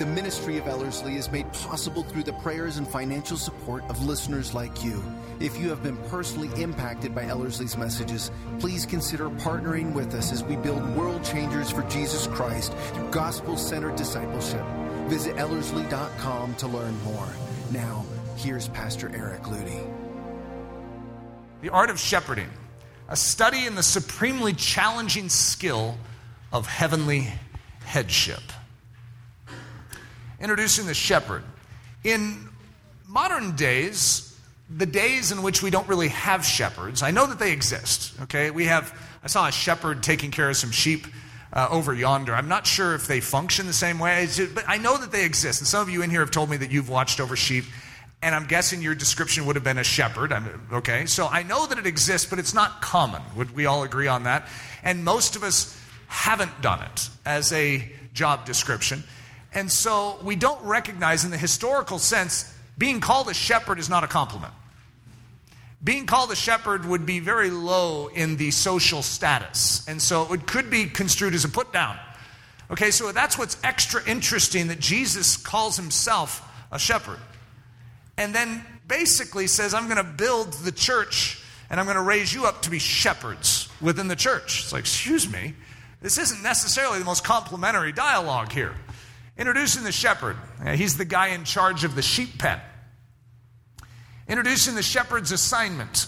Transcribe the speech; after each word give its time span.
The 0.00 0.06
ministry 0.06 0.56
of 0.56 0.66
Ellerslie 0.66 1.16
is 1.16 1.30
made 1.30 1.52
possible 1.52 2.02
through 2.02 2.22
the 2.22 2.32
prayers 2.32 2.78
and 2.78 2.88
financial 2.88 3.36
support 3.36 3.84
of 3.90 4.02
listeners 4.02 4.54
like 4.54 4.82
you. 4.82 5.04
If 5.40 5.58
you 5.58 5.68
have 5.68 5.82
been 5.82 5.98
personally 6.08 6.48
impacted 6.58 7.14
by 7.14 7.24
Ellerslie's 7.24 7.76
messages, 7.76 8.30
please 8.60 8.86
consider 8.86 9.28
partnering 9.28 9.92
with 9.92 10.14
us 10.14 10.32
as 10.32 10.42
we 10.42 10.56
build 10.56 10.96
world 10.96 11.22
changers 11.22 11.70
for 11.70 11.82
Jesus 11.82 12.26
Christ 12.28 12.72
through 12.94 13.10
gospel 13.10 13.58
centered 13.58 13.96
discipleship. 13.96 14.64
Visit 15.08 15.36
Ellerslie.com 15.36 16.54
to 16.54 16.66
learn 16.66 16.98
more. 17.02 17.28
Now, 17.70 18.06
here's 18.36 18.68
Pastor 18.68 19.14
Eric 19.14 19.42
Ludy. 19.42 19.86
The 21.60 21.68
Art 21.68 21.90
of 21.90 22.00
Shepherding, 22.00 22.48
a 23.10 23.16
study 23.16 23.66
in 23.66 23.74
the 23.74 23.82
supremely 23.82 24.54
challenging 24.54 25.28
skill 25.28 25.98
of 26.54 26.66
heavenly 26.66 27.28
headship. 27.84 28.40
Introducing 30.40 30.86
the 30.86 30.94
shepherd. 30.94 31.42
In 32.02 32.48
modern 33.06 33.56
days, 33.56 34.38
the 34.74 34.86
days 34.86 35.32
in 35.32 35.42
which 35.42 35.62
we 35.62 35.70
don't 35.70 35.88
really 35.88 36.08
have 36.08 36.44
shepherds, 36.44 37.02
I 37.02 37.10
know 37.10 37.26
that 37.26 37.38
they 37.38 37.52
exist, 37.52 38.14
okay? 38.22 38.50
We 38.50 38.66
have, 38.66 38.96
I 39.22 39.26
saw 39.26 39.48
a 39.48 39.52
shepherd 39.52 40.02
taking 40.02 40.30
care 40.30 40.48
of 40.48 40.56
some 40.56 40.70
sheep 40.70 41.06
uh, 41.52 41.68
over 41.70 41.92
yonder. 41.92 42.34
I'm 42.34 42.48
not 42.48 42.66
sure 42.66 42.94
if 42.94 43.06
they 43.06 43.20
function 43.20 43.66
the 43.66 43.72
same 43.72 43.98
way, 43.98 44.28
but 44.54 44.64
I 44.68 44.78
know 44.78 44.96
that 44.96 45.10
they 45.10 45.24
exist. 45.24 45.60
And 45.60 45.68
some 45.68 45.82
of 45.82 45.90
you 45.90 46.02
in 46.02 46.10
here 46.10 46.20
have 46.20 46.30
told 46.30 46.48
me 46.48 46.56
that 46.58 46.70
you've 46.70 46.88
watched 46.88 47.20
over 47.20 47.34
sheep, 47.36 47.64
and 48.22 48.34
I'm 48.34 48.46
guessing 48.46 48.80
your 48.80 48.94
description 48.94 49.46
would 49.46 49.56
have 49.56 49.64
been 49.64 49.78
a 49.78 49.84
shepherd. 49.84 50.32
I'm, 50.32 50.68
okay, 50.72 51.06
so 51.06 51.26
I 51.26 51.42
know 51.42 51.66
that 51.66 51.78
it 51.78 51.86
exists, 51.86 52.28
but 52.30 52.38
it's 52.38 52.54
not 52.54 52.80
common. 52.80 53.22
Would 53.36 53.54
we 53.54 53.66
all 53.66 53.82
agree 53.82 54.06
on 54.06 54.22
that? 54.22 54.46
And 54.82 55.04
most 55.04 55.36
of 55.36 55.42
us 55.42 55.76
haven't 56.06 56.62
done 56.62 56.82
it 56.82 57.08
as 57.26 57.52
a 57.52 57.90
job 58.14 58.44
description. 58.44 59.02
And 59.52 59.70
so 59.70 60.18
we 60.22 60.36
don't 60.36 60.62
recognize, 60.64 61.24
in 61.24 61.30
the 61.30 61.38
historical 61.38 61.98
sense, 61.98 62.52
being 62.78 63.00
called 63.00 63.28
a 63.28 63.34
shepherd 63.34 63.78
is 63.78 63.88
not 63.88 64.04
a 64.04 64.08
compliment. 64.08 64.52
Being 65.82 66.06
called 66.06 66.30
a 66.30 66.36
shepherd 66.36 66.84
would 66.84 67.06
be 67.06 67.20
very 67.20 67.50
low 67.50 68.08
in 68.08 68.36
the 68.36 68.50
social 68.50 69.02
status. 69.02 69.86
And 69.88 70.00
so 70.00 70.32
it 70.32 70.46
could 70.46 70.70
be 70.70 70.86
construed 70.86 71.34
as 71.34 71.44
a 71.44 71.48
put 71.48 71.72
down. 71.72 71.98
Okay, 72.70 72.90
so 72.90 73.10
that's 73.12 73.36
what's 73.36 73.56
extra 73.64 74.06
interesting 74.06 74.68
that 74.68 74.78
Jesus 74.78 75.36
calls 75.36 75.76
himself 75.76 76.46
a 76.70 76.78
shepherd. 76.78 77.18
And 78.16 78.34
then 78.34 78.64
basically 78.86 79.46
says, 79.46 79.74
I'm 79.74 79.86
going 79.88 79.96
to 79.96 80.04
build 80.04 80.52
the 80.52 80.72
church 80.72 81.42
and 81.70 81.80
I'm 81.80 81.86
going 81.86 81.96
to 81.96 82.02
raise 82.02 82.34
you 82.34 82.46
up 82.46 82.62
to 82.62 82.70
be 82.70 82.78
shepherds 82.78 83.68
within 83.80 84.08
the 84.08 84.16
church. 84.16 84.62
It's 84.62 84.72
like, 84.72 84.80
excuse 84.80 85.30
me, 85.30 85.54
this 86.02 86.18
isn't 86.18 86.42
necessarily 86.42 86.98
the 86.98 87.04
most 87.04 87.24
complimentary 87.24 87.92
dialogue 87.92 88.52
here. 88.52 88.74
Introducing 89.40 89.84
the 89.84 89.90
shepherd. 89.90 90.36
He's 90.74 90.98
the 90.98 91.06
guy 91.06 91.28
in 91.28 91.44
charge 91.44 91.84
of 91.84 91.94
the 91.94 92.02
sheep 92.02 92.38
pen. 92.38 92.60
Introducing 94.28 94.74
the 94.74 94.82
shepherd's 94.82 95.32
assignment. 95.32 96.06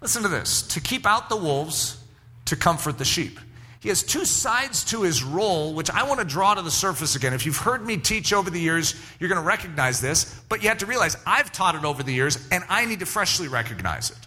Listen 0.00 0.22
to 0.22 0.28
this 0.28 0.62
to 0.62 0.80
keep 0.80 1.04
out 1.04 1.28
the 1.28 1.36
wolves, 1.36 2.00
to 2.44 2.54
comfort 2.54 2.96
the 2.96 3.04
sheep. 3.04 3.40
He 3.80 3.88
has 3.88 4.04
two 4.04 4.24
sides 4.24 4.84
to 4.86 5.02
his 5.02 5.24
role, 5.24 5.74
which 5.74 5.90
I 5.90 6.04
want 6.04 6.20
to 6.20 6.24
draw 6.24 6.54
to 6.54 6.62
the 6.62 6.70
surface 6.70 7.16
again. 7.16 7.34
If 7.34 7.46
you've 7.46 7.56
heard 7.56 7.84
me 7.84 7.96
teach 7.96 8.32
over 8.32 8.48
the 8.48 8.60
years, 8.60 8.94
you're 9.18 9.28
going 9.28 9.40
to 9.40 9.46
recognize 9.46 10.00
this, 10.00 10.40
but 10.48 10.62
you 10.62 10.68
have 10.68 10.78
to 10.78 10.86
realize 10.86 11.16
I've 11.26 11.50
taught 11.50 11.74
it 11.74 11.84
over 11.84 12.04
the 12.04 12.12
years 12.12 12.38
and 12.52 12.62
I 12.68 12.86
need 12.86 13.00
to 13.00 13.06
freshly 13.06 13.48
recognize 13.48 14.10
it. 14.10 14.18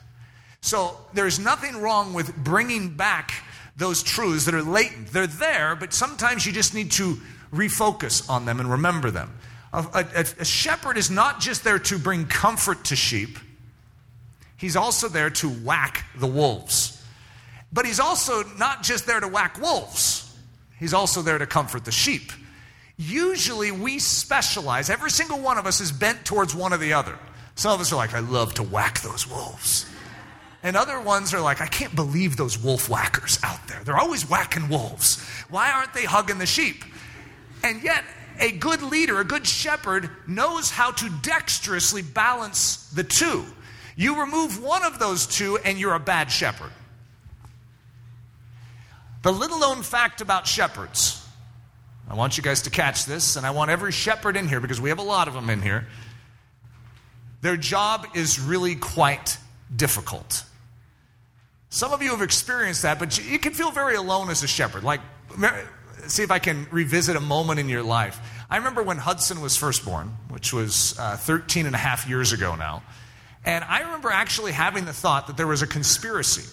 So 0.59 0.97
there's 1.13 1.40
nothing 1.40 1.78
wrong 1.81 2.13
with 2.13 2.35
bringing 2.35 2.95
back 2.95 3.34
those 3.78 4.03
truths 4.03 4.44
that 4.45 4.53
are 4.53 4.61
latent. 4.61 5.07
They're 5.07 5.25
there, 5.25 5.78
but 5.78 5.94
sometimes 5.94 6.45
you 6.45 6.51
just 6.51 6.73
need 6.73 6.91
to 6.91 7.17
refocus 7.53 8.29
on 8.29 8.45
them 8.45 8.59
and 8.59 8.69
remember 8.72 9.12
them. 9.12 9.38
A, 9.73 10.06
a, 10.16 10.25
a, 10.39 10.45
shepherd 10.45 10.97
is 10.97 11.09
not 11.09 11.39
just 11.39 11.63
there 11.63 11.79
to 11.79 11.97
bring 11.97 12.25
comfort 12.25 12.85
to 12.85 12.95
sheep, 12.95 13.39
he's 14.57 14.75
also 14.75 15.07
there 15.07 15.29
to 15.29 15.50
whack 15.50 16.06
the 16.17 16.28
wolves. 16.28 17.01
But 17.72 17.85
he's 17.85 18.01
also 18.01 18.44
not 18.57 18.84
just 18.84 19.07
there 19.07 19.19
to 19.19 19.28
whack 19.28 19.61
wolves, 19.61 20.38
he's 20.78 20.94
also 20.94 21.22
there 21.22 21.38
to 21.38 21.45
comfort 21.45 21.85
the 21.85 21.91
sheep. 21.91 22.31
Usually 22.97 23.72
we 23.72 23.97
specialize, 24.00 24.90
every 24.90 25.09
single 25.09 25.40
one 25.40 25.57
of 25.57 25.66
us 25.66 25.79
is 25.79 25.91
bent 25.91 26.25
towards 26.25 26.53
one 26.53 26.73
or 26.73 26.78
the 26.78 26.94
other. 26.94 27.17
Some 27.56 27.73
of 27.73 27.81
us 27.81 27.91
are 27.91 27.95
like, 27.95 28.13
I 28.13 28.19
love 28.19 28.53
to 28.56 28.63
whack 28.63 29.01
those 29.01 29.28
wolves. 29.28 29.85
And 30.63 30.75
other 30.75 31.00
ones 31.00 31.34
are 31.34 31.41
like, 31.41 31.61
I 31.61 31.66
can't 31.66 31.95
believe 31.95 32.38
those 32.38 32.57
wolf 32.57 32.90
whackers 32.90 33.40
out 33.44 33.67
there. 33.67 33.81
They're 33.84 33.97
always 33.97 34.29
whacking 34.29 34.69
wolves. 34.69 35.19
Why 35.50 35.72
aren't 35.72 35.94
they 35.94 36.06
hugging 36.06 36.38
the 36.38 36.45
sheep? 36.45 36.84
And 37.63 37.83
yet, 37.83 38.03
a 38.39 38.51
good 38.51 38.81
leader, 38.81 39.19
a 39.19 39.23
good 39.23 39.45
shepherd, 39.45 40.09
knows 40.27 40.72
how 40.72 40.91
to 40.91 41.09
dexterously 41.22 42.01
balance 42.01 42.89
the 42.89 43.03
two. 43.03 43.45
You 43.95 44.22
remove 44.22 44.61
one 44.61 44.83
of 44.83 44.99
those 44.99 45.27
two, 45.27 45.57
and 45.57 45.77
you're 45.77 45.94
a 45.94 45.99
bad 45.99 46.31
shepherd. 46.31 46.72
The 49.23 49.31
little 49.31 49.59
known 49.59 49.83
fact 49.83 50.22
about 50.22 50.47
shepherds, 50.47 51.23
I 52.09 52.16
want 52.16 52.38
you 52.38 52.44
guys 52.44 52.63
to 52.63 52.69
catch 52.69 53.05
this, 53.05 53.35
and 53.35 53.45
I 53.45 53.51
want 53.51 53.69
every 53.69 53.91
shepherd 53.91 54.35
in 54.35 54.47
here 54.47 54.59
because 54.59 54.81
we 54.81 54.89
have 54.89 54.99
a 54.99 55.03
lot 55.03 55.28
of 55.28 55.33
them 55.33 55.49
in 55.49 55.61
here. 55.61 55.85
Their 57.41 57.57
job 57.57 58.07
is 58.16 58.39
really 58.39 58.75
quite 58.75 59.38
difficult. 59.75 60.43
Some 61.69 61.93
of 61.93 62.01
you 62.01 62.09
have 62.11 62.22
experienced 62.22 62.81
that, 62.81 62.99
but 62.99 63.17
you 63.23 63.39
can 63.39 63.53
feel 63.53 63.72
very 63.72 63.95
alone 63.95 64.29
as 64.29 64.43
a 64.43 64.47
shepherd. 64.47 64.83
Like, 64.83 65.01
see 66.07 66.23
if 66.23 66.31
I 66.31 66.39
can 66.39 66.67
revisit 66.72 67.16
a 67.16 67.22
moment 67.22 67.59
in 67.59 67.69
your 67.69 67.84
life. 67.84 68.19
I 68.50 68.57
remember 68.57 68.84
when 68.84 68.97
Hudson 68.97 69.41
was 69.41 69.56
first 69.56 69.85
born, 69.85 70.16
which 70.29 70.53
was 70.53 70.97
uh, 71.00 71.17
13 71.17 71.66
and 71.66 71.75
a 71.75 71.78
half 71.78 72.07
years 72.07 72.34
ago 72.34 72.56
now. 72.56 72.84
And 73.45 73.63
I 73.63 73.81
remember 73.81 74.09
actually 74.09 74.51
having 74.51 74.85
the 74.85 74.94
thought 74.94 75.28
that 75.28 75.38
there 75.38 75.47
was 75.47 75.61
a 75.61 75.67
conspiracy 75.67 76.47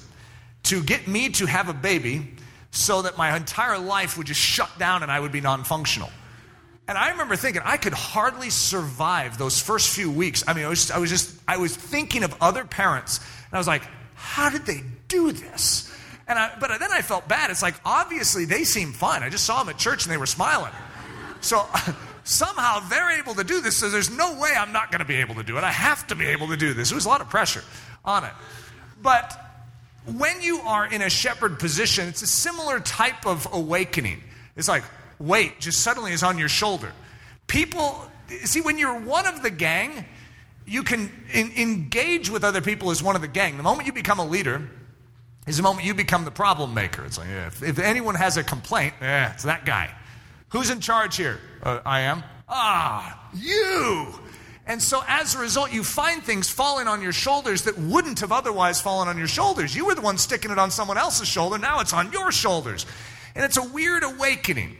to 0.65 0.83
get 0.83 1.07
me 1.07 1.29
to 1.31 1.47
have 1.47 1.69
a 1.69 1.75
baby 1.75 2.35
so 2.71 3.03
that 3.03 3.17
my 3.17 3.37
entire 3.37 3.79
life 3.79 4.17
would 4.17 4.27
just 4.27 4.41
shut 4.41 4.71
down 4.79 5.03
and 5.03 5.11
I 5.11 5.21
would 5.21 5.33
be 5.33 5.41
non 5.41 5.65
functional. 5.65 6.11
And 6.87 6.97
I 6.97 7.11
remember 7.11 7.37
thinking 7.37 7.61
I 7.65 7.77
could 7.77 7.93
hardly 7.93 8.49
survive 8.49 9.37
those 9.37 9.61
first 9.61 9.91
few 9.95 10.11
weeks. 10.11 10.43
I 10.49 10.55
mean, 10.55 10.65
I 10.65 10.69
was, 10.69 10.81
just, 10.81 10.93
I 10.93 10.99
was 10.99 11.11
just, 11.11 11.39
I 11.47 11.59
was 11.59 11.77
thinking 11.77 12.23
of 12.23 12.35
other 12.41 12.65
parents, 12.65 13.19
and 13.19 13.55
I 13.55 13.59
was 13.59 13.67
like, 13.67 13.83
how 14.15 14.49
did 14.49 14.65
they 14.65 14.83
do 15.07 15.33
this? 15.33 15.88
And 16.29 16.39
I, 16.39 16.53
but 16.61 16.79
then 16.79 16.93
I 16.93 17.01
felt 17.01 17.27
bad. 17.27 17.51
It's 17.51 17.63
like, 17.63 17.75
obviously, 17.85 18.45
they 18.45 18.65
seem 18.65 18.93
fine. 18.93 19.23
I 19.23 19.31
just 19.31 19.45
saw 19.45 19.61
them 19.61 19.71
at 19.71 19.79
church 19.79 20.05
and 20.05 20.13
they 20.13 20.19
were 20.19 20.27
smiling. 20.27 20.73
So 21.41 21.67
somehow 22.25 22.81
they're 22.89 23.19
able 23.19 23.35
to 23.35 23.45
do 23.45 23.63
this, 23.63 23.79
so 23.79 23.89
there's 23.89 24.11
no 24.11 24.39
way 24.39 24.51
I'm 24.57 24.73
not 24.73 24.93
going 24.93 25.01
to 25.01 25.07
be 25.07 25.17
able 25.17 25.37
to 25.37 25.43
do 25.43 25.57
it. 25.57 25.65
I 25.65 25.71
have 25.71 26.07
to 26.09 26.15
be 26.15 26.27
able 26.27 26.49
to 26.49 26.57
do 26.57 26.75
this. 26.75 26.91
There 26.91 26.97
was 26.97 27.07
a 27.07 27.09
lot 27.09 27.23
of 27.23 27.31
pressure 27.31 27.65
on 28.05 28.25
it. 28.25 28.33
But 29.03 29.37
when 30.05 30.43
you 30.43 30.61
are 30.61 30.87
in 30.87 31.01
a 31.01 31.09
shepherd 31.09 31.59
position, 31.59 32.09
it's 32.09 32.23
a 32.23 32.27
similar 32.27 32.81
type 32.81 33.27
of 33.27 33.49
awakening. 33.51 34.23
It's 34.55 34.69
like, 34.69 34.85
weight 35.19 35.61
just 35.61 35.81
suddenly 35.81 36.13
is 36.13 36.23
on 36.23 36.39
your 36.39 36.49
shoulder. 36.49 36.93
People, 37.47 38.07
see, 38.45 38.61
when 38.61 38.79
you're 38.79 38.99
one 39.01 39.27
of 39.27 39.43
the 39.43 39.51
gang, 39.51 40.05
you 40.67 40.83
can 40.83 41.11
in, 41.33 41.53
engage 41.57 42.29
with 42.29 42.45
other 42.45 42.61
people 42.61 42.91
as 42.91 43.03
one 43.03 43.17
of 43.17 43.23
the 43.23 43.29
gang. 43.29 43.57
The 43.57 43.63
moment 43.63 43.87
you 43.87 43.93
become 43.93 44.19
a 44.19 44.27
leader, 44.27 44.69
is 45.49 45.57
the 45.57 45.63
moment 45.63 45.87
you 45.87 45.95
become 45.95 46.25
the 46.25 46.31
problem 46.31 46.75
maker. 46.75 47.05
It's 47.05 47.19
like, 47.19 47.29
yeah, 47.29 47.47
if, 47.47 47.63
if, 47.63 47.79
anyone 47.79 48.15
has 48.15 48.37
a 48.37 48.45
complaint, 48.45 48.95
yeah, 49.01 49.33
it's 49.33 49.45
that 49.45 49.65
guy. 49.65 49.91
Who's 50.51 50.71
in 50.71 50.81
charge 50.81 51.17
here? 51.17 51.41
Uh, 51.63 51.81
I 51.85 52.01
am. 52.01 52.23
Ah, 52.49 53.29
you. 53.35 54.15
And 54.67 54.83
so 54.83 55.03
as 55.09 55.35
a 55.35 55.39
result, 55.39 55.73
you 55.73 55.83
find 55.83 56.23
things 56.23 56.51
falling 56.51 56.87
on 56.87 57.01
your 57.01 57.13
shoulders 57.13 57.63
that 57.63 57.79
wouldn't 57.79 58.21
have 58.21 58.33
otherwise 58.33 58.81
fallen 58.81 59.09
on 59.09 59.17
your 59.17 59.27
shoulders. 59.27 59.75
You 59.75 59.87
were 59.87 59.95
the 59.95 60.03
one 60.03 60.19
sticking 60.19 60.51
it 60.51 60.59
on 60.59 60.71
someone 60.71 60.99
else's 60.99 61.27
shoulder. 61.27 61.57
Now 61.59 61.81
it's 61.81 61.95
on 61.95 62.13
your 62.13 62.31
shoulders. 62.31 62.85
And 63.35 63.45
it's 63.45 63.57
a 63.57 63.63
weird 63.63 64.03
awakening. 64.03 64.77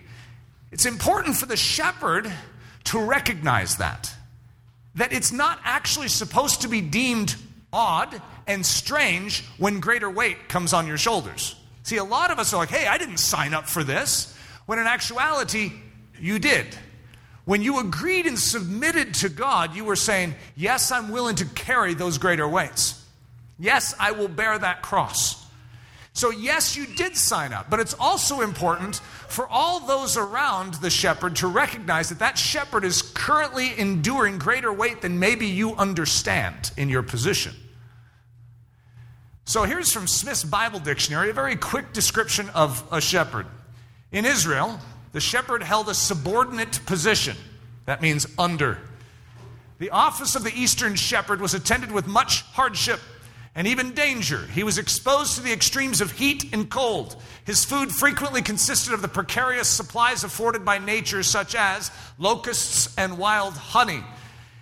It's 0.71 0.85
important 0.85 1.37
for 1.37 1.47
the 1.47 1.57
shepherd 1.57 2.31
to 2.85 2.99
recognize 2.99 3.79
that. 3.79 4.15
That 4.97 5.15
it's 5.15 5.33
not 5.33 5.59
actually 5.65 6.09
supposed 6.09 6.63
to 6.63 6.69
be 6.69 6.83
deemed 6.83 7.35
odd 7.73 8.21
and 8.49 8.67
strange 8.67 9.45
when 9.59 9.79
greater 9.79 10.11
weight 10.11 10.49
comes 10.49 10.73
on 10.73 10.87
your 10.87 10.99
shoulders. 10.99 11.55
See, 11.85 11.99
a 11.99 12.05
lot 12.05 12.31
of 12.31 12.39
us 12.39 12.53
are 12.53 12.57
like, 12.57 12.71
hey, 12.71 12.87
I 12.87 12.99
didn't 12.99 13.19
sign 13.19 13.55
up 13.55 13.69
for 13.69 13.85
this, 13.85 14.37
when 14.67 14.79
in 14.79 14.87
actuality, 14.87 15.73
you 16.19 16.39
did. 16.39 16.67
When 17.45 17.63
you 17.63 17.79
agreed 17.79 18.27
and 18.27 18.39
submitted 18.39 19.15
to 19.15 19.31
God, 19.31 19.75
you 19.75 19.85
were 19.85 19.97
saying, 19.97 20.35
yes, 20.55 20.91
I'm 20.91 21.11
willing 21.11 21.37
to 21.37 21.47
carry 21.47 21.95
those 21.95 22.19
greater 22.19 22.47
weights. 22.47 23.03
Yes, 23.59 23.95
I 23.99 24.13
will 24.13 24.29
bear 24.29 24.59
that 24.59 24.83
cross. 24.83 25.47
So, 26.13 26.31
yes, 26.31 26.77
you 26.77 26.85
did 26.85 27.17
sign 27.17 27.53
up, 27.53 27.71
but 27.71 27.81
it's 27.81 27.95
also 27.95 28.41
important 28.41 28.97
for 29.29 29.47
all 29.49 29.81
those 29.81 30.17
around 30.17 30.75
the 30.75 30.91
shepherd 30.91 31.37
to 31.37 31.47
recognize 31.47 32.09
that 32.09 32.19
that 32.19 32.37
shepherd 32.37 32.85
is 32.85 33.03
currently 33.03 33.79
enduring 33.79 34.39
greater 34.39 34.73
weight 34.73 35.01
than 35.01 35.19
maybe 35.19 35.47
you 35.47 35.75
understand 35.77 36.73
in 36.77 36.89
your 36.89 37.03
position. 37.03 37.55
So, 39.49 39.63
here's 39.63 39.91
from 39.91 40.07
Smith's 40.07 40.45
Bible 40.45 40.79
Dictionary 40.79 41.31
a 41.31 41.33
very 41.33 41.57
quick 41.57 41.95
description 41.95 42.51
of 42.51 42.87
a 42.93 43.01
shepherd. 43.01 43.47
In 44.13 44.27
Israel, 44.27 44.79
the 45.13 45.21
shepherd 45.21 45.63
held 45.63 45.89
a 45.89 45.95
subordinate 45.95 46.85
position. 46.85 47.35
That 47.87 48.03
means 48.03 48.27
under. 48.39 48.77
The 49.79 49.89
office 49.89 50.37
of 50.37 50.45
the 50.45 50.53
eastern 50.55 50.97
shepherd 50.97 51.41
was 51.41 51.55
attended 51.55 51.91
with 51.91 52.07
much 52.07 52.43
hardship 52.43 53.01
and 53.55 53.67
even 53.67 53.93
danger. 53.93 54.47
He 54.53 54.65
was 54.65 54.77
exposed 54.77 55.37
to 55.37 55.43
the 55.43 55.55
extremes 55.55 56.03
of 56.03 56.13
heat 56.13 56.53
and 56.53 56.69
cold. 56.69 57.17
His 57.47 57.65
food 57.65 57.91
frequently 57.91 58.43
consisted 58.43 58.93
of 58.93 59.01
the 59.01 59.09
precarious 59.09 59.67
supplies 59.67 60.25
afforded 60.25 60.63
by 60.63 60.77
nature, 60.77 61.23
such 61.23 61.55
as 61.55 61.91
locusts 62.19 62.95
and 62.99 63.17
wild 63.17 63.55
honey. 63.55 64.05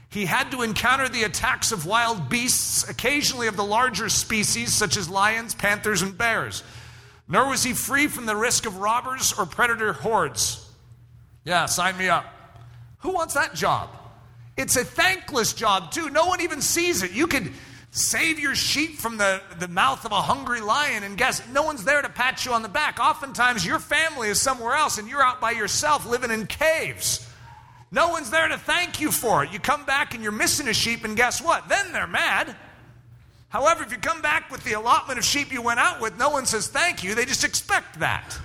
He 0.08 0.26
had 0.26 0.50
to 0.52 0.62
encounter 0.62 1.08
the 1.08 1.24
attacks 1.24 1.72
of 1.72 1.84
wild 1.84 2.28
beasts, 2.28 2.88
occasionally 2.88 3.48
of 3.48 3.56
the 3.56 3.64
larger 3.64 4.08
species, 4.08 4.72
such 4.72 4.96
as 4.96 5.08
lions, 5.08 5.54
panthers, 5.54 6.02
and 6.02 6.16
bears. 6.16 6.62
Nor 7.28 7.48
was 7.48 7.64
he 7.64 7.72
free 7.72 8.06
from 8.06 8.26
the 8.26 8.36
risk 8.36 8.66
of 8.66 8.78
robbers 8.78 9.34
or 9.36 9.46
predator 9.46 9.92
hordes. 9.92 10.64
Yeah, 11.44 11.66
sign 11.66 11.98
me 11.98 12.08
up. 12.08 12.24
Who 12.98 13.12
wants 13.12 13.34
that 13.34 13.54
job? 13.54 13.90
It's 14.56 14.76
a 14.76 14.84
thankless 14.84 15.52
job, 15.52 15.90
too. 15.90 16.08
No 16.08 16.26
one 16.26 16.40
even 16.40 16.62
sees 16.62 17.02
it. 17.02 17.12
You 17.12 17.26
could 17.26 17.52
Save 17.96 18.38
your 18.38 18.54
sheep 18.54 18.98
from 18.98 19.16
the, 19.16 19.40
the 19.58 19.68
mouth 19.68 20.04
of 20.04 20.12
a 20.12 20.20
hungry 20.20 20.60
lion, 20.60 21.02
and 21.02 21.16
guess 21.16 21.40
no 21.48 21.62
one's 21.62 21.82
there 21.82 22.02
to 22.02 22.10
pat 22.10 22.44
you 22.44 22.52
on 22.52 22.60
the 22.60 22.68
back. 22.68 23.00
Oftentimes, 23.00 23.64
your 23.64 23.78
family 23.78 24.28
is 24.28 24.38
somewhere 24.38 24.74
else, 24.74 24.98
and 24.98 25.08
you're 25.08 25.22
out 25.22 25.40
by 25.40 25.52
yourself 25.52 26.04
living 26.04 26.30
in 26.30 26.46
caves. 26.46 27.25
No 27.96 28.10
one's 28.10 28.28
there 28.30 28.46
to 28.46 28.58
thank 28.58 29.00
you 29.00 29.10
for 29.10 29.42
it. 29.42 29.54
You 29.54 29.58
come 29.58 29.86
back 29.86 30.12
and 30.12 30.22
you're 30.22 30.30
missing 30.30 30.68
a 30.68 30.74
sheep, 30.74 31.02
and 31.04 31.16
guess 31.16 31.40
what? 31.40 31.66
Then 31.66 31.92
they're 31.92 32.06
mad. 32.06 32.54
However, 33.48 33.82
if 33.84 33.90
you 33.90 33.96
come 33.96 34.20
back 34.20 34.50
with 34.50 34.62
the 34.64 34.74
allotment 34.74 35.18
of 35.18 35.24
sheep 35.24 35.50
you 35.50 35.62
went 35.62 35.80
out 35.80 36.02
with, 36.02 36.18
no 36.18 36.28
one 36.28 36.44
says 36.44 36.68
thank 36.68 37.02
you. 37.02 37.14
They 37.14 37.24
just 37.24 37.42
expect 37.42 38.00
that. 38.00 38.38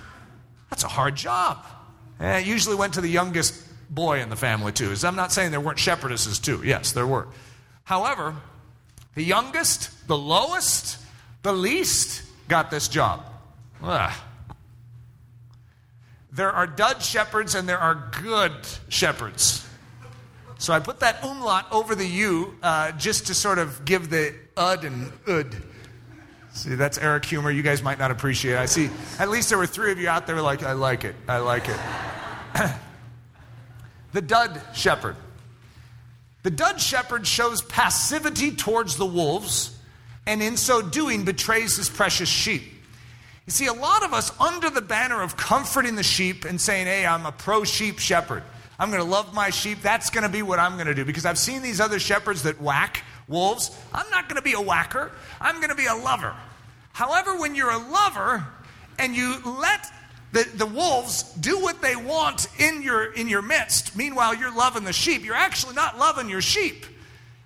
That's 0.70 0.84
a 0.84 0.88
hard 0.88 1.16
job. 1.16 1.66
Eh, 2.18 2.38
it 2.38 2.46
usually 2.46 2.76
went 2.76 2.94
to 2.94 3.02
the 3.02 3.10
youngest 3.10 3.54
boy 3.94 4.22
in 4.22 4.30
the 4.30 4.36
family, 4.36 4.72
too. 4.72 4.94
I'm 5.04 5.16
not 5.16 5.32
saying 5.32 5.50
there 5.50 5.60
weren't 5.60 5.76
shepherdesses, 5.76 6.42
too. 6.42 6.62
Yes, 6.64 6.92
there 6.92 7.06
were. 7.06 7.28
However, 7.84 8.36
the 9.14 9.22
youngest, 9.22 10.08
the 10.08 10.16
lowest, 10.16 10.96
the 11.42 11.52
least 11.52 12.22
got 12.48 12.70
this 12.70 12.88
job. 12.88 13.22
Ugh. 13.82 14.12
There 16.32 16.50
are 16.50 16.66
dud 16.66 17.02
shepherds 17.02 17.54
and 17.54 17.68
there 17.68 17.78
are 17.78 18.10
good 18.22 18.52
shepherds. 18.88 19.66
So 20.58 20.72
I 20.72 20.80
put 20.80 21.00
that 21.00 21.22
umlaut 21.24 21.66
over 21.72 21.94
the 21.94 22.06
U 22.06 22.54
uh, 22.62 22.92
just 22.92 23.26
to 23.26 23.34
sort 23.34 23.58
of 23.58 23.84
give 23.84 24.10
the 24.10 24.34
ud 24.56 24.84
and 24.84 25.12
ud. 25.26 25.54
See, 26.54 26.74
that's 26.74 26.98
Eric 26.98 27.24
humor. 27.24 27.50
You 27.50 27.62
guys 27.62 27.82
might 27.82 27.98
not 27.98 28.10
appreciate 28.10 28.54
it. 28.54 28.58
I 28.58 28.66
see, 28.66 28.90
at 29.18 29.30
least 29.30 29.48
there 29.48 29.58
were 29.58 29.66
three 29.66 29.90
of 29.90 29.98
you 29.98 30.08
out 30.08 30.26
there 30.26 30.40
like, 30.40 30.62
I 30.62 30.72
like 30.72 31.04
it. 31.04 31.14
I 31.26 31.38
like 31.38 31.68
it. 31.68 31.78
the 34.12 34.20
dud 34.20 34.60
shepherd. 34.74 35.16
The 36.42 36.50
dud 36.50 36.80
shepherd 36.80 37.26
shows 37.26 37.62
passivity 37.62 38.50
towards 38.54 38.96
the 38.96 39.06
wolves, 39.06 39.76
and 40.26 40.42
in 40.42 40.56
so 40.56 40.82
doing 40.82 41.24
betrays 41.24 41.76
his 41.76 41.88
precious 41.88 42.28
sheep. 42.28 42.62
You 43.46 43.50
see, 43.50 43.66
a 43.66 43.72
lot 43.72 44.04
of 44.04 44.14
us, 44.14 44.30
under 44.40 44.70
the 44.70 44.80
banner 44.80 45.20
of 45.20 45.36
comforting 45.36 45.96
the 45.96 46.02
sheep 46.02 46.44
and 46.44 46.60
saying, 46.60 46.86
hey, 46.86 47.04
I'm 47.04 47.26
a 47.26 47.32
pro 47.32 47.64
sheep 47.64 47.98
shepherd, 47.98 48.42
I'm 48.78 48.90
going 48.90 49.02
to 49.02 49.08
love 49.08 49.34
my 49.34 49.50
sheep, 49.50 49.82
that's 49.82 50.10
going 50.10 50.22
to 50.22 50.28
be 50.28 50.42
what 50.42 50.58
I'm 50.58 50.74
going 50.74 50.86
to 50.86 50.94
do. 50.94 51.04
Because 51.04 51.26
I've 51.26 51.38
seen 51.38 51.62
these 51.62 51.80
other 51.80 51.98
shepherds 51.98 52.44
that 52.44 52.60
whack 52.60 53.02
wolves. 53.28 53.76
I'm 53.92 54.08
not 54.10 54.28
going 54.28 54.36
to 54.36 54.42
be 54.42 54.52
a 54.52 54.60
whacker, 54.60 55.10
I'm 55.40 55.56
going 55.56 55.70
to 55.70 55.74
be 55.74 55.86
a 55.86 55.94
lover. 55.94 56.34
However, 56.92 57.36
when 57.36 57.54
you're 57.54 57.70
a 57.70 57.78
lover 57.78 58.46
and 58.98 59.16
you 59.16 59.36
let 59.44 59.90
the, 60.32 60.48
the 60.54 60.66
wolves 60.66 61.24
do 61.34 61.60
what 61.60 61.82
they 61.82 61.94
want 61.94 62.48
in 62.58 62.82
your, 62.82 63.12
in 63.12 63.28
your 63.28 63.42
midst. 63.42 63.94
Meanwhile, 63.94 64.34
you're 64.36 64.54
loving 64.54 64.84
the 64.84 64.92
sheep. 64.92 65.24
You're 65.24 65.34
actually 65.34 65.74
not 65.74 65.98
loving 65.98 66.28
your 66.28 66.40
sheep. 66.40 66.86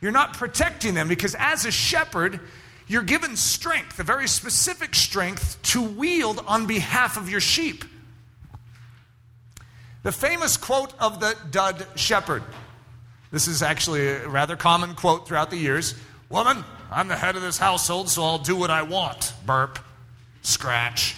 You're 0.01 0.13
not 0.13 0.35
protecting 0.35 0.95
them 0.95 1.09
because 1.09 1.35
as 1.37 1.65
a 1.65 1.73
shepherd, 1.73 2.41
you're 2.89 3.03
given 3.03 3.37
strength, 3.37 3.99
a 3.99 4.03
very 4.03 4.29
specific 4.29 4.95
strength, 4.95 5.61
to 5.63 5.83
wield 5.83 6.43
on 6.47 6.67
behalf 6.67 7.17
of 7.17 7.29
your 7.29 7.41
sheep. 7.41 7.85
The 10.03 10.13
famous 10.13 10.57
quote 10.57 10.95
of 11.01 11.19
the 11.19 11.37
dud 11.51 11.85
shepherd. 11.97 12.45
This 13.33 13.49
is 13.49 13.63
actually 13.63 14.07
a 14.07 14.29
rather 14.29 14.55
common 14.55 14.95
quote 14.95 15.27
throughout 15.27 15.51
the 15.51 15.57
years. 15.57 15.95
Woman, 16.29 16.65
I'm 16.91 17.09
the 17.09 17.17
head 17.17 17.35
of 17.35 17.43
this 17.43 17.59
household, 17.59 18.09
so 18.09 18.23
I'll 18.23 18.39
do 18.39 18.55
what 18.55 18.71
I 18.71 18.83
want. 18.83 19.33
Burp, 19.45 19.81
scratch. 20.43 21.17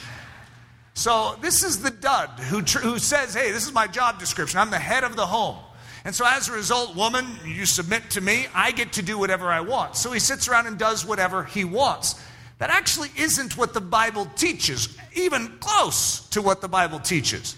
So 0.95 1.37
this 1.43 1.63
is 1.63 1.83
the 1.83 1.91
dud 1.91 2.31
who, 2.31 2.63
tr- 2.63 2.79
who 2.79 2.99
says, 2.99 3.35
hey, 3.35 3.53
this 3.53 3.67
is 3.67 3.73
my 3.73 3.87
job 3.87 4.19
description. 4.19 4.59
I'm 4.59 4.71
the 4.71 4.79
head 4.79 5.05
of 5.05 5.17
the 5.17 5.27
home. 5.27 5.57
And 6.05 6.15
so 6.15 6.25
as 6.27 6.49
a 6.49 6.53
result, 6.53 6.95
woman, 6.97 7.27
you 7.45 7.67
submit 7.67 8.11
to 8.11 8.21
me, 8.21 8.47
I 8.55 8.71
get 8.71 8.95
to 8.95 9.03
do 9.03 9.19
whatever 9.19 9.49
I 9.49 9.61
want. 9.61 9.97
So 9.97 10.13
he 10.13 10.21
sits 10.21 10.49
around 10.49 10.67
and 10.67 10.79
does 10.79 11.05
whatever 11.05 11.45
he 11.45 11.65
wants. 11.65 12.21
That 12.59 12.71
actually 12.71 13.11
isn't 13.17 13.57
what 13.57 13.75
the 13.75 13.81
Bible 13.81 14.27
teaches, 14.37 14.97
even 15.15 15.59
close 15.59 16.29
to 16.31 16.43
what 16.43 16.61
the 16.61 16.69
Bible 16.69 16.99
teaches. 16.99 17.57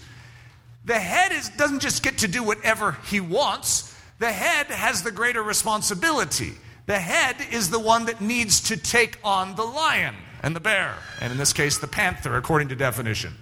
The 0.85 0.99
head 0.99 1.31
is, 1.31 1.49
doesn't 1.49 1.81
just 1.81 2.03
get 2.03 2.19
to 2.19 2.27
do 2.27 2.43
whatever 2.43 2.97
he 3.09 3.19
wants, 3.19 3.95
the 4.19 4.31
head 4.31 4.67
has 4.67 5.01
the 5.01 5.11
greater 5.11 5.41
responsibility. 5.41 6.53
The 6.85 6.99
head 6.99 7.35
is 7.51 7.69
the 7.69 7.79
one 7.79 8.05
that 8.05 8.21
needs 8.21 8.61
to 8.69 8.77
take 8.77 9.17
on 9.23 9.55
the 9.55 9.63
lion 9.63 10.15
and 10.43 10.55
the 10.55 10.59
bear, 10.59 10.95
and 11.19 11.31
in 11.31 11.37
this 11.37 11.53
case, 11.53 11.77
the 11.77 11.87
panther, 11.87 12.35
according 12.35 12.69
to 12.69 12.75
definition. 12.75 13.33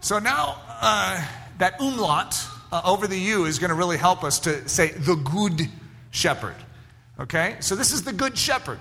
So 0.00 0.18
now, 0.18 0.60
uh, 0.68 1.24
that 1.58 1.80
umlaut 1.80 2.38
uh, 2.70 2.82
over 2.84 3.06
the 3.06 3.18
U 3.18 3.44
is 3.44 3.58
going 3.58 3.70
to 3.70 3.76
really 3.76 3.96
help 3.96 4.24
us 4.24 4.40
to 4.40 4.68
say 4.68 4.88
the 4.92 5.16
good 5.16 5.68
shepherd. 6.10 6.56
Okay? 7.18 7.56
So 7.60 7.74
this 7.74 7.92
is 7.92 8.02
the 8.02 8.12
good 8.12 8.36
shepherd. 8.36 8.78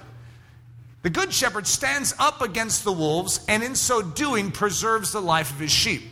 The 1.03 1.09
good 1.09 1.33
shepherd 1.33 1.67
stands 1.67 2.13
up 2.19 2.41
against 2.41 2.83
the 2.83 2.91
wolves 2.91 3.43
and 3.47 3.63
in 3.63 3.75
so 3.75 4.01
doing 4.01 4.51
preserves 4.51 5.11
the 5.11 5.21
life 5.21 5.51
of 5.51 5.59
his 5.59 5.71
sheep. 5.71 6.03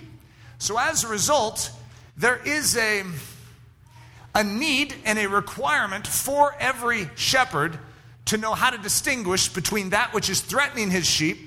So 0.58 0.78
as 0.80 1.04
a 1.04 1.08
result, 1.08 1.72
there 2.16 2.38
is 2.46 2.78
a, 2.78 3.04
a 4.34 4.44
need 4.44 4.96
and 5.04 5.20
a 5.20 5.28
requirement 5.28 6.08
for 6.08 6.56
every 6.60 7.10
shepherd 7.16 7.78
to 8.26 8.38
know 8.38 8.54
how 8.54 8.70
to 8.70 8.78
distinguish 8.78 9.50
between 9.50 9.90
that 9.90 10.14
which 10.14 10.30
is 10.30 10.42
threatening 10.42 10.90
his 10.90 11.06
sheep 11.06 11.38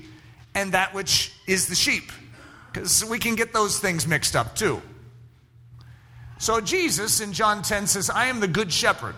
and 0.54 0.72
that 0.72 0.94
which 0.94 1.32
is 1.46 1.68
the 1.68 1.74
sheep. 1.74 2.12
Because 2.72 3.04
we 3.04 3.18
can 3.18 3.34
get 3.34 3.52
those 3.52 3.78
things 3.78 4.06
mixed 4.06 4.36
up 4.36 4.54
too. 4.54 4.82
So 6.38 6.60
Jesus 6.60 7.20
in 7.20 7.32
John 7.32 7.62
10 7.62 7.88
says, 7.88 8.10
I 8.10 8.26
am 8.26 8.40
the 8.40 8.48
good 8.48 8.72
shepherd. 8.72 9.14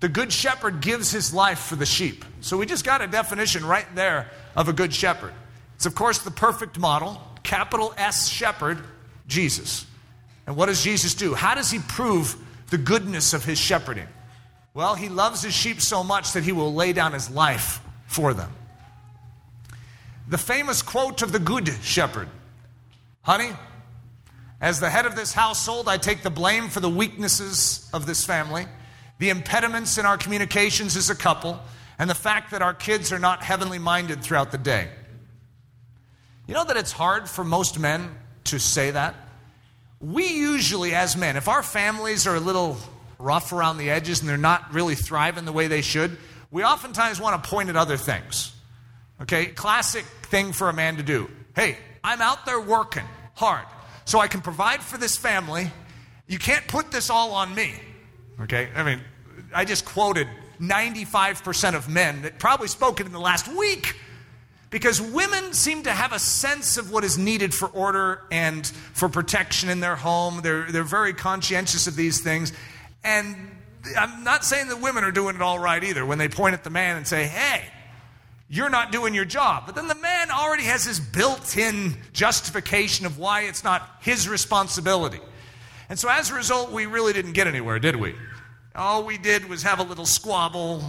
The 0.00 0.08
good 0.08 0.32
shepherd 0.32 0.80
gives 0.80 1.10
his 1.10 1.32
life 1.32 1.60
for 1.60 1.76
the 1.76 1.86
sheep. 1.86 2.24
So 2.40 2.56
we 2.56 2.66
just 2.66 2.84
got 2.84 3.02
a 3.02 3.06
definition 3.06 3.64
right 3.64 3.86
there 3.94 4.30
of 4.56 4.68
a 4.68 4.72
good 4.72 4.92
shepherd. 4.92 5.32
It's, 5.76 5.86
of 5.86 5.94
course, 5.94 6.18
the 6.18 6.30
perfect 6.30 6.78
model, 6.78 7.20
capital 7.42 7.94
S 7.96 8.28
shepherd, 8.28 8.78
Jesus. 9.26 9.86
And 10.46 10.56
what 10.56 10.66
does 10.66 10.82
Jesus 10.82 11.14
do? 11.14 11.34
How 11.34 11.54
does 11.54 11.70
he 11.70 11.78
prove 11.78 12.36
the 12.70 12.78
goodness 12.78 13.34
of 13.34 13.44
his 13.44 13.58
shepherding? 13.58 14.08
Well, 14.74 14.94
he 14.94 15.08
loves 15.08 15.42
his 15.42 15.54
sheep 15.54 15.80
so 15.80 16.02
much 16.02 16.32
that 16.32 16.44
he 16.44 16.52
will 16.52 16.74
lay 16.74 16.92
down 16.92 17.12
his 17.12 17.30
life 17.30 17.80
for 18.06 18.34
them. 18.34 18.52
The 20.28 20.38
famous 20.38 20.80
quote 20.80 21.22
of 21.22 21.32
the 21.32 21.38
Good 21.38 21.68
Shepherd 21.82 22.28
Honey, 23.22 23.50
as 24.60 24.78
the 24.78 24.90
head 24.90 25.06
of 25.06 25.16
this 25.16 25.32
household, 25.32 25.88
I 25.88 25.96
take 25.96 26.22
the 26.22 26.30
blame 26.30 26.68
for 26.68 26.80
the 26.80 26.90
weaknesses 26.90 27.88
of 27.94 28.04
this 28.04 28.24
family, 28.24 28.66
the 29.18 29.30
impediments 29.30 29.96
in 29.96 30.04
our 30.04 30.18
communications 30.18 30.96
as 30.96 31.08
a 31.08 31.14
couple, 31.14 31.58
and 31.98 32.10
the 32.10 32.14
fact 32.14 32.50
that 32.50 32.60
our 32.60 32.74
kids 32.74 33.10
are 33.12 33.18
not 33.18 33.42
heavenly 33.42 33.78
minded 33.78 34.22
throughout 34.22 34.52
the 34.52 34.58
day. 34.58 34.88
You 36.46 36.54
know 36.54 36.64
that 36.64 36.76
it's 36.76 36.92
hard 36.92 37.28
for 37.28 37.42
most 37.42 37.78
men 37.78 38.10
to 38.44 38.58
say 38.58 38.90
that? 38.90 39.14
We 40.00 40.26
usually, 40.26 40.94
as 40.94 41.16
men, 41.16 41.36
if 41.36 41.48
our 41.48 41.62
families 41.62 42.26
are 42.26 42.34
a 42.34 42.40
little 42.40 42.76
rough 43.18 43.52
around 43.52 43.78
the 43.78 43.90
edges 43.90 44.20
and 44.20 44.28
they're 44.28 44.36
not 44.36 44.74
really 44.74 44.94
thriving 44.94 45.44
the 45.44 45.52
way 45.52 45.68
they 45.68 45.82
should, 45.82 46.18
we 46.50 46.64
oftentimes 46.64 47.20
want 47.20 47.42
to 47.42 47.48
point 47.48 47.68
at 47.68 47.76
other 47.76 47.96
things. 47.96 48.52
Okay, 49.22 49.46
classic 49.46 50.04
thing 50.04 50.52
for 50.52 50.68
a 50.68 50.72
man 50.72 50.96
to 50.96 51.02
do. 51.02 51.30
Hey, 51.54 51.76
I'm 52.02 52.20
out 52.20 52.46
there 52.46 52.60
working 52.60 53.04
hard 53.34 53.66
so 54.10 54.18
I 54.18 54.26
can 54.26 54.40
provide 54.40 54.82
for 54.82 54.98
this 54.98 55.16
family. 55.16 55.70
You 56.26 56.40
can't 56.40 56.66
put 56.66 56.90
this 56.90 57.10
all 57.10 57.30
on 57.30 57.54
me. 57.54 57.74
Okay, 58.40 58.68
I 58.74 58.82
mean, 58.82 59.00
I 59.54 59.64
just 59.64 59.84
quoted 59.84 60.26
95% 60.60 61.76
of 61.76 61.88
men 61.88 62.22
that 62.22 62.40
probably 62.40 62.66
spoken 62.66 63.06
in 63.06 63.12
the 63.12 63.20
last 63.20 63.46
week 63.46 63.94
because 64.70 65.00
women 65.00 65.52
seem 65.52 65.84
to 65.84 65.92
have 65.92 66.12
a 66.12 66.18
sense 66.18 66.76
of 66.76 66.90
what 66.90 67.04
is 67.04 67.18
needed 67.18 67.54
for 67.54 67.68
order 67.68 68.22
and 68.32 68.66
for 68.66 69.08
protection 69.08 69.70
in 69.70 69.78
their 69.78 69.94
home. 69.94 70.40
They're, 70.42 70.72
they're 70.72 70.82
very 70.82 71.12
conscientious 71.12 71.86
of 71.86 71.94
these 71.94 72.20
things. 72.20 72.52
And 73.04 73.36
I'm 73.96 74.24
not 74.24 74.44
saying 74.44 74.70
that 74.70 74.80
women 74.80 75.04
are 75.04 75.12
doing 75.12 75.36
it 75.36 75.42
all 75.42 75.60
right 75.60 75.84
either 75.84 76.04
when 76.04 76.18
they 76.18 76.28
point 76.28 76.54
at 76.54 76.64
the 76.64 76.70
man 76.70 76.96
and 76.96 77.06
say, 77.06 77.26
hey, 77.26 77.62
you're 78.52 78.68
not 78.68 78.90
doing 78.90 79.14
your 79.14 79.24
job. 79.24 79.62
But 79.64 79.76
then 79.76 79.86
the 79.86 79.94
man 79.94 80.30
already 80.32 80.64
has 80.64 80.84
his 80.84 80.98
built 80.98 81.56
in 81.56 81.96
justification 82.12 83.06
of 83.06 83.16
why 83.16 83.42
it's 83.42 83.62
not 83.62 83.88
his 84.00 84.28
responsibility. 84.28 85.20
And 85.88 85.98
so 85.98 86.08
as 86.08 86.30
a 86.30 86.34
result, 86.34 86.72
we 86.72 86.86
really 86.86 87.12
didn't 87.12 87.32
get 87.32 87.46
anywhere, 87.46 87.78
did 87.78 87.94
we? 87.94 88.16
All 88.74 89.04
we 89.04 89.18
did 89.18 89.48
was 89.48 89.62
have 89.62 89.78
a 89.78 89.84
little 89.84 90.06
squabble, 90.06 90.82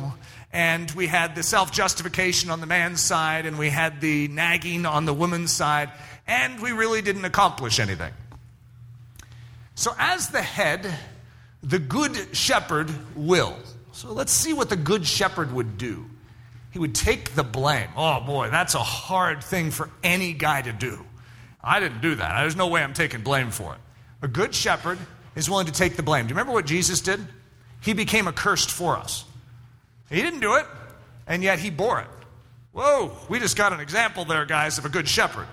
and 0.52 0.90
we 0.92 1.08
had 1.08 1.36
the 1.36 1.44
self 1.44 1.72
justification 1.72 2.50
on 2.50 2.62
the 2.62 2.68
man's 2.68 3.02
side, 3.02 3.46
and 3.46 3.58
we 3.58 3.70
had 3.70 4.02
the 4.02 4.28
nagging 4.28 4.86
on 4.86 5.06
the 5.06 5.14
woman's 5.14 5.52
side, 5.52 5.92
and 6.28 6.60
we 6.62 6.72
really 6.72 7.02
didn't 7.02 7.26
accomplish 7.26 7.80
anything. 7.80 8.14
So, 9.76 9.96
as 9.98 10.30
the 10.30 10.42
head, 10.42 10.92
the 11.64 11.80
good 11.80 12.36
shepherd 12.36 12.92
will. 13.16 13.56
So, 13.94 14.14
let's 14.14 14.32
see 14.32 14.54
what 14.54 14.70
the 14.70 14.76
good 14.76 15.06
shepherd 15.08 15.52
would 15.52 15.78
do. 15.80 16.06
He 16.72 16.80
would 16.80 16.96
take 16.96 17.36
the 17.36 17.44
blame. 17.44 17.90
Oh 17.96 18.22
boy, 18.22 18.50
that's 18.50 18.76
a 18.76 18.80
hard 18.80 19.44
thing 19.44 19.72
for 19.72 19.90
any 20.04 20.34
guy 20.34 20.62
to 20.62 20.72
do. 20.72 21.06
I 21.64 21.80
didn't 21.80 22.02
do 22.02 22.16
that. 22.16 22.42
There's 22.42 22.56
no 22.56 22.68
way 22.68 22.82
I'm 22.82 22.94
taking 22.94 23.22
blame 23.22 23.52
for 23.52 23.74
it. 23.74 23.80
A 24.22 24.28
good 24.28 24.56
shepherd 24.56 24.98
is 25.36 25.50
willing 25.50 25.68
to 25.68 25.72
take 25.72 25.96
the 25.96 26.04
blame. 26.04 26.26
Do 26.26 26.30
you 26.30 26.36
remember 26.36 26.54
what 26.54 26.66
Jesus 26.66 27.02
did? 27.02 27.20
He 27.82 27.94
became 27.94 28.28
accursed 28.28 28.72
for 28.72 28.98
us. 28.98 29.26
He 30.10 30.22
didn't 30.22 30.40
do 30.40 30.56
it, 30.56 30.66
and 31.28 31.44
yet 31.44 31.60
he 31.60 31.70
bore 31.70 32.00
it. 32.00 32.08
Whoa, 32.74 33.12
we 33.30 33.40
just 33.40 33.58
got 33.58 33.74
an 33.74 33.80
example 33.80 34.26
there, 34.26 34.46
guys, 34.46 34.78
of 34.78 34.86
a 34.86 34.90
good 34.90 35.08
shepherd. 35.08 35.48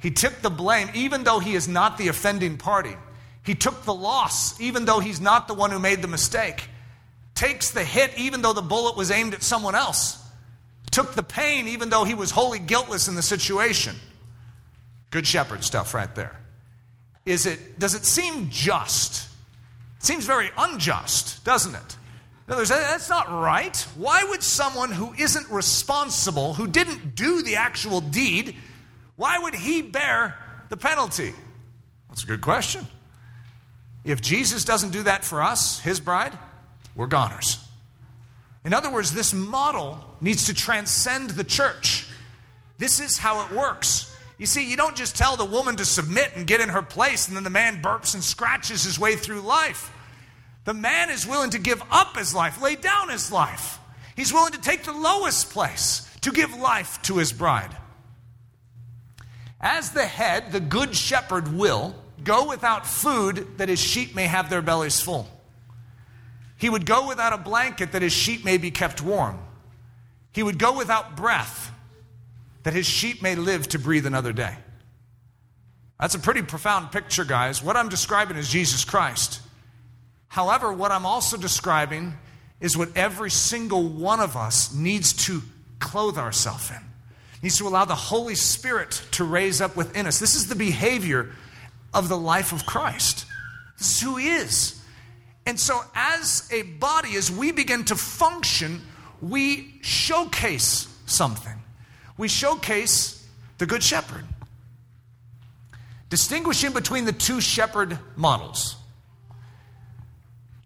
He 0.00 0.10
took 0.10 0.40
the 0.40 0.50
blame, 0.50 0.88
even 0.94 1.24
though 1.24 1.38
he 1.38 1.54
is 1.54 1.68
not 1.68 1.98
the 1.98 2.08
offending 2.08 2.56
party. 2.56 2.96
He 3.44 3.54
took 3.54 3.84
the 3.84 3.94
loss, 3.94 4.58
even 4.60 4.84
though 4.84 5.00
he's 5.00 5.20
not 5.20 5.46
the 5.46 5.54
one 5.54 5.70
who 5.70 5.78
made 5.78 6.00
the 6.00 6.08
mistake. 6.08 6.68
Takes 7.34 7.70
the 7.70 7.84
hit, 7.84 8.12
even 8.16 8.42
though 8.42 8.52
the 8.52 8.62
bullet 8.62 8.96
was 8.96 9.10
aimed 9.10 9.34
at 9.34 9.42
someone 9.42 9.74
else. 9.74 10.21
Took 10.92 11.14
the 11.14 11.24
pain, 11.24 11.66
even 11.66 11.90
though 11.90 12.04
he 12.04 12.14
was 12.14 12.30
wholly 12.30 12.60
guiltless 12.60 13.08
in 13.08 13.16
the 13.16 13.22
situation. 13.22 13.96
Good 15.10 15.26
shepherd 15.26 15.64
stuff 15.64 15.92
right 15.92 16.14
there 16.14 16.38
is 17.24 17.46
it, 17.46 17.78
does 17.78 17.94
it 17.94 18.04
seem 18.04 18.50
just? 18.50 19.28
It 19.98 20.04
seems 20.04 20.26
very 20.26 20.50
unjust, 20.56 21.44
doesn't 21.44 21.74
it? 21.74 21.96
In 22.46 22.52
other 22.52 22.62
words, 22.62 22.70
that's 22.70 23.08
not 23.08 23.30
right. 23.30 23.76
Why 23.94 24.24
would 24.24 24.42
someone 24.42 24.90
who 24.90 25.14
isn't 25.14 25.48
responsible, 25.48 26.54
who 26.54 26.66
didn't 26.66 27.14
do 27.14 27.42
the 27.42 27.56
actual 27.56 28.00
deed, 28.00 28.56
why 29.16 29.38
would 29.38 29.54
he 29.54 29.82
bear 29.82 30.36
the 30.68 30.76
penalty? 30.76 31.32
That's 32.08 32.24
a 32.24 32.26
good 32.26 32.40
question. 32.40 32.86
If 34.04 34.20
Jesus 34.20 34.64
doesn't 34.64 34.90
do 34.90 35.04
that 35.04 35.24
for 35.24 35.40
us, 35.42 35.78
his 35.78 36.00
bride, 36.00 36.36
we're 36.96 37.06
goners. 37.06 37.64
In 38.64 38.74
other 38.74 38.90
words, 38.90 39.12
this 39.12 39.32
model 39.32 40.04
needs 40.22 40.46
to 40.46 40.54
transcend 40.54 41.30
the 41.30 41.44
church. 41.44 42.06
This 42.78 43.00
is 43.00 43.18
how 43.18 43.44
it 43.44 43.52
works. 43.52 44.16
You 44.38 44.46
see, 44.46 44.68
you 44.68 44.76
don't 44.76 44.96
just 44.96 45.16
tell 45.16 45.36
the 45.36 45.44
woman 45.44 45.76
to 45.76 45.84
submit 45.84 46.32
and 46.34 46.46
get 46.46 46.60
in 46.60 46.70
her 46.70 46.82
place, 46.82 47.28
and 47.28 47.36
then 47.36 47.44
the 47.44 47.50
man 47.50 47.82
burps 47.82 48.14
and 48.14 48.24
scratches 48.24 48.84
his 48.84 48.98
way 48.98 49.16
through 49.16 49.40
life. 49.40 49.92
The 50.64 50.74
man 50.74 51.10
is 51.10 51.26
willing 51.26 51.50
to 51.50 51.58
give 51.58 51.82
up 51.90 52.16
his 52.16 52.34
life, 52.34 52.62
lay 52.62 52.76
down 52.76 53.08
his 53.08 53.30
life. 53.30 53.78
He's 54.16 54.32
willing 54.32 54.52
to 54.52 54.60
take 54.60 54.84
the 54.84 54.92
lowest 54.92 55.50
place 55.50 56.08
to 56.22 56.30
give 56.30 56.54
life 56.54 57.02
to 57.02 57.18
his 57.18 57.32
bride. 57.32 57.76
As 59.60 59.90
the 59.90 60.06
head, 60.06 60.52
the 60.52 60.60
good 60.60 60.94
shepherd 60.94 61.52
will 61.52 61.94
go 62.22 62.48
without 62.48 62.86
food 62.86 63.58
that 63.58 63.68
his 63.68 63.80
sheep 63.80 64.14
may 64.14 64.26
have 64.26 64.50
their 64.50 64.62
bellies 64.62 65.00
full. 65.00 65.28
He 66.56 66.70
would 66.70 66.86
go 66.86 67.08
without 67.08 67.32
a 67.32 67.38
blanket 67.38 67.92
that 67.92 68.02
his 68.02 68.12
sheep 68.12 68.44
may 68.44 68.56
be 68.56 68.70
kept 68.70 69.02
warm. 69.02 69.38
He 70.32 70.42
would 70.42 70.58
go 70.58 70.76
without 70.76 71.16
breath 71.16 71.70
that 72.62 72.74
his 72.74 72.86
sheep 72.86 73.22
may 73.22 73.34
live 73.34 73.68
to 73.68 73.78
breathe 73.78 74.06
another 74.06 74.32
day. 74.32 74.56
That's 76.00 76.14
a 76.14 76.18
pretty 76.18 76.42
profound 76.42 76.90
picture, 76.90 77.24
guys. 77.24 77.62
What 77.62 77.76
I'm 77.76 77.88
describing 77.88 78.36
is 78.36 78.48
Jesus 78.48 78.84
Christ. 78.84 79.40
However, 80.28 80.72
what 80.72 80.90
I'm 80.90 81.06
also 81.06 81.36
describing 81.36 82.14
is 82.60 82.76
what 82.76 82.96
every 82.96 83.30
single 83.30 83.86
one 83.86 84.20
of 84.20 84.36
us 84.36 84.74
needs 84.74 85.12
to 85.26 85.42
clothe 85.78 86.16
ourselves 86.16 86.70
in. 86.70 86.78
Needs 87.42 87.58
to 87.58 87.66
allow 87.66 87.84
the 87.84 87.94
Holy 87.94 88.36
Spirit 88.36 89.02
to 89.12 89.24
raise 89.24 89.60
up 89.60 89.76
within 89.76 90.06
us. 90.06 90.18
This 90.18 90.34
is 90.34 90.48
the 90.48 90.54
behavior 90.54 91.30
of 91.92 92.08
the 92.08 92.16
life 92.16 92.52
of 92.52 92.64
Christ. 92.64 93.26
This 93.78 93.96
is 93.96 94.00
who 94.00 94.16
He 94.16 94.28
is. 94.28 94.80
And 95.44 95.58
so, 95.58 95.80
as 95.94 96.48
a 96.52 96.62
body, 96.62 97.16
as 97.16 97.30
we 97.30 97.50
begin 97.50 97.84
to 97.86 97.96
function, 97.96 98.80
we 99.22 99.78
showcase 99.80 100.86
something 101.06 101.62
we 102.16 102.28
showcase 102.28 103.26
the 103.58 103.66
Good 103.66 103.82
Shepherd. 103.82 104.24
Distinguishing 106.08 106.72
between 106.72 107.04
the 107.04 107.12
two 107.12 107.40
shepherd 107.40 107.98
models. 108.16 108.76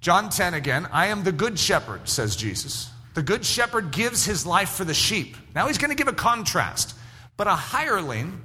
John 0.00 0.28
10 0.28 0.54
again, 0.54 0.86
I 0.92 1.06
am 1.06 1.24
the 1.24 1.32
Good 1.32 1.58
Shepherd, 1.58 2.08
says 2.08 2.36
Jesus. 2.36 2.90
The 3.14 3.22
Good 3.22 3.44
Shepherd 3.44 3.90
gives 3.90 4.24
his 4.24 4.44
life 4.44 4.70
for 4.70 4.84
the 4.84 4.94
sheep. 4.94 5.36
Now 5.54 5.66
he's 5.66 5.78
going 5.78 5.90
to 5.90 5.96
give 5.96 6.08
a 6.08 6.12
contrast. 6.12 6.94
But 7.36 7.46
a 7.46 7.54
hireling, 7.54 8.42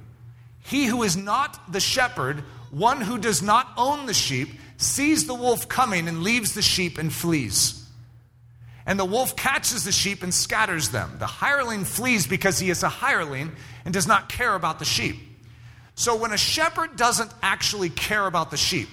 he 0.60 0.86
who 0.86 1.02
is 1.02 1.16
not 1.16 1.72
the 1.72 1.80
shepherd, 1.80 2.44
one 2.70 3.00
who 3.00 3.18
does 3.18 3.42
not 3.42 3.68
own 3.76 4.06
the 4.06 4.14
sheep, 4.14 4.48
sees 4.76 5.26
the 5.26 5.34
wolf 5.34 5.68
coming 5.68 6.08
and 6.08 6.22
leaves 6.22 6.54
the 6.54 6.62
sheep 6.62 6.98
and 6.98 7.12
flees. 7.12 7.81
And 8.86 8.98
the 8.98 9.04
wolf 9.04 9.36
catches 9.36 9.84
the 9.84 9.92
sheep 9.92 10.22
and 10.22 10.34
scatters 10.34 10.90
them. 10.90 11.16
The 11.18 11.26
hireling 11.26 11.84
flees 11.84 12.26
because 12.26 12.58
he 12.58 12.70
is 12.70 12.82
a 12.82 12.88
hireling 12.88 13.52
and 13.84 13.94
does 13.94 14.08
not 14.08 14.28
care 14.28 14.54
about 14.54 14.78
the 14.78 14.84
sheep. 14.84 15.16
So 15.94 16.16
when 16.16 16.32
a 16.32 16.38
shepherd 16.38 16.96
doesn't 16.96 17.32
actually 17.42 17.90
care 17.90 18.26
about 18.26 18.50
the 18.50 18.56
sheep, 18.56 18.88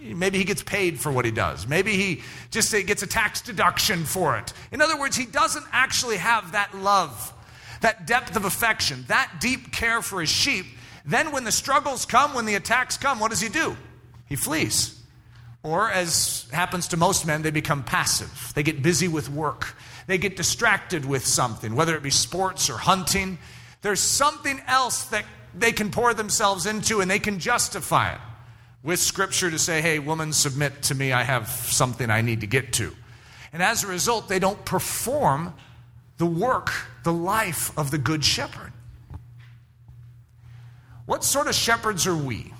maybe 0.00 0.38
he 0.38 0.44
gets 0.44 0.62
paid 0.62 1.00
for 1.00 1.10
what 1.10 1.24
he 1.24 1.30
does. 1.30 1.66
Maybe 1.66 1.96
he 1.96 2.22
just 2.50 2.72
uh, 2.74 2.82
gets 2.82 3.02
a 3.02 3.06
tax 3.06 3.40
deduction 3.40 4.04
for 4.04 4.36
it. 4.36 4.52
In 4.70 4.80
other 4.80 4.98
words, 4.98 5.16
he 5.16 5.26
doesn't 5.26 5.66
actually 5.72 6.18
have 6.18 6.52
that 6.52 6.76
love, 6.76 7.32
that 7.80 8.06
depth 8.06 8.36
of 8.36 8.44
affection, 8.44 9.04
that 9.08 9.32
deep 9.40 9.72
care 9.72 10.02
for 10.02 10.20
his 10.20 10.30
sheep. 10.30 10.66
Then 11.04 11.32
when 11.32 11.44
the 11.44 11.52
struggles 11.52 12.04
come, 12.04 12.34
when 12.34 12.46
the 12.46 12.54
attacks 12.54 12.96
come, 12.96 13.18
what 13.18 13.30
does 13.30 13.40
he 13.40 13.48
do? 13.48 13.76
He 14.26 14.36
flees. 14.36 15.00
Or, 15.66 15.90
as 15.90 16.46
happens 16.52 16.86
to 16.88 16.96
most 16.96 17.26
men, 17.26 17.42
they 17.42 17.50
become 17.50 17.82
passive. 17.82 18.52
They 18.54 18.62
get 18.62 18.82
busy 18.82 19.08
with 19.08 19.28
work. 19.28 19.74
They 20.06 20.16
get 20.16 20.36
distracted 20.36 21.04
with 21.04 21.26
something, 21.26 21.74
whether 21.74 21.96
it 21.96 22.04
be 22.04 22.10
sports 22.10 22.70
or 22.70 22.74
hunting. 22.74 23.38
There's 23.82 23.98
something 23.98 24.60
else 24.68 25.06
that 25.06 25.24
they 25.58 25.72
can 25.72 25.90
pour 25.90 26.14
themselves 26.14 26.66
into 26.66 27.00
and 27.00 27.10
they 27.10 27.18
can 27.18 27.40
justify 27.40 28.12
it 28.12 28.20
with 28.84 29.00
scripture 29.00 29.50
to 29.50 29.58
say, 29.58 29.82
hey, 29.82 29.98
woman, 29.98 30.32
submit 30.32 30.84
to 30.84 30.94
me. 30.94 31.12
I 31.12 31.24
have 31.24 31.48
something 31.48 32.10
I 32.10 32.20
need 32.20 32.42
to 32.42 32.46
get 32.46 32.72
to. 32.74 32.94
And 33.52 33.60
as 33.60 33.82
a 33.82 33.88
result, 33.88 34.28
they 34.28 34.38
don't 34.38 34.64
perform 34.64 35.52
the 36.18 36.26
work, 36.26 36.70
the 37.02 37.12
life 37.12 37.76
of 37.76 37.90
the 37.90 37.98
good 37.98 38.24
shepherd. 38.24 38.72
What 41.06 41.24
sort 41.24 41.48
of 41.48 41.56
shepherds 41.56 42.06
are 42.06 42.16
we? 42.16 42.52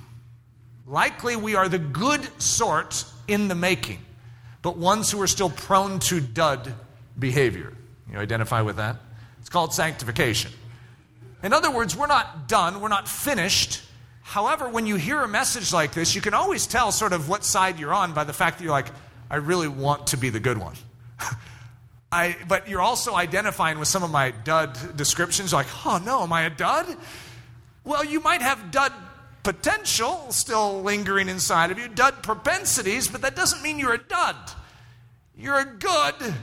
Likely 0.86 1.34
we 1.34 1.56
are 1.56 1.68
the 1.68 1.78
good 1.78 2.28
sort 2.40 3.04
in 3.26 3.48
the 3.48 3.54
making, 3.54 3.98
but 4.62 4.76
ones 4.76 5.10
who 5.10 5.20
are 5.20 5.26
still 5.26 5.50
prone 5.50 5.98
to 6.00 6.20
dud 6.20 6.72
behavior. 7.18 7.72
You 8.10 8.18
identify 8.18 8.62
with 8.62 8.76
that? 8.76 8.96
It's 9.40 9.48
called 9.48 9.74
sanctification. 9.74 10.52
In 11.42 11.52
other 11.52 11.70
words, 11.70 11.96
we're 11.96 12.06
not 12.06 12.48
done, 12.48 12.80
we're 12.80 12.88
not 12.88 13.08
finished. 13.08 13.82
However, 14.22 14.68
when 14.68 14.86
you 14.86 14.96
hear 14.96 15.22
a 15.22 15.28
message 15.28 15.72
like 15.72 15.92
this, 15.92 16.14
you 16.14 16.20
can 16.20 16.34
always 16.34 16.66
tell 16.66 16.92
sort 16.92 17.12
of 17.12 17.28
what 17.28 17.44
side 17.44 17.78
you're 17.78 17.94
on 17.94 18.12
by 18.12 18.24
the 18.24 18.32
fact 18.32 18.58
that 18.58 18.64
you're 18.64 18.72
like, 18.72 18.90
I 19.30 19.36
really 19.36 19.68
want 19.68 20.08
to 20.08 20.16
be 20.16 20.30
the 20.30 20.40
good 20.40 20.58
one. 20.58 20.74
I, 22.12 22.36
but 22.48 22.68
you're 22.68 22.80
also 22.80 23.14
identifying 23.14 23.78
with 23.78 23.88
some 23.88 24.02
of 24.02 24.10
my 24.10 24.30
dud 24.30 24.96
descriptions, 24.96 25.52
like, 25.52 25.66
oh 25.84 26.00
no, 26.04 26.22
am 26.22 26.32
I 26.32 26.42
a 26.42 26.50
dud? 26.50 26.86
Well, 27.84 28.04
you 28.04 28.20
might 28.20 28.42
have 28.42 28.70
dud 28.70 28.92
potential 29.46 30.26
still 30.30 30.82
lingering 30.82 31.28
inside 31.28 31.70
of 31.70 31.78
you, 31.78 31.86
dud 31.86 32.20
propensities, 32.20 33.06
but 33.06 33.22
that 33.22 33.36
doesn't 33.36 33.62
mean 33.62 33.78
you're 33.78 33.94
a 33.94 34.02
dud. 34.02 34.34
You're 35.38 35.60
a 35.60 35.64
good 35.64 36.34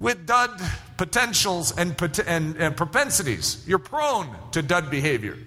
with 0.00 0.26
dud 0.26 0.60
potentials 0.96 1.70
and, 1.78 1.94
and, 2.26 2.56
and 2.56 2.76
propensities. 2.76 3.62
You're 3.68 3.78
prone 3.78 4.34
to 4.50 4.62
dud 4.62 4.90
behavior. 4.90 5.38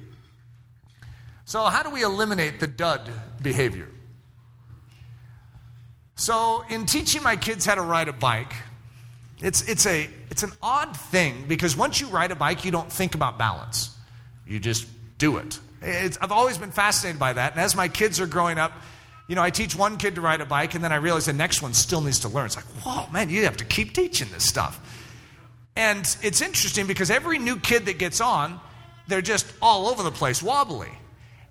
So, 1.43 1.65
how 1.65 1.83
do 1.83 1.89
we 1.89 2.03
eliminate 2.03 2.61
the 2.61 2.67
dud 2.67 3.01
behavior? 3.41 3.89
So, 6.15 6.63
in 6.69 6.85
teaching 6.85 7.21
my 7.21 7.35
kids 7.35 7.65
how 7.65 7.75
to 7.75 7.81
ride 7.81 8.07
a 8.07 8.13
bike, 8.13 8.53
It's, 9.41 9.67
it's, 9.67 9.85
a, 9.85 10.09
it's 10.29 10.43
an 10.43 10.53
odd 10.61 10.95
thing 10.95 11.43
because 11.49 11.75
once 11.75 11.99
you 11.99 12.07
ride 12.07 12.31
a 12.31 12.35
bike, 12.35 12.63
you 12.63 12.71
don't 12.71 12.89
think 12.89 13.13
about 13.13 13.37
balance. 13.37 13.93
You 14.47 14.61
just 14.61 14.87
do 15.17 15.35
it. 15.35 15.59
It's, 15.83 16.17
I've 16.21 16.31
always 16.31 16.57
been 16.57 16.71
fascinated 16.71 17.19
by 17.19 17.33
that. 17.33 17.51
And 17.53 17.61
as 17.61 17.75
my 17.75 17.87
kids 17.87 18.19
are 18.19 18.27
growing 18.27 18.57
up, 18.57 18.71
you 19.27 19.35
know, 19.35 19.41
I 19.41 19.49
teach 19.49 19.75
one 19.75 19.97
kid 19.97 20.15
to 20.15 20.21
ride 20.21 20.41
a 20.41 20.45
bike, 20.45 20.75
and 20.75 20.83
then 20.83 20.91
I 20.91 20.97
realize 20.97 21.25
the 21.25 21.33
next 21.33 21.61
one 21.61 21.73
still 21.73 22.01
needs 22.01 22.19
to 22.19 22.29
learn. 22.29 22.47
It's 22.47 22.55
like, 22.55 22.65
whoa, 22.83 23.09
man, 23.11 23.29
you 23.29 23.45
have 23.45 23.57
to 23.57 23.65
keep 23.65 23.93
teaching 23.93 24.27
this 24.31 24.45
stuff. 24.45 24.79
And 25.75 25.99
it's 26.21 26.41
interesting 26.41 26.87
because 26.87 27.09
every 27.09 27.39
new 27.39 27.57
kid 27.57 27.85
that 27.85 27.97
gets 27.97 28.21
on, 28.21 28.59
they're 29.07 29.21
just 29.21 29.45
all 29.61 29.87
over 29.87 30.03
the 30.03 30.11
place, 30.11 30.43
wobbly. 30.43 30.89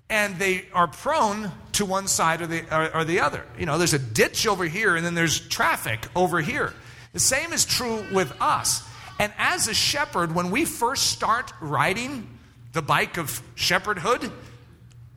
And 0.09 0.37
they 0.37 0.65
are 0.73 0.87
prone 0.87 1.51
to 1.73 1.85
one 1.85 2.07
side 2.07 2.41
or 2.41 2.47
the, 2.47 2.63
or, 2.75 2.97
or 2.97 3.03
the 3.03 3.21
other. 3.21 3.43
You 3.57 3.65
know, 3.65 3.77
there's 3.77 3.93
a 3.93 3.99
ditch 3.99 4.47
over 4.47 4.65
here, 4.65 4.95
and 4.95 5.05
then 5.05 5.15
there's 5.15 5.39
traffic 5.39 6.07
over 6.15 6.41
here. 6.41 6.73
The 7.13 7.19
same 7.19 7.53
is 7.53 7.65
true 7.65 8.05
with 8.11 8.33
us. 8.39 8.83
And 9.19 9.33
as 9.37 9.67
a 9.67 9.73
shepherd, 9.73 10.33
when 10.33 10.51
we 10.51 10.65
first 10.65 11.07
start 11.07 11.51
riding 11.59 12.27
the 12.73 12.81
bike 12.81 13.17
of 13.17 13.41
shepherdhood, 13.55 14.31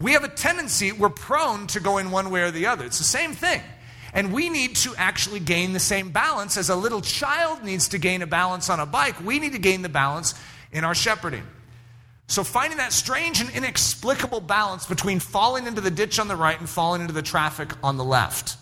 we 0.00 0.12
have 0.12 0.24
a 0.24 0.28
tendency, 0.28 0.92
we're 0.92 1.08
prone 1.08 1.66
to 1.68 1.80
go 1.80 1.98
in 1.98 2.10
one 2.10 2.30
way 2.30 2.42
or 2.42 2.50
the 2.50 2.66
other. 2.66 2.84
It's 2.84 2.98
the 2.98 3.04
same 3.04 3.32
thing. 3.32 3.62
And 4.12 4.32
we 4.32 4.48
need 4.48 4.76
to 4.76 4.94
actually 4.96 5.40
gain 5.40 5.72
the 5.72 5.80
same 5.80 6.10
balance 6.10 6.56
as 6.56 6.70
a 6.70 6.76
little 6.76 7.00
child 7.00 7.64
needs 7.64 7.88
to 7.88 7.98
gain 7.98 8.22
a 8.22 8.26
balance 8.26 8.70
on 8.70 8.80
a 8.80 8.86
bike. 8.86 9.22
We 9.24 9.38
need 9.38 9.52
to 9.52 9.58
gain 9.58 9.82
the 9.82 9.88
balance 9.88 10.34
in 10.72 10.84
our 10.84 10.94
shepherding. 10.94 11.42
So, 12.28 12.42
finding 12.42 12.78
that 12.78 12.92
strange 12.92 13.40
and 13.40 13.50
inexplicable 13.50 14.40
balance 14.40 14.86
between 14.86 15.20
falling 15.20 15.66
into 15.66 15.80
the 15.80 15.90
ditch 15.90 16.18
on 16.18 16.28
the 16.28 16.34
right 16.34 16.58
and 16.58 16.68
falling 16.68 17.02
into 17.02 17.12
the 17.12 17.22
traffic 17.22 17.70
on 17.84 17.98
the 17.98 18.04
left. 18.04 18.56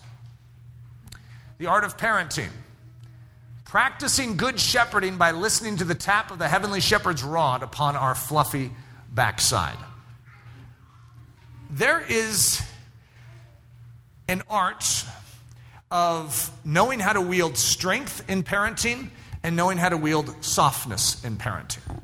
The 1.57 1.67
art 1.67 1.83
of 1.83 1.97
parenting. 1.97 2.49
Practicing 3.63 4.37
good 4.37 4.59
shepherding 4.59 5.17
by 5.17 5.31
listening 5.31 5.77
to 5.77 5.83
the 5.83 5.95
tap 5.95 6.31
of 6.31 6.37
the 6.37 6.47
heavenly 6.47 6.79
shepherd's 6.79 7.23
rod 7.23 7.63
upon 7.63 7.95
our 7.95 8.13
fluffy 8.13 8.71
backside 9.15 9.77
there 11.69 12.03
is 12.07 12.61
an 14.27 14.41
art 14.49 15.05
of 15.91 16.51
knowing 16.63 16.99
how 16.99 17.13
to 17.13 17.21
wield 17.21 17.57
strength 17.57 18.27
in 18.29 18.43
parenting 18.43 19.09
and 19.43 19.55
knowing 19.55 19.77
how 19.77 19.89
to 19.89 19.97
wield 19.97 20.33
softness 20.43 21.23
in 21.23 21.37
parenting. 21.37 22.01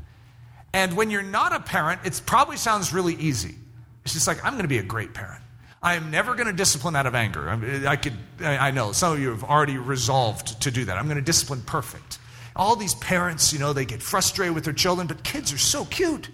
And 0.73 0.95
when 0.95 1.09
you're 1.09 1.23
not 1.23 1.53
a 1.53 1.59
parent, 1.59 2.01
it 2.05 2.21
probably 2.25 2.57
sounds 2.57 2.93
really 2.93 3.15
easy. 3.15 3.55
It's 4.03 4.13
just 4.13 4.27
like, 4.27 4.43
I'm 4.43 4.53
going 4.53 4.63
to 4.63 4.69
be 4.69 4.77
a 4.77 4.83
great 4.83 5.13
parent. 5.13 5.41
I 5.81 5.95
am 5.95 6.11
never 6.11 6.35
going 6.35 6.47
to 6.47 6.53
discipline 6.53 6.95
out 6.95 7.07
of 7.07 7.15
anger. 7.15 7.49
I, 7.87 7.95
could, 7.95 8.13
I 8.39 8.71
know 8.71 8.91
some 8.91 9.13
of 9.13 9.19
you 9.19 9.29
have 9.29 9.43
already 9.43 9.77
resolved 9.77 10.61
to 10.61 10.71
do 10.71 10.85
that. 10.85 10.97
I'm 10.97 11.05
going 11.05 11.17
to 11.17 11.23
discipline 11.23 11.63
perfect. 11.65 12.19
All 12.55 12.75
these 12.75 12.93
parents, 12.95 13.51
you 13.51 13.59
know, 13.59 13.73
they 13.73 13.85
get 13.85 14.01
frustrated 14.01 14.53
with 14.53 14.65
their 14.65 14.73
children, 14.73 15.07
but 15.07 15.23
kids 15.23 15.51
are 15.53 15.57
so 15.57 15.85
cute. 15.85 16.29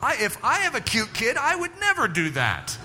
I, 0.00 0.16
if 0.20 0.42
I 0.44 0.58
have 0.58 0.74
a 0.74 0.80
cute 0.80 1.12
kid, 1.14 1.36
I 1.36 1.56
would 1.56 1.72
never 1.80 2.08
do 2.08 2.30
that. 2.30 2.76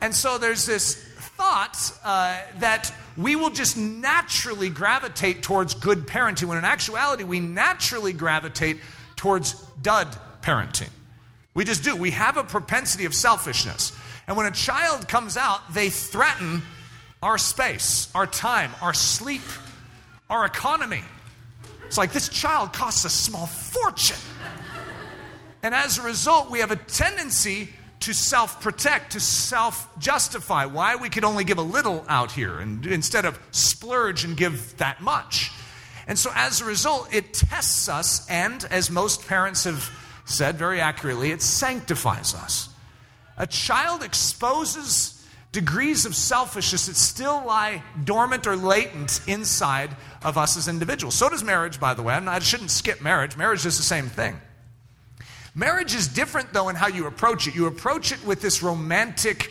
And 0.00 0.14
so 0.14 0.38
there's 0.38 0.66
this 0.66 0.94
thought 0.94 1.92
uh, 2.04 2.40
that 2.58 2.92
we 3.16 3.36
will 3.36 3.50
just 3.50 3.76
naturally 3.76 4.70
gravitate 4.70 5.42
towards 5.42 5.74
good 5.74 6.06
parenting, 6.06 6.44
when 6.44 6.58
in 6.58 6.64
actuality, 6.64 7.24
we 7.24 7.40
naturally 7.40 8.12
gravitate 8.12 8.78
towards 9.16 9.54
dud 9.82 10.08
parenting. 10.40 10.90
We 11.54 11.64
just 11.64 11.84
do. 11.84 11.94
We 11.94 12.12
have 12.12 12.36
a 12.36 12.44
propensity 12.44 13.04
of 13.04 13.14
selfishness. 13.14 13.92
And 14.26 14.36
when 14.36 14.46
a 14.46 14.50
child 14.50 15.08
comes 15.08 15.36
out, 15.36 15.74
they 15.74 15.90
threaten 15.90 16.62
our 17.22 17.38
space, 17.38 18.10
our 18.14 18.26
time, 18.26 18.70
our 18.80 18.94
sleep, 18.94 19.42
our 20.30 20.44
economy. 20.44 21.02
It's 21.86 21.98
like 21.98 22.12
this 22.12 22.28
child 22.28 22.72
costs 22.72 23.04
a 23.04 23.10
small 23.10 23.46
fortune. 23.46 24.16
And 25.62 25.74
as 25.74 25.98
a 25.98 26.02
result, 26.02 26.50
we 26.50 26.58
have 26.58 26.70
a 26.70 26.76
tendency 26.76 27.68
to 28.00 28.12
self 28.12 28.60
protect, 28.60 29.12
to 29.12 29.20
self 29.20 29.88
justify 29.98 30.66
why 30.66 30.96
we 30.96 31.08
could 31.08 31.24
only 31.24 31.44
give 31.44 31.58
a 31.58 31.62
little 31.62 32.04
out 32.08 32.32
here 32.32 32.58
and 32.58 32.84
instead 32.86 33.24
of 33.24 33.38
splurge 33.52 34.24
and 34.24 34.36
give 34.36 34.76
that 34.78 35.00
much. 35.00 35.52
And 36.06 36.18
so 36.18 36.30
as 36.34 36.60
a 36.60 36.64
result, 36.64 37.14
it 37.14 37.32
tests 37.32 37.88
us, 37.88 38.28
and 38.28 38.64
as 38.70 38.90
most 38.90 39.26
parents 39.26 39.64
have 39.64 39.88
said 40.24 40.56
very 40.56 40.80
accurately, 40.80 41.30
it 41.30 41.42
sanctifies 41.42 42.34
us. 42.34 42.68
A 43.36 43.46
child 43.46 44.02
exposes 44.02 45.24
degrees 45.52 46.04
of 46.06 46.16
selfishness 46.16 46.86
that 46.86 46.96
still 46.96 47.44
lie 47.46 47.82
dormant 48.04 48.46
or 48.46 48.56
latent 48.56 49.20
inside 49.28 49.94
of 50.24 50.36
us 50.36 50.56
as 50.56 50.66
individuals. 50.66 51.14
So 51.14 51.28
does 51.28 51.44
marriage, 51.44 51.78
by 51.78 51.94
the 51.94 52.02
way. 52.02 52.14
I 52.14 52.38
shouldn't 52.40 52.70
skip 52.70 53.00
marriage. 53.00 53.36
Marriage 53.36 53.64
is 53.64 53.76
the 53.76 53.82
same 53.84 54.06
thing. 54.06 54.40
Marriage 55.54 55.94
is 55.94 56.08
different, 56.08 56.52
though, 56.52 56.68
in 56.68 56.76
how 56.76 56.88
you 56.88 57.06
approach 57.06 57.46
it. 57.46 57.54
You 57.54 57.66
approach 57.66 58.12
it 58.12 58.24
with 58.24 58.40
this 58.40 58.62
romantic 58.62 59.50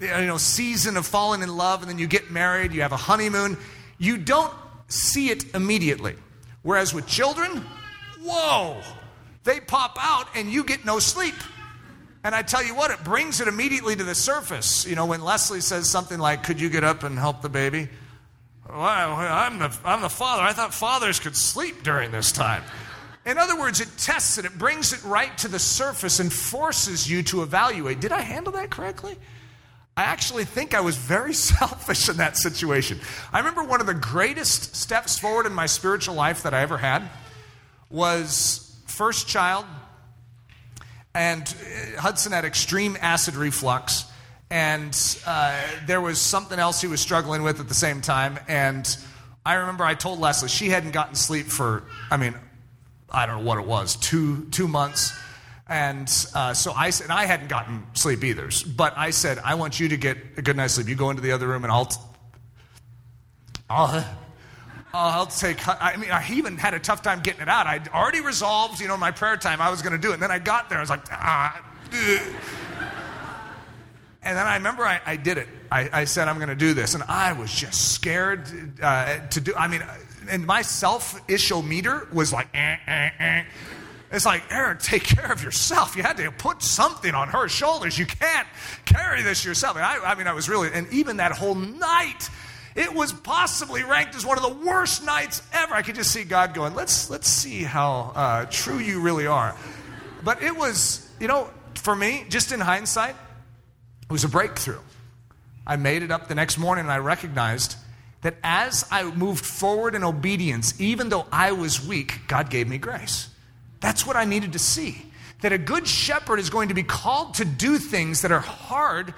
you 0.00 0.08
know, 0.08 0.38
season 0.38 0.96
of 0.96 1.06
falling 1.06 1.42
in 1.42 1.56
love, 1.56 1.82
and 1.82 1.90
then 1.90 1.98
you 1.98 2.06
get 2.06 2.30
married, 2.30 2.72
you 2.72 2.82
have 2.82 2.92
a 2.92 2.96
honeymoon. 2.96 3.56
You 3.98 4.16
don't 4.16 4.52
see 4.88 5.30
it 5.30 5.54
immediately. 5.54 6.14
Whereas 6.62 6.94
with 6.94 7.06
children, 7.06 7.64
whoa, 8.22 8.80
they 9.44 9.60
pop 9.60 9.96
out 10.00 10.28
and 10.34 10.50
you 10.50 10.64
get 10.64 10.84
no 10.84 10.98
sleep. 10.98 11.34
And 12.24 12.34
I 12.34 12.42
tell 12.42 12.64
you 12.64 12.74
what, 12.74 12.90
it 12.90 13.04
brings 13.04 13.40
it 13.40 13.48
immediately 13.48 13.94
to 13.94 14.02
the 14.04 14.14
surface. 14.14 14.86
You 14.86 14.96
know, 14.96 15.04
when 15.04 15.22
Leslie 15.22 15.60
says 15.60 15.90
something 15.90 16.18
like, 16.18 16.42
Could 16.42 16.58
you 16.60 16.70
get 16.70 16.82
up 16.82 17.02
and 17.02 17.18
help 17.18 17.42
the 17.42 17.50
baby? 17.50 17.88
Well, 18.66 18.78
I'm 18.78 19.58
the, 19.58 19.76
I'm 19.84 20.00
the 20.00 20.08
father. 20.08 20.42
I 20.42 20.54
thought 20.54 20.72
fathers 20.72 21.20
could 21.20 21.36
sleep 21.36 21.82
during 21.82 22.10
this 22.12 22.32
time. 22.32 22.62
In 23.26 23.38
other 23.38 23.58
words, 23.58 23.80
it 23.80 23.88
tests 23.96 24.38
it, 24.38 24.44
it 24.44 24.58
brings 24.58 24.92
it 24.92 25.02
right 25.04 25.36
to 25.38 25.48
the 25.48 25.58
surface 25.58 26.20
and 26.20 26.32
forces 26.32 27.10
you 27.10 27.22
to 27.24 27.42
evaluate 27.42 28.00
did 28.00 28.12
I 28.12 28.20
handle 28.20 28.52
that 28.52 28.70
correctly? 28.70 29.16
I 29.96 30.02
actually 30.02 30.44
think 30.44 30.74
I 30.74 30.80
was 30.80 30.96
very 30.96 31.34
selfish 31.34 32.08
in 32.08 32.16
that 32.18 32.36
situation. 32.36 33.00
I 33.32 33.38
remember 33.38 33.62
one 33.62 33.80
of 33.80 33.86
the 33.86 33.94
greatest 33.94 34.74
steps 34.76 35.18
forward 35.18 35.46
in 35.46 35.54
my 35.54 35.66
spiritual 35.66 36.14
life 36.14 36.42
that 36.42 36.52
I 36.52 36.62
ever 36.62 36.78
had 36.78 37.08
was 37.90 38.76
first 38.86 39.28
child, 39.28 39.64
and 41.14 41.42
uh, 41.42 42.00
Hudson 42.00 42.32
had 42.32 42.44
extreme 42.44 42.96
acid 43.00 43.36
reflux, 43.36 44.04
and 44.50 44.96
uh, 45.26 45.60
there 45.86 46.00
was 46.00 46.20
something 46.20 46.58
else 46.58 46.80
he 46.80 46.88
was 46.88 47.00
struggling 47.00 47.42
with 47.42 47.60
at 47.60 47.68
the 47.68 47.74
same 47.74 48.00
time. 48.00 48.38
And 48.48 48.96
I 49.46 49.54
remember 49.54 49.84
I 49.84 49.94
told 49.94 50.18
Leslie 50.18 50.48
she 50.48 50.70
hadn't 50.70 50.90
gotten 50.90 51.14
sleep 51.14 51.46
for, 51.46 51.84
I 52.10 52.16
mean, 52.16 52.34
I 53.14 53.26
don't 53.26 53.38
know 53.38 53.44
what 53.44 53.58
it 53.58 53.66
was, 53.66 53.96
two, 53.96 54.46
two 54.50 54.68
months. 54.68 55.12
And 55.66 56.08
uh, 56.34 56.52
so 56.52 56.72
I 56.72 56.90
said, 56.90 57.10
I 57.10 57.24
hadn't 57.24 57.48
gotten 57.48 57.86
sleep 57.94 58.22
either. 58.22 58.50
But 58.76 58.98
I 58.98 59.10
said, 59.10 59.38
I 59.38 59.54
want 59.54 59.80
you 59.80 59.88
to 59.88 59.96
get 59.96 60.18
a 60.36 60.42
good 60.42 60.56
night's 60.56 60.74
sleep. 60.74 60.88
You 60.88 60.94
go 60.94 61.10
into 61.10 61.22
the 61.22 61.32
other 61.32 61.48
room 61.48 61.64
and 61.64 61.72
I'll, 61.72 61.86
t- 61.86 62.00
I'll, 63.70 64.04
I'll 64.92 65.26
take, 65.26 65.66
I 65.66 65.96
mean, 65.96 66.10
I 66.10 66.26
even 66.32 66.58
had 66.58 66.74
a 66.74 66.78
tough 66.78 67.02
time 67.02 67.20
getting 67.20 67.40
it 67.40 67.48
out. 67.48 67.66
I'd 67.66 67.88
already 67.88 68.20
resolved, 68.20 68.80
you 68.80 68.88
know, 68.88 68.96
my 68.96 69.10
prayer 69.10 69.36
time, 69.36 69.62
I 69.62 69.70
was 69.70 69.80
going 69.80 69.92
to 69.92 69.98
do 69.98 70.10
it. 70.10 70.14
And 70.14 70.22
then 70.22 70.30
I 70.30 70.38
got 70.38 70.68
there, 70.68 70.78
I 70.78 70.82
was 70.82 70.90
like, 70.90 71.06
ah. 71.10 71.64
And 74.22 74.36
then 74.36 74.46
I 74.46 74.56
remember 74.56 74.84
I, 74.84 75.00
I 75.04 75.16
did 75.16 75.38
it. 75.38 75.48
I, 75.70 75.88
I, 75.92 76.04
said, 76.04 76.28
I'm 76.28 76.36
going 76.36 76.48
to 76.48 76.54
do 76.54 76.74
this. 76.74 76.94
And 76.94 77.02
I 77.04 77.32
was 77.32 77.52
just 77.52 77.92
scared 77.92 78.48
uh, 78.82 79.26
to 79.28 79.40
do 79.40 79.54
I 79.54 79.68
mean, 79.68 79.82
and 80.28 80.46
my 80.46 80.62
self 80.62 81.20
meter 81.28 82.08
was 82.12 82.32
like, 82.32 82.48
eh, 82.54 82.76
eh, 82.86 83.10
eh. 83.18 83.44
It's 84.12 84.24
like, 84.24 84.44
Eric, 84.50 84.78
take 84.78 85.02
care 85.02 85.32
of 85.32 85.42
yourself. 85.42 85.96
You 85.96 86.02
had 86.04 86.16
to 86.18 86.30
put 86.30 86.62
something 86.62 87.14
on 87.14 87.28
her 87.28 87.48
shoulders. 87.48 87.98
You 87.98 88.06
can't 88.06 88.46
carry 88.84 89.22
this 89.22 89.44
yourself. 89.44 89.76
And 89.76 89.84
I, 89.84 89.98
I 89.98 90.14
mean, 90.14 90.28
I 90.28 90.32
was 90.32 90.48
really, 90.48 90.70
and 90.72 90.86
even 90.92 91.16
that 91.16 91.32
whole 91.32 91.56
night, 91.56 92.28
it 92.76 92.94
was 92.94 93.12
possibly 93.12 93.82
ranked 93.82 94.14
as 94.14 94.24
one 94.24 94.38
of 94.38 94.44
the 94.44 94.66
worst 94.66 95.04
nights 95.04 95.42
ever. 95.52 95.74
I 95.74 95.82
could 95.82 95.96
just 95.96 96.12
see 96.12 96.22
God 96.22 96.54
going, 96.54 96.74
let's, 96.74 97.10
let's 97.10 97.28
see 97.28 97.64
how 97.64 98.12
uh, 98.14 98.46
true 98.46 98.78
you 98.78 99.00
really 99.00 99.26
are. 99.26 99.56
But 100.22 100.42
it 100.42 100.56
was, 100.56 101.08
you 101.18 101.26
know, 101.26 101.50
for 101.74 101.96
me, 101.96 102.24
just 102.28 102.52
in 102.52 102.60
hindsight, 102.60 103.16
it 104.02 104.12
was 104.12 104.22
a 104.22 104.28
breakthrough. 104.28 104.80
I 105.66 105.76
made 105.76 106.02
it 106.02 106.10
up 106.10 106.28
the 106.28 106.34
next 106.34 106.58
morning 106.58 106.84
and 106.84 106.92
I 106.92 106.98
recognized 106.98 107.76
that 108.24 108.36
as 108.42 108.86
I 108.90 109.04
moved 109.04 109.44
forward 109.44 109.94
in 109.94 110.02
obedience, 110.02 110.80
even 110.80 111.10
though 111.10 111.26
I 111.30 111.52
was 111.52 111.86
weak, 111.86 112.20
God 112.26 112.48
gave 112.48 112.66
me 112.66 112.78
grace. 112.78 113.28
That's 113.80 114.06
what 114.06 114.16
I 114.16 114.24
needed 114.24 114.54
to 114.54 114.58
see. 114.58 115.04
That 115.42 115.52
a 115.52 115.58
good 115.58 115.86
shepherd 115.86 116.38
is 116.38 116.48
going 116.48 116.68
to 116.68 116.74
be 116.74 116.82
called 116.82 117.34
to 117.34 117.44
do 117.44 117.76
things 117.76 118.22
that 118.22 118.32
are 118.32 118.40
hard 118.40 119.12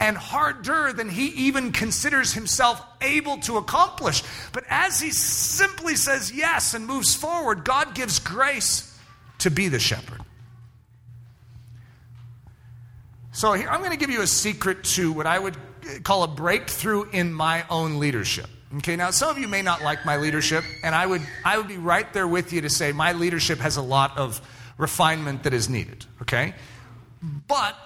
and 0.00 0.16
harder 0.16 0.92
than 0.92 1.08
he 1.08 1.28
even 1.46 1.70
considers 1.70 2.32
himself 2.32 2.84
able 3.00 3.38
to 3.38 3.58
accomplish. 3.58 4.24
But 4.52 4.64
as 4.68 5.00
he 5.00 5.12
simply 5.12 5.94
says 5.94 6.32
yes 6.32 6.74
and 6.74 6.84
moves 6.84 7.14
forward, 7.14 7.64
God 7.64 7.94
gives 7.94 8.18
grace 8.18 8.92
to 9.38 9.52
be 9.52 9.68
the 9.68 9.78
shepherd. 9.78 10.20
So 13.30 13.52
here, 13.52 13.68
I'm 13.68 13.78
going 13.78 13.92
to 13.92 13.96
give 13.96 14.10
you 14.10 14.22
a 14.22 14.26
secret 14.26 14.82
to 14.82 15.12
what 15.12 15.28
I 15.28 15.38
would 15.38 15.56
call 16.02 16.22
a 16.22 16.28
breakthrough 16.28 17.08
in 17.10 17.32
my 17.32 17.64
own 17.68 17.98
leadership. 17.98 18.46
Okay, 18.78 18.96
now 18.96 19.10
some 19.10 19.30
of 19.30 19.38
you 19.38 19.48
may 19.48 19.62
not 19.62 19.82
like 19.82 20.04
my 20.04 20.18
leadership, 20.18 20.62
and 20.84 20.94
I 20.94 21.06
would, 21.06 21.22
I 21.44 21.56
would 21.56 21.68
be 21.68 21.78
right 21.78 22.10
there 22.12 22.28
with 22.28 22.52
you 22.52 22.60
to 22.62 22.70
say 22.70 22.92
my 22.92 23.12
leadership 23.12 23.58
has 23.60 23.76
a 23.76 23.82
lot 23.82 24.18
of 24.18 24.42
refinement 24.76 25.44
that 25.44 25.54
is 25.54 25.70
needed, 25.70 26.04
okay? 26.20 26.54
But 27.22 27.76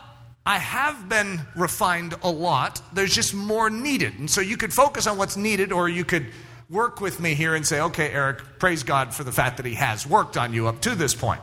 I 0.45 0.59
have 0.59 1.09
been 1.09 1.41
refined 1.55 2.15
a 2.23 2.31
lot. 2.31 2.83
There's 2.93 3.15
just 3.15 3.33
more 3.33 3.71
needed. 3.71 4.19
And 4.19 4.29
so 4.29 4.41
you 4.41 4.57
could 4.57 4.73
focus 4.73 5.07
on 5.07 5.17
what's 5.19 5.37
needed, 5.37 5.71
or 5.71 5.89
you 5.89 6.05
could 6.05 6.27
work 6.69 7.01
with 7.01 7.21
me 7.21 7.35
here 7.35 7.55
and 7.55 7.65
say, 7.65 7.81
okay, 7.81 8.11
Eric, 8.11 8.59
praise 8.59 8.83
God 8.83 9.15
for 9.15 9.23
the 9.23 9.33
fact 9.33 9.59
that 9.59 9.67
He 9.67 9.75
has 9.75 10.05
worked 10.05 10.37
on 10.37 10.53
you 10.53 10.67
up 10.67 10.81
to 10.81 10.97
this 10.97 11.15
point. 11.15 11.41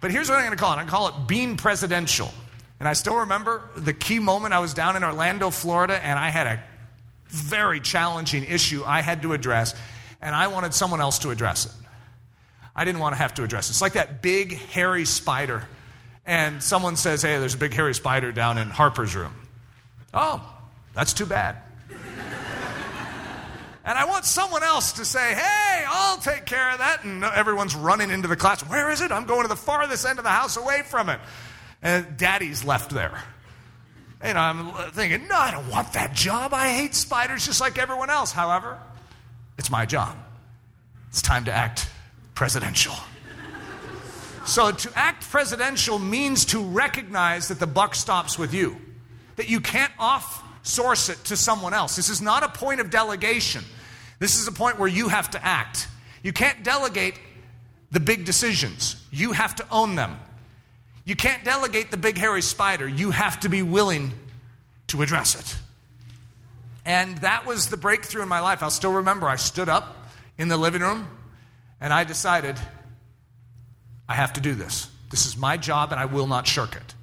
But 0.00 0.10
here's 0.10 0.28
what 0.28 0.38
I'm 0.38 0.46
going 0.46 0.56
to 0.56 0.62
call 0.62 0.72
it 0.72 0.76
I'm 0.76 0.86
going 0.86 0.88
to 0.88 0.92
call 0.92 1.08
it 1.08 1.28
being 1.28 1.56
presidential. 1.56 2.32
And 2.78 2.88
I 2.88 2.92
still 2.92 3.16
remember 3.16 3.70
the 3.76 3.94
key 3.94 4.18
moment 4.18 4.52
I 4.52 4.58
was 4.58 4.74
down 4.74 4.96
in 4.96 5.04
Orlando, 5.04 5.50
Florida, 5.50 6.02
and 6.04 6.18
I 6.18 6.28
had 6.28 6.46
a 6.46 6.62
very 7.28 7.80
challenging 7.80 8.44
issue 8.44 8.82
I 8.84 9.00
had 9.00 9.22
to 9.22 9.32
address, 9.32 9.74
and 10.20 10.34
I 10.34 10.48
wanted 10.48 10.74
someone 10.74 11.00
else 11.00 11.20
to 11.20 11.30
address 11.30 11.66
it. 11.66 11.72
I 12.74 12.84
didn't 12.84 13.00
want 13.00 13.14
to 13.14 13.18
have 13.18 13.34
to 13.34 13.44
address 13.44 13.68
it. 13.68 13.72
It's 13.72 13.80
like 13.80 13.94
that 13.94 14.20
big, 14.20 14.52
hairy 14.52 15.06
spider, 15.06 15.64
and 16.26 16.62
someone 16.62 16.96
says, 16.96 17.22
Hey, 17.22 17.38
there's 17.38 17.54
a 17.54 17.58
big, 17.58 17.72
hairy 17.72 17.94
spider 17.94 18.32
down 18.32 18.58
in 18.58 18.68
Harper's 18.68 19.16
room. 19.16 19.32
Oh, 20.12 20.42
that's 20.94 21.14
too 21.14 21.24
bad. 21.24 21.56
and 23.84 23.98
I 23.98 24.04
want 24.04 24.26
someone 24.26 24.62
else 24.62 24.92
to 24.92 25.06
say, 25.06 25.34
Hey, 25.34 25.84
I'll 25.88 26.18
take 26.18 26.44
care 26.44 26.70
of 26.72 26.78
that. 26.78 27.04
And 27.04 27.24
everyone's 27.24 27.74
running 27.74 28.10
into 28.10 28.28
the 28.28 28.36
class. 28.36 28.60
Where 28.62 28.90
is 28.90 29.00
it? 29.00 29.10
I'm 29.10 29.24
going 29.24 29.42
to 29.42 29.48
the 29.48 29.56
farthest 29.56 30.04
end 30.04 30.18
of 30.18 30.24
the 30.24 30.30
house 30.30 30.58
away 30.58 30.82
from 30.84 31.08
it. 31.08 31.20
And 31.86 32.16
daddy's 32.16 32.64
left 32.64 32.90
there. 32.90 33.22
And 34.20 34.36
I'm 34.36 34.72
thinking, 34.90 35.28
no, 35.28 35.36
I 35.36 35.52
don't 35.52 35.70
want 35.70 35.92
that 35.92 36.14
job. 36.14 36.52
I 36.52 36.70
hate 36.70 36.96
spiders 36.96 37.46
just 37.46 37.60
like 37.60 37.78
everyone 37.78 38.10
else. 38.10 38.32
However, 38.32 38.76
it's 39.56 39.70
my 39.70 39.86
job. 39.86 40.16
It's 41.10 41.22
time 41.22 41.44
to 41.44 41.52
act 41.52 41.88
presidential. 42.34 42.96
so, 44.44 44.72
to 44.72 44.90
act 44.96 45.30
presidential 45.30 46.00
means 46.00 46.46
to 46.46 46.58
recognize 46.58 47.46
that 47.48 47.60
the 47.60 47.68
buck 47.68 47.94
stops 47.94 48.36
with 48.36 48.52
you, 48.52 48.76
that 49.36 49.48
you 49.48 49.60
can't 49.60 49.92
off 49.96 50.42
source 50.64 51.08
it 51.08 51.22
to 51.26 51.36
someone 51.36 51.72
else. 51.72 51.94
This 51.94 52.08
is 52.08 52.20
not 52.20 52.42
a 52.42 52.48
point 52.48 52.80
of 52.80 52.90
delegation. 52.90 53.62
This 54.18 54.40
is 54.40 54.48
a 54.48 54.52
point 54.52 54.80
where 54.80 54.88
you 54.88 55.06
have 55.06 55.30
to 55.30 55.44
act. 55.44 55.86
You 56.24 56.32
can't 56.32 56.64
delegate 56.64 57.14
the 57.92 58.00
big 58.00 58.24
decisions, 58.24 59.00
you 59.12 59.30
have 59.30 59.54
to 59.54 59.66
own 59.70 59.94
them. 59.94 60.18
You 61.06 61.14
can't 61.14 61.44
delegate 61.44 61.92
the 61.92 61.96
big 61.96 62.18
hairy 62.18 62.42
spider. 62.42 62.86
You 62.86 63.12
have 63.12 63.40
to 63.40 63.48
be 63.48 63.62
willing 63.62 64.12
to 64.88 65.02
address 65.02 65.36
it. 65.36 65.56
And 66.84 67.16
that 67.18 67.46
was 67.46 67.68
the 67.68 67.76
breakthrough 67.76 68.22
in 68.22 68.28
my 68.28 68.40
life. 68.40 68.62
I'll 68.62 68.70
still 68.70 68.92
remember 68.92 69.28
I 69.28 69.36
stood 69.36 69.68
up 69.68 69.96
in 70.36 70.48
the 70.48 70.56
living 70.56 70.82
room 70.82 71.08
and 71.80 71.92
I 71.92 72.02
decided 72.02 72.56
I 74.08 74.14
have 74.14 74.32
to 74.34 74.40
do 74.40 74.54
this. 74.54 74.88
This 75.10 75.26
is 75.26 75.36
my 75.36 75.56
job 75.56 75.92
and 75.92 76.00
I 76.00 76.06
will 76.06 76.26
not 76.26 76.46
shirk 76.46 76.74
it. 76.74 76.94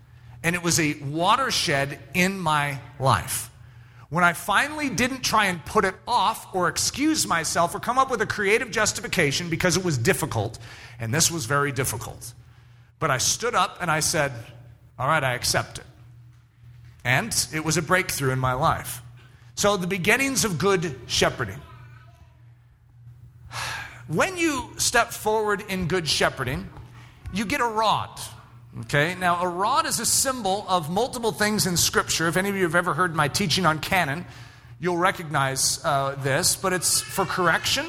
And 0.43 0.53
it 0.53 0.63
was 0.63 0.81
a 0.81 0.95
watershed 0.95 1.97
in 2.13 2.37
my 2.37 2.79
life. 2.99 3.49
When 4.09 4.25
I 4.25 4.33
finally 4.33 4.89
didn't 4.89 5.21
try 5.21 5.45
and 5.45 5.63
put 5.65 5.85
it 5.85 5.95
off 6.05 6.53
or 6.53 6.67
excuse 6.67 7.25
myself 7.25 7.73
or 7.73 7.79
come 7.79 7.97
up 7.97 8.11
with 8.11 8.21
a 8.21 8.27
creative 8.27 8.69
justification 8.69 9.49
because 9.49 9.77
it 9.77 9.83
was 9.83 9.97
difficult, 9.97 10.59
and 10.99 11.13
this 11.13 11.31
was 11.31 11.45
very 11.45 11.71
difficult. 11.71 12.33
But 13.03 13.11
I 13.11 13.17
stood 13.17 13.53
up 13.53 13.79
and 13.81 13.91
I 13.91 13.99
said, 13.99 14.31
All 14.97 15.05
right, 15.05 15.21
I 15.21 15.33
accept 15.33 15.77
it. 15.77 15.83
And 17.03 17.35
it 17.53 17.65
was 17.65 17.75
a 17.75 17.81
breakthrough 17.81 18.31
in 18.31 18.39
my 18.39 18.53
life. 18.53 19.01
So, 19.55 19.75
the 19.75 19.87
beginnings 19.87 20.45
of 20.45 20.57
good 20.57 20.95
shepherding. 21.07 21.59
When 24.07 24.37
you 24.37 24.69
step 24.77 25.11
forward 25.11 25.65
in 25.67 25.89
good 25.89 26.07
shepherding, 26.07 26.69
you 27.33 27.43
get 27.43 27.59
a 27.59 27.65
rod. 27.65 28.21
Okay, 28.83 29.15
now 29.15 29.43
a 29.43 29.49
rod 29.49 29.85
is 29.85 29.99
a 29.99 30.05
symbol 30.05 30.65
of 30.69 30.89
multiple 30.89 31.33
things 31.33 31.67
in 31.67 31.75
Scripture. 31.75 32.29
If 32.29 32.37
any 32.37 32.47
of 32.47 32.55
you 32.55 32.63
have 32.63 32.75
ever 32.75 32.93
heard 32.93 33.13
my 33.13 33.27
teaching 33.27 33.65
on 33.65 33.79
canon, 33.79 34.25
you'll 34.79 34.95
recognize 34.95 35.83
uh, 35.83 36.15
this, 36.23 36.55
but 36.55 36.71
it's 36.71 37.01
for 37.01 37.25
correction, 37.25 37.85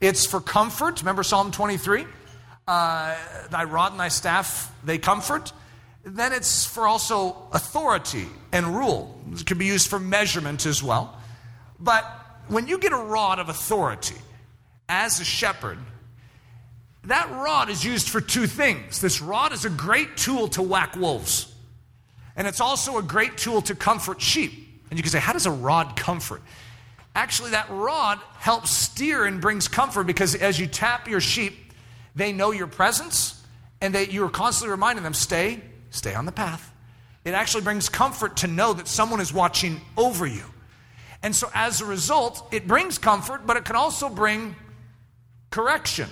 it's 0.00 0.26
for 0.26 0.40
comfort. 0.40 1.00
Remember 1.00 1.22
Psalm 1.22 1.52
23? 1.52 2.06
Uh, 2.72 3.14
thy 3.50 3.64
rod 3.64 3.92
and 3.92 4.00
thy 4.00 4.08
staff, 4.08 4.74
they 4.82 4.96
comfort. 4.96 5.52
Then 6.04 6.32
it's 6.32 6.64
for 6.64 6.86
also 6.86 7.36
authority 7.52 8.26
and 8.50 8.66
rule. 8.66 9.20
It 9.32 9.44
can 9.44 9.58
be 9.58 9.66
used 9.66 9.88
for 9.88 9.98
measurement 9.98 10.64
as 10.64 10.82
well. 10.82 11.16
But 11.78 12.04
when 12.48 12.66
you 12.68 12.78
get 12.78 12.92
a 12.92 12.96
rod 12.96 13.38
of 13.38 13.48
authority 13.48 14.16
as 14.88 15.20
a 15.20 15.24
shepherd, 15.24 15.78
that 17.04 17.30
rod 17.30 17.68
is 17.68 17.84
used 17.84 18.08
for 18.08 18.20
two 18.20 18.46
things. 18.46 19.00
This 19.00 19.20
rod 19.20 19.52
is 19.52 19.64
a 19.64 19.70
great 19.70 20.16
tool 20.16 20.48
to 20.48 20.62
whack 20.62 20.96
wolves, 20.96 21.52
and 22.36 22.46
it's 22.46 22.60
also 22.60 22.96
a 22.96 23.02
great 23.02 23.36
tool 23.36 23.60
to 23.62 23.74
comfort 23.74 24.20
sheep. 24.20 24.52
And 24.88 24.98
you 24.98 25.02
can 25.02 25.10
say, 25.10 25.18
How 25.18 25.32
does 25.32 25.46
a 25.46 25.50
rod 25.50 25.96
comfort? 25.96 26.42
Actually, 27.14 27.50
that 27.50 27.68
rod 27.68 28.18
helps 28.38 28.70
steer 28.70 29.26
and 29.26 29.40
brings 29.40 29.68
comfort 29.68 30.04
because 30.04 30.34
as 30.34 30.58
you 30.58 30.66
tap 30.66 31.08
your 31.08 31.20
sheep, 31.20 31.61
they 32.14 32.32
know 32.32 32.50
your 32.50 32.66
presence 32.66 33.42
and 33.80 33.94
that 33.94 34.12
you're 34.12 34.30
constantly 34.30 34.70
reminding 34.70 35.02
them, 35.02 35.14
stay, 35.14 35.60
stay 35.90 36.14
on 36.14 36.26
the 36.26 36.32
path. 36.32 36.72
It 37.24 37.34
actually 37.34 37.62
brings 37.62 37.88
comfort 37.88 38.38
to 38.38 38.46
know 38.46 38.72
that 38.72 38.88
someone 38.88 39.20
is 39.20 39.32
watching 39.32 39.80
over 39.96 40.26
you. 40.26 40.44
And 41.22 41.34
so 41.34 41.48
as 41.54 41.80
a 41.80 41.84
result, 41.84 42.52
it 42.52 42.66
brings 42.66 42.98
comfort, 42.98 43.46
but 43.46 43.56
it 43.56 43.64
can 43.64 43.76
also 43.76 44.08
bring 44.08 44.56
correction. 45.50 46.08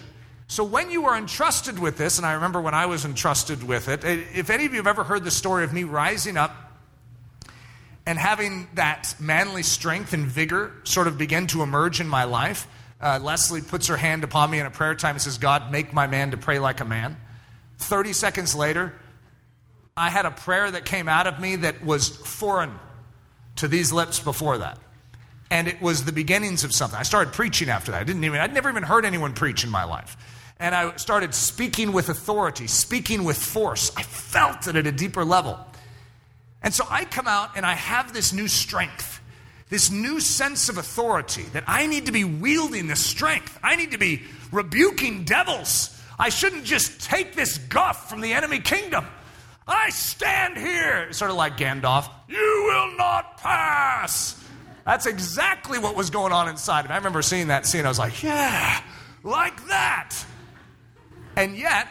So 0.47 0.65
when 0.65 0.91
you 0.91 1.07
are 1.07 1.17
entrusted 1.17 1.79
with 1.79 1.97
this, 1.97 2.19
and 2.19 2.27
I 2.27 2.33
remember 2.33 2.61
when 2.61 2.75
I 2.75 2.87
was 2.87 3.05
entrusted 3.05 3.63
with 3.63 3.89
it, 3.89 4.05
eh, 4.05 4.25
if 4.35 4.51
any 4.51 4.67
of 4.67 4.73
you 4.73 4.79
have 4.79 4.87
ever 4.87 5.05
heard 5.05 5.25
the 5.25 5.31
story 5.31 5.65
of 5.65 5.73
me 5.73 5.85
rising 5.85 6.37
up 6.37 6.55
and 8.07 8.19
having 8.19 8.69
that 8.75 9.15
manly 9.21 9.63
strength 9.63 10.13
and 10.13 10.27
vigor 10.27 10.73
sort 10.85 11.07
of 11.07 11.19
begin 11.19 11.47
to 11.49 11.63
emerge 11.63 12.01
in 12.01 12.09
my 12.09 12.25
life, 12.25 12.67
uh, 13.01 13.19
Leslie 13.23 13.63
puts 13.63 13.87
her 13.87 13.97
hand 13.97 14.25
upon 14.25 14.51
me 14.51 14.61
in 14.61 14.67
a 14.67 14.71
prayer 14.71 14.95
time 14.95 15.15
and 15.15 15.23
says, 15.23 15.39
God, 15.39 15.73
make 15.73 15.93
my 15.93 16.07
man 16.07 16.33
to 16.33 16.37
pray 16.37 16.59
like 16.59 16.81
a 16.81 16.85
man. 16.85 17.17
30 17.79 18.13
seconds 18.13 18.55
later, 18.55 18.95
I 19.97 20.11
had 20.11 20.27
a 20.27 20.31
prayer 20.31 20.71
that 20.71 20.85
came 20.85 21.09
out 21.09 21.27
of 21.27 21.41
me 21.41 21.57
that 21.57 21.85
was 21.85 22.09
foreign 22.09 22.79
to 23.57 23.69
these 23.69 23.93
lips 23.93 24.21
before 24.21 24.59
that. 24.59 24.79
And 25.51 25.67
it 25.67 25.81
was 25.83 26.05
the 26.05 26.13
beginnings 26.13 26.63
of 26.63 26.73
something. 26.73 26.99
I 26.99 27.03
started 27.03 27.33
preaching 27.33 27.69
after 27.69 27.91
that. 27.93 28.01
I 28.01 28.05
didn't 28.05 28.25
even, 28.25 28.41
I'd 28.41 28.55
never 28.55 28.71
even 28.71 28.83
heard 28.83 29.05
anyone 29.05 29.33
preach 29.33 29.65
in 29.65 29.71
my 29.71 29.85
life. 29.85 30.17
And 30.59 30.75
I 30.75 30.95
started 30.97 31.35
speaking 31.35 31.93
with 31.93 32.09
authority, 32.09 32.67
speaking 32.67 33.25
with 33.25 33.37
force. 33.37 33.91
I 33.97 34.03
felt 34.03 34.69
it 34.69 34.77
at 34.77 34.87
a 34.87 34.93
deeper 34.93 35.25
level. 35.25 35.59
And 36.63 36.75
so 36.75 36.85
I 36.89 37.07
come 37.07 37.27
out 37.27 37.57
and 37.57 37.65
I 37.65 37.73
have 37.73 38.13
this 38.13 38.33
new 38.33 38.47
strength 38.47 39.20
this 39.71 39.91
new 39.91 40.21
sense 40.21 40.69
of 40.69 40.77
authority 40.77 41.45
that 41.53 41.65
I 41.67 41.87
need 41.87 42.07
to 42.07 42.13
be 42.13 42.25
wielding 42.25 42.89
this 42.89 43.05
strength. 43.05 43.59
I 43.63 43.77
need 43.77 43.93
to 43.93 43.99
be 43.99 44.23
rebuking 44.53 45.25
devils. 45.25 45.97
I 46.19 46.29
shouldn't 46.29 46.65
just 46.65 47.01
take 47.01 47.35
this 47.35 47.57
guff 47.57 48.11
from 48.11 48.21
the 48.21 48.35
enemy 48.35 48.59
kingdom. 48.59 49.07
I 49.67 49.91
stand 49.91 50.59
here, 50.59 51.13
sort 51.13 51.31
of 51.31 51.37
like 51.37 51.57
Gandalf, 51.57 52.11
you 52.29 52.65
will 52.69 52.97
not 52.97 53.39
pass. 53.39 54.37
That's 54.85 55.07
exactly 55.07 55.79
what 55.79 55.95
was 55.95 56.11
going 56.11 56.33
on 56.33 56.49
inside 56.49 56.81
of 56.81 56.89
me. 56.89 56.95
I 56.95 56.97
remember 56.97 57.23
seeing 57.23 57.49
that 57.49 57.65
scene. 57.67 57.85
I 57.85 57.89
was 57.89 57.99
like, 57.99 58.23
yeah, 58.23 58.83
like 59.23 59.69
that. 59.69 60.17
And 61.37 61.57
yet, 61.57 61.87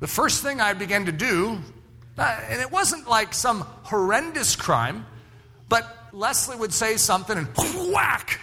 the 0.00 0.08
first 0.08 0.42
thing 0.42 0.60
I 0.60 0.72
began 0.72 1.06
to 1.06 1.12
do, 1.12 1.60
uh, 2.18 2.40
and 2.50 2.60
it 2.60 2.72
wasn't 2.72 3.08
like 3.08 3.32
some 3.32 3.60
horrendous 3.60 4.56
crime, 4.56 5.06
but 5.68 6.03
Leslie 6.14 6.56
would 6.56 6.72
say 6.72 6.96
something 6.96 7.36
and 7.36 7.48
whack. 7.92 8.40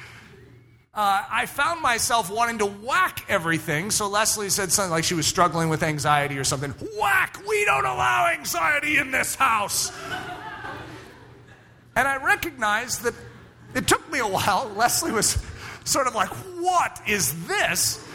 Uh, 0.94 1.24
I 1.32 1.46
found 1.46 1.82
myself 1.82 2.30
wanting 2.30 2.58
to 2.58 2.66
whack 2.66 3.26
everything. 3.30 3.92
So 3.92 4.10
Leslie 4.10 4.50
said 4.50 4.74
something 4.74 4.92
like 4.92 5.06
she 5.06 5.14
was 5.14 5.26
struggling 5.26 5.70
with 5.70 5.84
anxiety 5.84 6.38
or 6.38 6.44
something. 6.44 6.72
Whack! 7.00 7.42
We 7.48 7.64
don't 7.64 7.86
allow 7.86 8.28
anxiety 8.28 8.98
in 8.98 9.12
this 9.12 9.36
house. 9.36 9.92
and 11.96 12.08
I 12.08 12.18
recognized 12.18 13.04
that 13.04 13.14
it 13.74 13.88
took 13.88 14.12
me 14.12 14.20
a 14.20 14.28
while. 14.28 14.70
Leslie 14.76 15.14
was 15.14 15.42
sort 15.86 16.08
of 16.08 16.16
like, 16.16 16.30
What 16.60 17.02
is 17.08 17.48
this? 17.48 18.06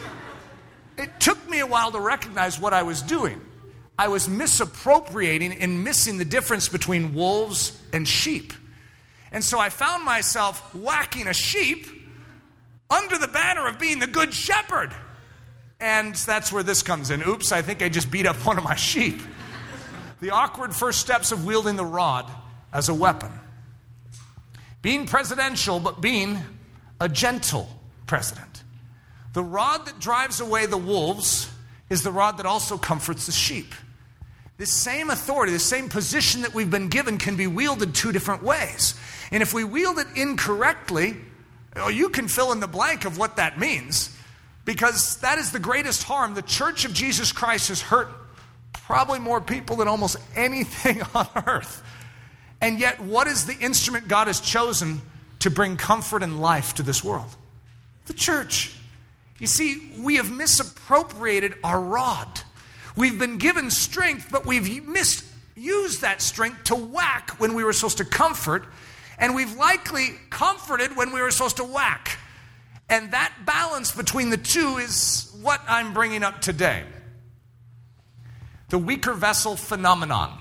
It 0.99 1.19
took 1.19 1.49
me 1.49 1.61
a 1.61 1.67
while 1.67 1.93
to 1.93 2.01
recognize 2.01 2.61
what 2.61 2.75
I 2.75 2.83
was 2.83 3.01
doing. 3.01 3.41
I 3.99 4.09
was 4.09 4.29
misappropriating 4.29 5.55
and 5.55 5.83
missing 5.83 6.19
the 6.19 6.25
difference 6.27 6.69
between 6.69 7.15
wolves 7.15 7.81
and 7.95 8.07
sheep. 8.07 8.53
And 9.33 9.43
so 9.43 9.59
I 9.59 9.69
found 9.69 10.05
myself 10.05 10.75
whacking 10.75 11.27
a 11.27 11.35
sheep 11.35 11.87
under 12.89 13.19
the 13.19 13.29
banner 13.29 13.67
of 13.67 13.79
being 13.79 13.99
the 13.99 14.07
good 14.07 14.33
shepherd. 14.33 14.95
And 15.81 16.15
that's 16.15 16.53
where 16.53 16.63
this 16.63 16.83
comes 16.83 17.11
in. 17.11 17.23
Oops, 17.27 17.51
I 17.53 17.63
think 17.63 17.83
I 17.83 17.89
just 17.89 18.11
beat 18.11 18.27
up 18.27 18.37
one 18.47 18.59
of 18.59 18.65
my 18.65 18.77
sheep. 18.77 19.21
the 20.21 20.31
awkward 20.31 20.75
first 20.75 21.01
steps 21.01 21.33
of 21.33 21.45
wielding 21.45 21.77
the 21.77 21.85
rod 21.85 22.31
as 22.73 22.89
a 22.89 22.95
weapon. 22.95 23.33
Being 24.83 25.07
presidential, 25.07 25.81
but 25.81 26.01
being 26.01 26.39
a 27.01 27.09
gentle 27.09 27.69
president. 28.07 28.63
The 29.33 29.43
rod 29.43 29.87
that 29.87 29.99
drives 29.99 30.41
away 30.41 30.67
the 30.67 30.79
wolves 30.79 31.51
is 31.91 32.03
the 32.03 32.13
rod 32.13 32.39
that 32.39 32.47
also 32.47 32.79
comforts 32.79 33.27
the 33.27 33.33
sheep. 33.33 33.75
This 34.59 34.73
same 34.73 35.11
authority, 35.11 35.53
the 35.53 35.59
same 35.59 35.89
position 35.89 36.43
that 36.43 36.55
we've 36.55 36.71
been 36.71 36.89
given 36.89 37.19
can 37.19 37.37
be 37.37 37.47
wielded 37.47 37.95
two 37.95 38.13
different 38.13 38.43
ways. 38.43 38.95
And 39.31 39.43
if 39.43 39.53
we 39.53 39.65
wield 39.65 39.99
it 39.99 40.07
incorrectly, 40.17 41.17
oh, 41.77 41.89
you 41.89 42.09
can 42.09 42.27
fill 42.27 42.53
in 42.53 42.61
the 42.61 42.67
blank 42.67 43.05
of 43.05 43.19
what 43.19 43.37
that 43.37 43.59
means 43.59 44.17
because 44.65 45.19
that 45.19 45.39
is 45.39 45.53
the 45.53 45.59
greatest 45.59 46.05
harm. 46.05 46.35
The 46.35 46.43
church 46.43 46.85
of 46.85 46.95
Jesus 46.95 47.33
Christ 47.33 47.69
has 47.69 47.83
hurt 47.83 48.09
probably 48.73 49.19
more 49.19 49.41
people 49.41 49.77
than 49.77 49.89
almost 49.89 50.17
anything 50.37 51.03
on 51.15 51.29
earth. 51.47 51.83
And 52.61 52.81
yet, 52.81 53.01
what 53.01 53.27
is 53.27 53.45
the 53.45 53.57
instrument 53.59 54.09
God 54.09 54.29
has 54.29 54.41
chosen 54.41 55.03
to 55.41 55.51
bring 55.51 55.77
comfort 55.77 56.23
and 56.23 56.41
life 56.41 56.75
to 56.75 56.83
this 56.83 57.05
world? 57.05 57.29
The 58.07 58.15
church. 58.15 58.75
You 59.39 59.47
see, 59.47 59.93
we 59.99 60.17
have 60.17 60.31
misappropriated 60.31 61.57
our 61.63 61.79
rod. 61.79 62.41
We've 62.97 63.19
been 63.19 63.37
given 63.37 63.71
strength, 63.71 64.29
but 64.31 64.47
we've 64.47 64.87
misused 64.89 66.01
that 66.01 66.23
strength 66.23 66.65
to 66.65 66.75
whack 66.75 67.31
when 67.39 67.55
we 67.55 67.63
were 67.63 67.75
supposed 67.75 67.99
to 67.99 68.05
comfort, 68.07 68.65
and 69.19 69.35
we've 69.35 69.55
likely 69.57 70.15
comforted 70.31 70.97
when 70.97 71.13
we 71.13 71.21
were 71.21 71.31
supposed 71.31 71.59
to 71.59 71.65
whack. 71.65 72.19
And 72.89 73.13
that 73.13 73.33
balance 73.45 73.93
between 73.93 74.31
the 74.31 74.37
two 74.37 74.79
is 74.79 75.37
what 75.43 75.61
I'm 75.69 75.93
bringing 75.93 76.23
up 76.23 76.41
today. 76.41 76.85
The 78.71 78.79
weaker 78.79 79.13
vessel 79.13 79.57
phenomenon. 79.57 80.39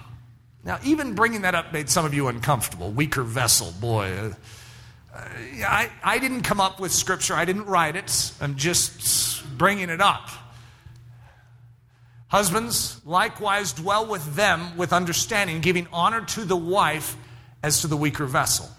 Now, 0.63 0.79
even 0.83 1.13
bringing 1.13 1.41
that 1.41 1.55
up 1.55 1.73
made 1.73 1.89
some 1.89 2.05
of 2.05 2.13
you 2.13 2.27
uncomfortable. 2.27 2.89
Weaker 2.91 3.21
vessel, 3.23 3.73
boy. 3.79 4.11
Uh, 4.11 4.33
I, 5.13 5.89
I 6.03 6.19
didn't 6.19 6.41
come 6.41 6.59
up 6.59 6.79
with 6.79 6.91
scripture, 6.91 7.35
I 7.35 7.45
didn't 7.45 7.65
write 7.65 7.95
it. 7.95 8.31
I'm 8.41 8.55
just 8.55 9.57
bringing 9.57 9.89
it 9.89 10.01
up. 10.01 10.29
Husbands, 12.35 12.99
likewise, 13.05 13.71
dwell 13.71 14.05
with 14.07 14.35
them 14.35 14.75
with 14.75 14.91
understanding, 14.91 15.61
giving 15.61 15.87
honor 15.93 16.19
to 16.19 16.43
the 16.43 16.57
wife 16.57 17.15
as 17.63 17.79
to 17.79 17.87
the 17.87 17.95
weaker 17.95 18.25
vessel, 18.25 18.69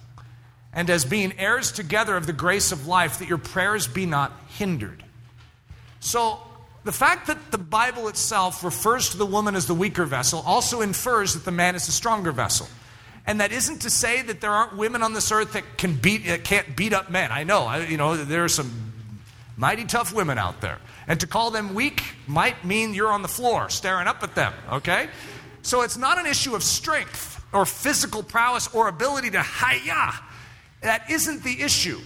and 0.75 0.91
as 0.91 1.07
being 1.07 1.33
heirs 1.39 1.73
together 1.73 2.19
of 2.19 2.27
the 2.27 2.35
grace 2.35 2.71
of 2.71 2.87
life, 2.87 3.19
that 3.19 3.29
your 3.31 3.39
prayers 3.39 3.87
be 3.87 4.05
not 4.05 4.31
hindered. 4.49 5.03
So, 6.01 6.39
the 6.85 6.93
fact 6.93 7.29
that 7.29 7.51
the 7.51 7.57
Bible 7.57 8.09
itself 8.09 8.63
refers 8.63 9.09
to 9.13 9.17
the 9.17 9.25
woman 9.25 9.55
as 9.55 9.65
the 9.65 9.73
weaker 9.73 10.05
vessel 10.05 10.43
also 10.45 10.83
infers 10.83 11.33
that 11.33 11.47
the 11.47 11.51
man 11.51 11.75
is 11.75 11.87
the 11.87 11.93
stronger 11.93 12.33
vessel. 12.33 12.69
And 13.27 13.41
that 13.41 13.53
isn't 13.53 13.81
to 13.81 13.89
say 13.89 14.21
that 14.21 14.43
there 14.43 14.53
aren't 14.53 14.77
women 14.77 15.03
on 15.03 15.15
this 15.15 15.33
earth 15.33 15.55
that 15.55 15.79
can 15.79 15.95
beat 15.95 16.27
that 16.27 16.45
can't 16.45 16.77
beat 16.77 16.93
up 16.93 17.11
men. 17.11 17.33
I 17.33 17.45
know, 17.45 17.63
I, 17.63 17.87
you 17.87 17.97
know, 17.97 18.17
there 18.17 18.45
are 18.45 18.51
some 18.51 18.93
mighty 19.57 19.87
tough 19.87 20.13
women 20.13 20.37
out 20.37 20.61
there. 20.61 20.77
And 21.09 21.21
to 21.21 21.27
call 21.27 21.51
them 21.51 21.75
weak 21.75 22.03
might 22.27 22.65
mean 22.65 22.95
you're 22.95 23.13
on 23.13 23.23
the 23.23 23.29
floor 23.29 23.69
staring 23.69 24.07
up 24.07 24.23
at 24.23 24.35
them, 24.35 24.53
okay? 24.73 25.09
So 25.63 25.83
it's 25.83 25.97
not 25.97 26.19
an 26.19 26.27
issue 26.27 26.55
of 26.55 26.63
strength 26.63 27.45
or 27.53 27.65
physical 27.65 28.23
prowess 28.23 28.73
or 28.75 28.89
ability 28.89 29.31
to 29.31 29.43
hiya. 29.43 30.13
That 30.83 31.11
isn't 31.11 31.43
the 31.43 31.63
issue. 31.63 32.01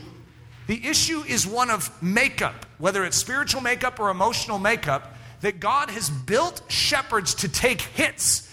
The 0.67 0.87
issue 0.87 1.23
is 1.27 1.47
one 1.47 1.71
of 1.71 1.91
makeup, 2.03 2.67
whether 2.79 3.05
it's 3.05 3.17
spiritual 3.17 3.61
makeup 3.61 3.99
or 3.99 4.11
emotional 4.11 4.59
makeup, 4.59 5.17
that 5.41 5.59
God 5.61 5.91
has 5.91 6.11
built 6.11 6.63
shepherds 6.69 7.35
to 7.37 7.49
take 7.49 7.81
hits 7.81 8.49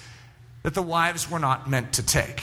that 0.63 0.73
the 0.73 0.81
wives 0.81 1.29
were 1.29 1.39
not 1.39 1.69
meant 1.69 1.93
to 1.93 2.03
take. 2.03 2.41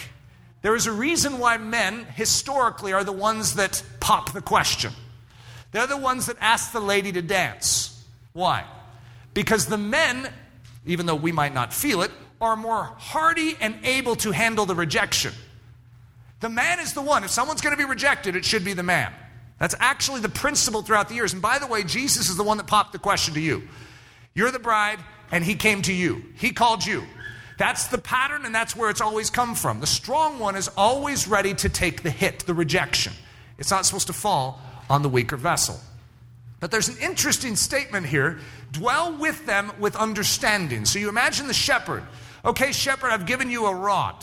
There 0.62 0.76
is 0.76 0.86
a 0.86 0.92
reason 0.92 1.38
why 1.38 1.58
men, 1.58 2.06
historically, 2.14 2.92
are 2.92 3.04
the 3.04 3.12
ones 3.12 3.56
that 3.56 3.82
pop 4.00 4.32
the 4.32 4.40
question. 4.40 4.92
They're 5.72 5.86
the 5.86 5.96
ones 5.96 6.26
that 6.26 6.36
ask 6.40 6.72
the 6.72 6.80
lady 6.80 7.12
to 7.12 7.20
dance. 7.20 7.93
Why? 8.34 8.64
Because 9.32 9.66
the 9.66 9.78
men, 9.78 10.28
even 10.84 11.06
though 11.06 11.14
we 11.14 11.32
might 11.32 11.54
not 11.54 11.72
feel 11.72 12.02
it, 12.02 12.10
are 12.40 12.56
more 12.56 12.82
hardy 12.98 13.56
and 13.60 13.76
able 13.84 14.16
to 14.16 14.32
handle 14.32 14.66
the 14.66 14.74
rejection. 14.74 15.32
The 16.40 16.48
man 16.48 16.80
is 16.80 16.92
the 16.92 17.00
one. 17.00 17.22
If 17.22 17.30
someone's 17.30 17.60
going 17.60 17.76
to 17.76 17.82
be 17.82 17.88
rejected, 17.88 18.34
it 18.34 18.44
should 18.44 18.64
be 18.64 18.72
the 18.72 18.82
man. 18.82 19.12
That's 19.60 19.76
actually 19.78 20.20
the 20.20 20.28
principle 20.28 20.82
throughout 20.82 21.08
the 21.08 21.14
years. 21.14 21.32
And 21.32 21.40
by 21.40 21.60
the 21.60 21.68
way, 21.68 21.84
Jesus 21.84 22.28
is 22.28 22.36
the 22.36 22.42
one 22.42 22.56
that 22.56 22.66
popped 22.66 22.92
the 22.92 22.98
question 22.98 23.34
to 23.34 23.40
you. 23.40 23.62
You're 24.34 24.50
the 24.50 24.58
bride, 24.58 24.98
and 25.30 25.44
he 25.44 25.54
came 25.54 25.80
to 25.82 25.92
you. 25.92 26.24
He 26.34 26.50
called 26.50 26.84
you. 26.84 27.04
That's 27.56 27.86
the 27.86 27.98
pattern, 27.98 28.44
and 28.44 28.52
that's 28.52 28.74
where 28.74 28.90
it's 28.90 29.00
always 29.00 29.30
come 29.30 29.54
from. 29.54 29.78
The 29.78 29.86
strong 29.86 30.40
one 30.40 30.56
is 30.56 30.68
always 30.76 31.28
ready 31.28 31.54
to 31.54 31.68
take 31.68 32.02
the 32.02 32.10
hit, 32.10 32.40
the 32.40 32.54
rejection. 32.54 33.12
It's 33.58 33.70
not 33.70 33.86
supposed 33.86 34.08
to 34.08 34.12
fall 34.12 34.60
on 34.90 35.02
the 35.02 35.08
weaker 35.08 35.36
vessel. 35.36 35.78
But 36.64 36.70
there's 36.70 36.88
an 36.88 36.96
interesting 36.96 37.56
statement 37.56 38.06
here 38.06 38.38
dwell 38.72 39.18
with 39.18 39.44
them 39.44 39.70
with 39.78 39.96
understanding. 39.96 40.86
So 40.86 40.98
you 40.98 41.10
imagine 41.10 41.46
the 41.46 41.52
shepherd. 41.52 42.04
Okay, 42.42 42.72
shepherd, 42.72 43.10
I've 43.10 43.26
given 43.26 43.50
you 43.50 43.66
a 43.66 43.74
rod. 43.74 44.14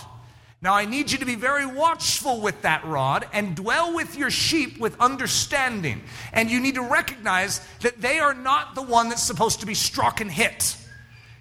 Now, 0.60 0.74
I 0.74 0.86
need 0.86 1.12
you 1.12 1.20
to 1.20 1.26
be 1.28 1.36
very 1.36 1.68
watchful 1.68 2.42
with 2.42 2.64
that 2.64 2.84
rod 2.84 3.28
and 3.32 3.56
dwell 3.56 3.94
with 3.94 4.18
your 4.18 4.32
sheep 4.32 4.80
with 4.80 5.00
understanding. 5.00 6.02
And 6.34 6.50
you 6.50 6.60
need 6.60 6.74
to 6.74 6.82
recognize 6.82 7.62
that 7.82 8.02
they 8.02 8.18
are 8.18 8.34
not 8.34 8.74
the 8.74 8.82
one 8.82 9.10
that's 9.10 9.22
supposed 9.22 9.60
to 9.60 9.68
be 9.68 9.76
struck 9.76 10.20
and 10.20 10.32
hit. 10.32 10.76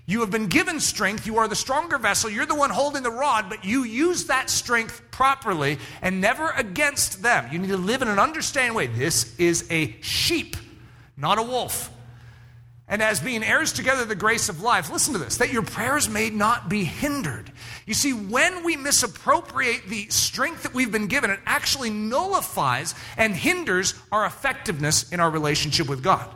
You 0.04 0.20
have 0.20 0.30
been 0.30 0.48
given 0.48 0.80
strength. 0.80 1.26
You 1.26 1.38
are 1.38 1.48
the 1.48 1.56
stronger 1.56 1.96
vessel. 1.96 2.28
You're 2.28 2.44
the 2.44 2.54
one 2.54 2.68
holding 2.68 3.02
the 3.02 3.10
rod, 3.10 3.48
but 3.48 3.64
you 3.64 3.84
use 3.84 4.26
that 4.26 4.50
strength 4.50 5.00
properly 5.10 5.78
and 6.02 6.20
never 6.20 6.50
against 6.50 7.22
them. 7.22 7.48
You 7.50 7.58
need 7.58 7.68
to 7.68 7.78
live 7.78 8.02
in 8.02 8.08
an 8.08 8.18
understanding 8.18 8.74
way. 8.74 8.86
This 8.86 9.34
is 9.38 9.66
a 9.70 9.96
sheep, 10.02 10.56
not 11.20 11.38
a 11.38 11.42
wolf 11.42 11.90
and 12.90 13.02
as 13.02 13.20
being 13.20 13.44
heirs 13.44 13.72
together 13.72 14.04
the 14.04 14.16
grace 14.16 14.48
of 14.48 14.62
life, 14.62 14.90
listen 14.90 15.12
to 15.12 15.20
this, 15.20 15.36
that 15.36 15.52
your 15.52 15.62
prayers 15.62 16.08
may 16.08 16.28
not 16.28 16.68
be 16.68 16.82
hindered. 16.82 17.52
You 17.86 17.94
see, 17.94 18.12
when 18.12 18.64
we 18.64 18.76
misappropriate 18.76 19.86
the 19.86 20.08
strength 20.08 20.64
that 20.64 20.74
we've 20.74 20.90
been 20.90 21.06
given, 21.06 21.30
it 21.30 21.38
actually 21.46 21.90
nullifies 21.90 22.96
and 23.16 23.32
hinders 23.32 23.94
our 24.10 24.26
effectiveness 24.26 25.12
in 25.12 25.20
our 25.20 25.30
relationship 25.30 25.88
with 25.88 26.02
God. 26.02 26.28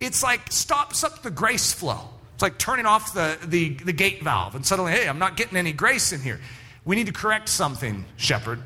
It's 0.00 0.24
like 0.24 0.50
stops 0.50 1.04
up 1.04 1.22
the 1.22 1.30
grace 1.30 1.72
flow. 1.72 2.00
It's 2.34 2.42
like 2.42 2.58
turning 2.58 2.84
off 2.84 3.14
the, 3.14 3.38
the, 3.46 3.74
the 3.74 3.92
gate 3.92 4.24
valve 4.24 4.56
and 4.56 4.66
suddenly, 4.66 4.90
hey, 4.90 5.08
I'm 5.08 5.20
not 5.20 5.36
getting 5.36 5.56
any 5.56 5.72
grace 5.72 6.12
in 6.12 6.20
here. 6.20 6.40
We 6.84 6.96
need 6.96 7.06
to 7.06 7.12
correct 7.12 7.48
something, 7.48 8.06
shepherd, 8.16 8.60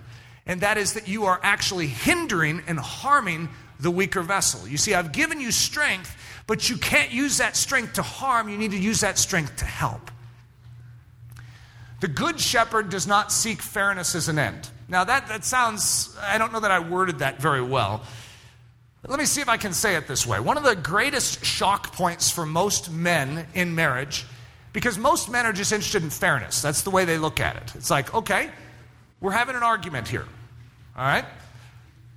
and 0.46 0.62
that 0.62 0.78
is 0.78 0.94
that 0.94 1.06
you 1.06 1.26
are 1.26 1.38
actually 1.42 1.86
hindering 1.86 2.62
and 2.66 2.80
harming 2.80 3.50
the 3.80 3.90
weaker 3.90 4.22
vessel. 4.22 4.68
You 4.68 4.76
see, 4.76 4.94
I've 4.94 5.12
given 5.12 5.40
you 5.40 5.50
strength 5.50 6.16
but 6.50 6.68
you 6.68 6.76
can't 6.76 7.12
use 7.12 7.38
that 7.38 7.54
strength 7.54 7.92
to 7.92 8.02
harm, 8.02 8.48
you 8.48 8.58
need 8.58 8.72
to 8.72 8.76
use 8.76 9.02
that 9.02 9.18
strength 9.18 9.58
to 9.58 9.64
help. 9.64 10.10
The 12.00 12.08
good 12.08 12.40
shepherd 12.40 12.90
does 12.90 13.06
not 13.06 13.30
seek 13.30 13.62
fairness 13.62 14.16
as 14.16 14.28
an 14.28 14.36
end. 14.36 14.68
Now, 14.88 15.04
that, 15.04 15.28
that 15.28 15.44
sounds, 15.44 16.12
I 16.20 16.38
don't 16.38 16.52
know 16.52 16.58
that 16.58 16.72
I 16.72 16.80
worded 16.80 17.20
that 17.20 17.40
very 17.40 17.62
well. 17.62 18.02
Let 19.06 19.20
me 19.20 19.26
see 19.26 19.40
if 19.40 19.48
I 19.48 19.58
can 19.58 19.72
say 19.72 19.94
it 19.94 20.08
this 20.08 20.26
way. 20.26 20.40
One 20.40 20.56
of 20.56 20.64
the 20.64 20.74
greatest 20.74 21.44
shock 21.44 21.92
points 21.92 22.32
for 22.32 22.44
most 22.44 22.90
men 22.90 23.46
in 23.54 23.76
marriage, 23.76 24.26
because 24.72 24.98
most 24.98 25.30
men 25.30 25.46
are 25.46 25.52
just 25.52 25.70
interested 25.70 26.02
in 26.02 26.10
fairness. 26.10 26.62
That's 26.62 26.82
the 26.82 26.90
way 26.90 27.04
they 27.04 27.16
look 27.16 27.38
at 27.38 27.54
it. 27.58 27.76
It's 27.76 27.90
like, 27.90 28.12
okay, 28.12 28.50
we're 29.20 29.30
having 29.30 29.54
an 29.54 29.62
argument 29.62 30.08
here. 30.08 30.26
All 30.96 31.04
right? 31.04 31.26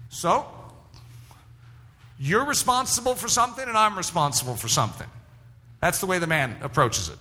So, 0.10 0.48
you're 2.24 2.46
responsible 2.46 3.16
for 3.16 3.28
something, 3.28 3.68
and 3.68 3.78
I'm 3.78 3.98
responsible 3.98 4.56
for 4.56 4.70
something. 4.70 5.08
That's 5.82 6.00
the 6.00 6.06
way 6.06 6.20
the 6.20 6.28
man 6.28 6.56
approaches 6.62 7.10
it. 7.10 7.18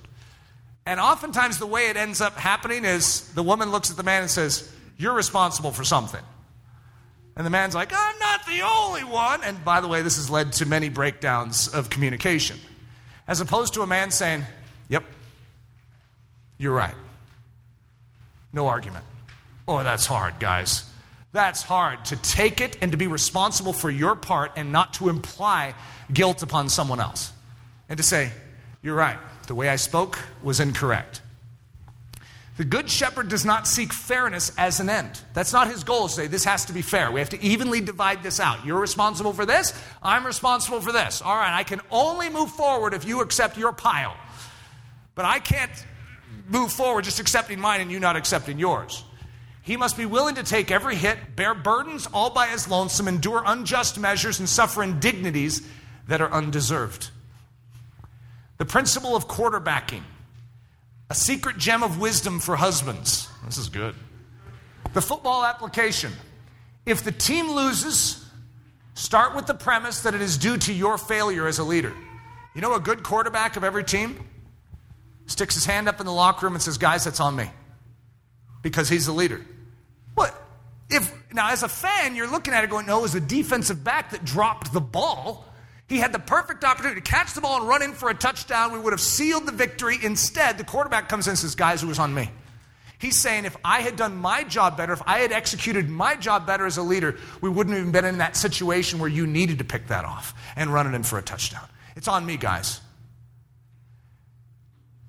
And 0.86 1.00
oftentimes, 1.00 1.58
the 1.58 1.66
way 1.66 1.88
it 1.90 1.96
ends 1.96 2.20
up 2.20 2.36
happening 2.36 2.84
is 2.84 3.26
the 3.34 3.42
woman 3.42 3.72
looks 3.72 3.90
at 3.90 3.96
the 3.96 4.04
man 4.04 4.22
and 4.22 4.30
says, 4.30 4.72
You're 4.96 5.14
responsible 5.14 5.72
for 5.72 5.82
something. 5.82 6.20
And 7.34 7.44
the 7.44 7.50
man's 7.50 7.74
like, 7.74 7.92
I'm 7.92 8.18
not 8.20 8.46
the 8.46 8.60
only 8.60 9.02
one. 9.02 9.42
And 9.42 9.64
by 9.64 9.80
the 9.80 9.88
way, 9.88 10.02
this 10.02 10.16
has 10.16 10.30
led 10.30 10.52
to 10.54 10.66
many 10.66 10.88
breakdowns 10.88 11.66
of 11.66 11.90
communication. 11.90 12.58
As 13.26 13.40
opposed 13.40 13.74
to 13.74 13.82
a 13.82 13.86
man 13.88 14.12
saying, 14.12 14.44
Yep, 14.88 15.02
you're 16.58 16.74
right. 16.74 16.94
No 18.52 18.68
argument. 18.68 19.04
Oh, 19.66 19.82
that's 19.82 20.06
hard, 20.06 20.38
guys. 20.38 20.84
That's 21.32 21.62
hard 21.62 22.04
to 22.06 22.16
take 22.16 22.60
it 22.60 22.76
and 22.82 22.92
to 22.92 22.98
be 22.98 23.06
responsible 23.06 23.72
for 23.72 23.90
your 23.90 24.14
part 24.14 24.52
and 24.56 24.70
not 24.70 24.94
to 24.94 25.08
imply 25.08 25.74
guilt 26.12 26.42
upon 26.42 26.68
someone 26.68 27.00
else. 27.00 27.32
And 27.88 27.96
to 27.96 28.02
say, 28.02 28.30
You're 28.82 28.94
right, 28.94 29.18
the 29.46 29.54
way 29.54 29.70
I 29.70 29.76
spoke 29.76 30.18
was 30.42 30.60
incorrect. 30.60 31.22
The 32.58 32.64
good 32.64 32.90
shepherd 32.90 33.28
does 33.28 33.46
not 33.46 33.66
seek 33.66 33.94
fairness 33.94 34.52
as 34.58 34.78
an 34.78 34.90
end. 34.90 35.22
That's 35.32 35.54
not 35.54 35.68
his 35.68 35.84
goal 35.84 36.08
to 36.08 36.12
say, 36.12 36.26
This 36.26 36.44
has 36.44 36.66
to 36.66 36.74
be 36.74 36.82
fair. 36.82 37.10
We 37.10 37.20
have 37.20 37.30
to 37.30 37.42
evenly 37.42 37.80
divide 37.80 38.22
this 38.22 38.38
out. 38.38 38.66
You're 38.66 38.80
responsible 38.80 39.32
for 39.32 39.46
this, 39.46 39.72
I'm 40.02 40.26
responsible 40.26 40.82
for 40.82 40.92
this. 40.92 41.22
All 41.22 41.36
right, 41.36 41.58
I 41.58 41.64
can 41.64 41.80
only 41.90 42.28
move 42.28 42.50
forward 42.50 42.92
if 42.92 43.06
you 43.06 43.22
accept 43.22 43.56
your 43.56 43.72
pile. 43.72 44.14
But 45.14 45.24
I 45.24 45.38
can't 45.38 45.72
move 46.48 46.72
forward 46.72 47.04
just 47.04 47.20
accepting 47.20 47.58
mine 47.58 47.80
and 47.80 47.90
you 47.90 48.00
not 48.00 48.16
accepting 48.16 48.58
yours. 48.58 49.02
He 49.62 49.76
must 49.76 49.96
be 49.96 50.06
willing 50.06 50.34
to 50.34 50.42
take 50.42 50.70
every 50.70 50.96
hit, 50.96 51.36
bear 51.36 51.54
burdens 51.54 52.08
all 52.12 52.30
by 52.30 52.48
his 52.48 52.68
lonesome, 52.68 53.06
endure 53.06 53.42
unjust 53.46 53.98
measures, 53.98 54.40
and 54.40 54.48
suffer 54.48 54.82
indignities 54.82 55.66
that 56.08 56.20
are 56.20 56.30
undeserved. 56.32 57.10
The 58.58 58.64
principle 58.64 59.14
of 59.14 59.28
quarterbacking, 59.28 60.02
a 61.08 61.14
secret 61.14 61.58
gem 61.58 61.82
of 61.82 62.00
wisdom 62.00 62.40
for 62.40 62.56
husbands. 62.56 63.28
This 63.44 63.56
is 63.56 63.68
good. 63.68 63.94
The 64.94 65.00
football 65.00 65.44
application. 65.44 66.12
If 66.84 67.04
the 67.04 67.12
team 67.12 67.50
loses, 67.50 68.24
start 68.94 69.36
with 69.36 69.46
the 69.46 69.54
premise 69.54 70.02
that 70.02 70.14
it 70.14 70.20
is 70.20 70.36
due 70.36 70.56
to 70.58 70.72
your 70.72 70.98
failure 70.98 71.46
as 71.46 71.58
a 71.58 71.64
leader. 71.64 71.92
You 72.54 72.60
know, 72.60 72.74
a 72.74 72.80
good 72.80 73.02
quarterback 73.02 73.56
of 73.56 73.62
every 73.62 73.84
team 73.84 74.28
sticks 75.26 75.54
his 75.54 75.64
hand 75.64 75.88
up 75.88 76.00
in 76.00 76.06
the 76.06 76.12
locker 76.12 76.46
room 76.46 76.54
and 76.54 76.62
says, 76.62 76.78
Guys, 76.78 77.04
that's 77.04 77.20
on 77.20 77.36
me. 77.36 77.48
Because 78.62 78.88
he's 78.88 79.06
the 79.06 79.12
leader. 79.12 79.40
If 80.92 81.32
now 81.32 81.50
as 81.50 81.62
a 81.62 81.68
fan, 81.68 82.14
you're 82.14 82.30
looking 82.30 82.54
at 82.54 82.64
it 82.64 82.70
going, 82.70 82.86
no, 82.86 82.98
it 82.98 83.02
was 83.02 83.12
the 83.14 83.20
defensive 83.20 83.82
back 83.82 84.10
that 84.10 84.24
dropped 84.24 84.72
the 84.72 84.80
ball. 84.80 85.46
He 85.88 85.98
had 85.98 86.12
the 86.12 86.18
perfect 86.18 86.64
opportunity 86.64 87.00
to 87.00 87.10
catch 87.10 87.34
the 87.34 87.40
ball 87.40 87.58
and 87.60 87.68
run 87.68 87.82
in 87.82 87.92
for 87.92 88.08
a 88.08 88.14
touchdown. 88.14 88.72
We 88.72 88.78
would 88.78 88.92
have 88.92 89.00
sealed 89.00 89.46
the 89.46 89.52
victory. 89.52 89.98
Instead, 90.02 90.58
the 90.58 90.64
quarterback 90.64 91.08
comes 91.08 91.26
in 91.26 91.32
and 91.32 91.38
says, 91.38 91.54
Guys, 91.54 91.82
it 91.82 91.86
was 91.86 91.98
on 91.98 92.14
me. 92.14 92.30
He's 92.98 93.18
saying, 93.18 93.46
if 93.46 93.56
I 93.64 93.80
had 93.80 93.96
done 93.96 94.16
my 94.16 94.44
job 94.44 94.76
better, 94.76 94.92
if 94.92 95.02
I 95.06 95.18
had 95.18 95.32
executed 95.32 95.88
my 95.88 96.14
job 96.14 96.46
better 96.46 96.66
as 96.66 96.76
a 96.76 96.82
leader, 96.82 97.18
we 97.40 97.50
wouldn't 97.50 97.76
have 97.76 97.90
been 97.90 98.04
in 98.04 98.18
that 98.18 98.36
situation 98.36 99.00
where 99.00 99.08
you 99.08 99.26
needed 99.26 99.58
to 99.58 99.64
pick 99.64 99.88
that 99.88 100.04
off 100.04 100.34
and 100.54 100.72
run 100.72 100.86
it 100.86 100.94
in 100.94 101.02
for 101.02 101.18
a 101.18 101.22
touchdown. 101.22 101.68
It's 101.96 102.06
on 102.06 102.24
me, 102.24 102.36
guys. 102.36 102.80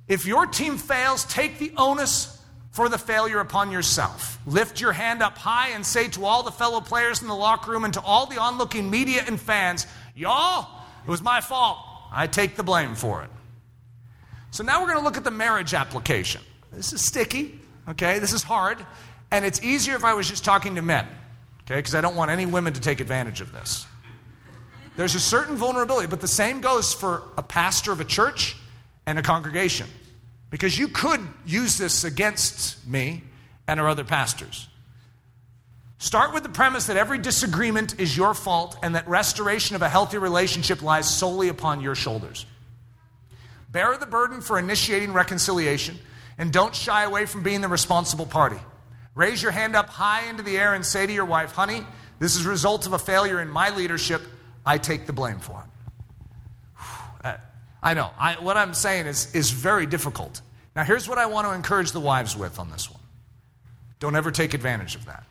If 0.07 0.25
your 0.25 0.47
team 0.47 0.77
fails, 0.77 1.23
take 1.25 1.59
the 1.59 1.71
onus 1.77 2.32
for 2.73 2.89
the 2.89 2.97
failure 2.97 3.39
upon 3.39 3.71
yourself. 3.71 4.39
Lift 4.45 4.81
your 4.81 4.91
hand 4.91 5.21
up 5.21 5.37
high 5.37 5.69
and 5.69 5.85
say 5.85 6.09
to 6.09 6.25
all 6.25 6.43
the 6.43 6.51
fellow 6.51 6.81
players 6.81 7.21
in 7.21 7.27
the 7.27 7.35
locker 7.35 7.71
room 7.71 7.85
and 7.85 7.93
to 7.93 8.01
all 8.01 8.25
the 8.25 8.39
onlooking 8.41 8.89
media 8.89 9.23
and 9.25 9.39
fans, 9.39 9.87
Y'all, 10.15 10.67
it 11.05 11.09
was 11.09 11.21
my 11.21 11.41
fault. 11.41 11.79
I 12.11 12.27
take 12.27 12.55
the 12.55 12.63
blame 12.63 12.95
for 12.95 13.23
it. 13.23 13.29
So 14.51 14.63
now 14.63 14.81
we're 14.81 14.87
going 14.87 14.99
to 14.99 15.03
look 15.03 15.17
at 15.17 15.23
the 15.23 15.31
marriage 15.31 15.73
application. 15.73 16.41
This 16.71 16.93
is 16.93 17.03
sticky, 17.03 17.59
okay? 17.89 18.19
This 18.19 18.33
is 18.33 18.43
hard. 18.43 18.85
And 19.31 19.43
it's 19.43 19.63
easier 19.63 19.95
if 19.95 20.03
I 20.03 20.13
was 20.13 20.29
just 20.29 20.45
talking 20.45 20.75
to 20.75 20.83
men, 20.83 21.07
okay? 21.65 21.77
Because 21.77 21.95
I 21.95 22.01
don't 22.01 22.15
want 22.15 22.29
any 22.29 22.45
women 22.45 22.73
to 22.73 22.81
take 22.81 22.99
advantage 22.99 23.41
of 23.41 23.51
this. 23.51 23.87
There's 24.95 25.15
a 25.15 25.19
certain 25.19 25.55
vulnerability, 25.55 26.07
but 26.07 26.21
the 26.21 26.27
same 26.27 26.61
goes 26.61 26.93
for 26.93 27.23
a 27.35 27.41
pastor 27.41 27.91
of 27.91 27.99
a 27.99 28.05
church 28.05 28.55
and 29.07 29.17
a 29.17 29.23
congregation. 29.23 29.87
Because 30.53 30.77
you 30.77 30.87
could 30.87 31.19
use 31.47 31.79
this 31.79 32.03
against 32.03 32.87
me 32.87 33.23
and 33.67 33.79
our 33.79 33.89
other 33.89 34.03
pastors. 34.03 34.67
Start 35.97 36.31
with 36.31 36.43
the 36.43 36.49
premise 36.49 36.85
that 36.85 36.95
every 36.95 37.17
disagreement 37.17 37.99
is 37.99 38.15
your 38.15 38.35
fault 38.35 38.77
and 38.83 38.93
that 38.93 39.07
restoration 39.07 39.75
of 39.75 39.81
a 39.81 39.89
healthy 39.89 40.19
relationship 40.19 40.83
lies 40.83 41.09
solely 41.09 41.49
upon 41.49 41.81
your 41.81 41.95
shoulders. 41.95 42.45
Bear 43.71 43.97
the 43.97 44.05
burden 44.05 44.41
for 44.41 44.59
initiating 44.59 45.11
reconciliation 45.11 45.97
and 46.37 46.53
don't 46.53 46.75
shy 46.75 47.03
away 47.03 47.25
from 47.25 47.41
being 47.41 47.61
the 47.61 47.67
responsible 47.67 48.27
party. 48.27 48.59
Raise 49.15 49.41
your 49.41 49.51
hand 49.51 49.75
up 49.75 49.89
high 49.89 50.29
into 50.29 50.43
the 50.43 50.55
air 50.55 50.75
and 50.75 50.85
say 50.85 51.07
to 51.07 51.11
your 51.11 51.25
wife, 51.25 51.53
honey, 51.53 51.83
this 52.19 52.35
is 52.35 52.45
a 52.45 52.49
result 52.49 52.85
of 52.85 52.93
a 52.93 52.99
failure 52.99 53.41
in 53.41 53.49
my 53.49 53.75
leadership. 53.75 54.21
I 54.63 54.77
take 54.77 55.07
the 55.07 55.13
blame 55.13 55.39
for 55.39 55.63
it. 55.65 55.72
I 57.83 57.93
know. 57.93 58.09
I, 58.17 58.35
what 58.35 58.55
I'm 58.55 58.73
saying 58.73 59.07
is, 59.07 59.35
is 59.35 59.51
very 59.51 59.85
difficult. 59.85 60.41
Now, 60.75 60.83
here's 60.83 61.07
what 61.07 61.17
I 61.17 61.25
want 61.27 61.47
to 61.47 61.53
encourage 61.53 61.91
the 61.91 61.99
wives 61.99 62.35
with 62.35 62.57
on 62.57 62.71
this 62.71 62.89
one 62.89 63.01
don't 63.99 64.15
ever 64.15 64.31
take 64.31 64.53
advantage 64.53 64.95
of 64.95 65.05
that. 65.05 65.23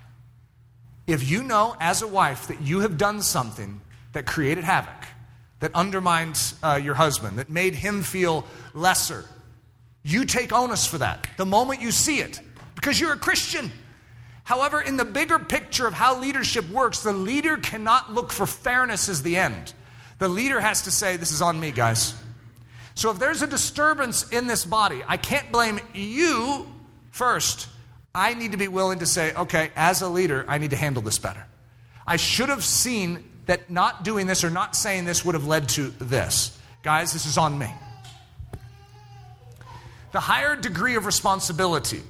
If 1.07 1.29
you 1.29 1.43
know 1.43 1.77
as 1.79 2.01
a 2.01 2.07
wife 2.07 2.47
that 2.49 2.63
you 2.63 2.81
have 2.81 2.97
done 2.97 3.21
something 3.21 3.81
that 4.13 4.25
created 4.25 4.65
havoc, 4.65 4.95
that 5.61 5.75
undermined 5.75 6.41
uh, 6.63 6.81
your 6.83 6.95
husband, 6.95 7.39
that 7.39 7.51
made 7.51 7.75
him 7.75 8.03
feel 8.03 8.47
lesser, 8.73 9.25
you 10.03 10.25
take 10.25 10.53
onus 10.53 10.87
for 10.87 10.99
that 10.99 11.27
the 11.37 11.45
moment 11.45 11.83
you 11.83 11.91
see 11.91 12.21
it 12.21 12.41
because 12.75 12.99
you're 12.99 13.13
a 13.13 13.19
Christian. 13.19 13.71
However, 14.45 14.81
in 14.81 14.97
the 14.97 15.05
bigger 15.05 15.39
picture 15.39 15.87
of 15.87 15.93
how 15.93 16.19
leadership 16.19 16.69
works, 16.71 17.03
the 17.03 17.13
leader 17.13 17.57
cannot 17.59 18.13
look 18.13 18.33
for 18.33 18.47
fairness 18.47 19.09
as 19.09 19.23
the 19.23 19.37
end. 19.37 19.73
The 20.19 20.29
leader 20.29 20.61
has 20.61 20.83
to 20.83 20.91
say, 20.91 21.17
This 21.17 21.31
is 21.31 21.43
on 21.43 21.61
me, 21.61 21.71
guys. 21.73 22.15
So 22.95 23.11
if 23.11 23.19
there's 23.19 23.43
a 23.43 23.47
disturbance 23.47 24.29
in 24.31 24.47
this 24.47 24.65
body, 24.65 25.03
I 25.07 25.17
can't 25.17 25.51
blame 25.51 25.81
you 25.95 26.67
first. 27.11 27.69
I 28.15 28.35
need 28.35 28.53
to 28.53 28.59
be 28.59 28.69
willing 28.69 28.99
to 28.99 29.07
say, 29.07 29.33
okay, 29.35 29.71
as 29.75 30.03
a 30.03 30.09
leader, 30.09 30.45
I 30.47 30.59
need 30.59 30.71
to 30.71 30.77
handle 30.77 31.03
this 31.03 31.19
better. 31.19 31.45
I 32.07 32.17
should 32.17 32.49
have 32.49 32.65
seen 32.65 33.25
that 33.47 33.71
not 33.71 34.05
doing 34.05 34.27
this 34.27 34.45
or 34.45 34.51
not 34.51 34.77
saying 34.77 35.05
this 35.05 35.25
would 35.25 35.35
have 35.35 35.47
led 35.47 35.69
to 35.71 35.89
this. 35.99 36.59
Guys, 36.83 37.13
this 37.13 37.27
is 37.27 37.39
on 37.39 37.59
me. 37.59 37.73
The 40.13 40.21
higher 40.21 40.57
degree 40.57 40.97
of 40.97 41.07
responsibility. 41.07 42.03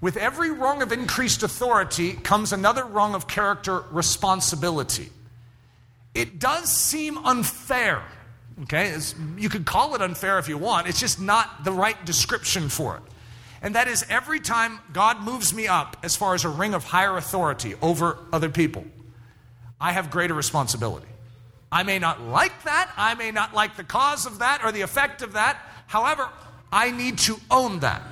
With 0.00 0.16
every 0.16 0.50
rung 0.50 0.80
of 0.80 0.92
increased 0.92 1.42
authority 1.42 2.12
comes 2.12 2.52
another 2.52 2.84
rung 2.84 3.14
of 3.14 3.26
character 3.26 3.82
responsibility. 3.90 5.10
It 6.14 6.38
does 6.38 6.70
seem 6.70 7.18
unfair. 7.18 8.02
Okay, 8.64 8.88
it's, 8.88 9.14
you 9.36 9.48
could 9.48 9.66
call 9.66 9.94
it 9.94 10.02
unfair 10.02 10.38
if 10.38 10.48
you 10.48 10.58
want. 10.58 10.88
It's 10.88 10.98
just 10.98 11.20
not 11.20 11.64
the 11.64 11.72
right 11.72 12.02
description 12.04 12.68
for 12.68 12.96
it. 12.96 13.02
And 13.62 13.74
that 13.74 13.88
is 13.88 14.04
every 14.08 14.40
time 14.40 14.80
God 14.92 15.22
moves 15.22 15.54
me 15.54 15.68
up 15.68 15.96
as 16.02 16.16
far 16.16 16.34
as 16.34 16.44
a 16.44 16.48
ring 16.48 16.74
of 16.74 16.84
higher 16.84 17.16
authority 17.16 17.74
over 17.82 18.18
other 18.32 18.48
people, 18.48 18.84
I 19.80 19.92
have 19.92 20.10
greater 20.10 20.34
responsibility. 20.34 21.06
I 21.70 21.82
may 21.82 21.98
not 21.98 22.20
like 22.20 22.64
that. 22.64 22.90
I 22.96 23.14
may 23.14 23.30
not 23.30 23.54
like 23.54 23.76
the 23.76 23.84
cause 23.84 24.26
of 24.26 24.40
that 24.40 24.64
or 24.64 24.72
the 24.72 24.80
effect 24.80 25.22
of 25.22 25.34
that. 25.34 25.58
However, 25.86 26.28
I 26.72 26.90
need 26.90 27.18
to 27.18 27.36
own 27.50 27.80
that. 27.80 28.02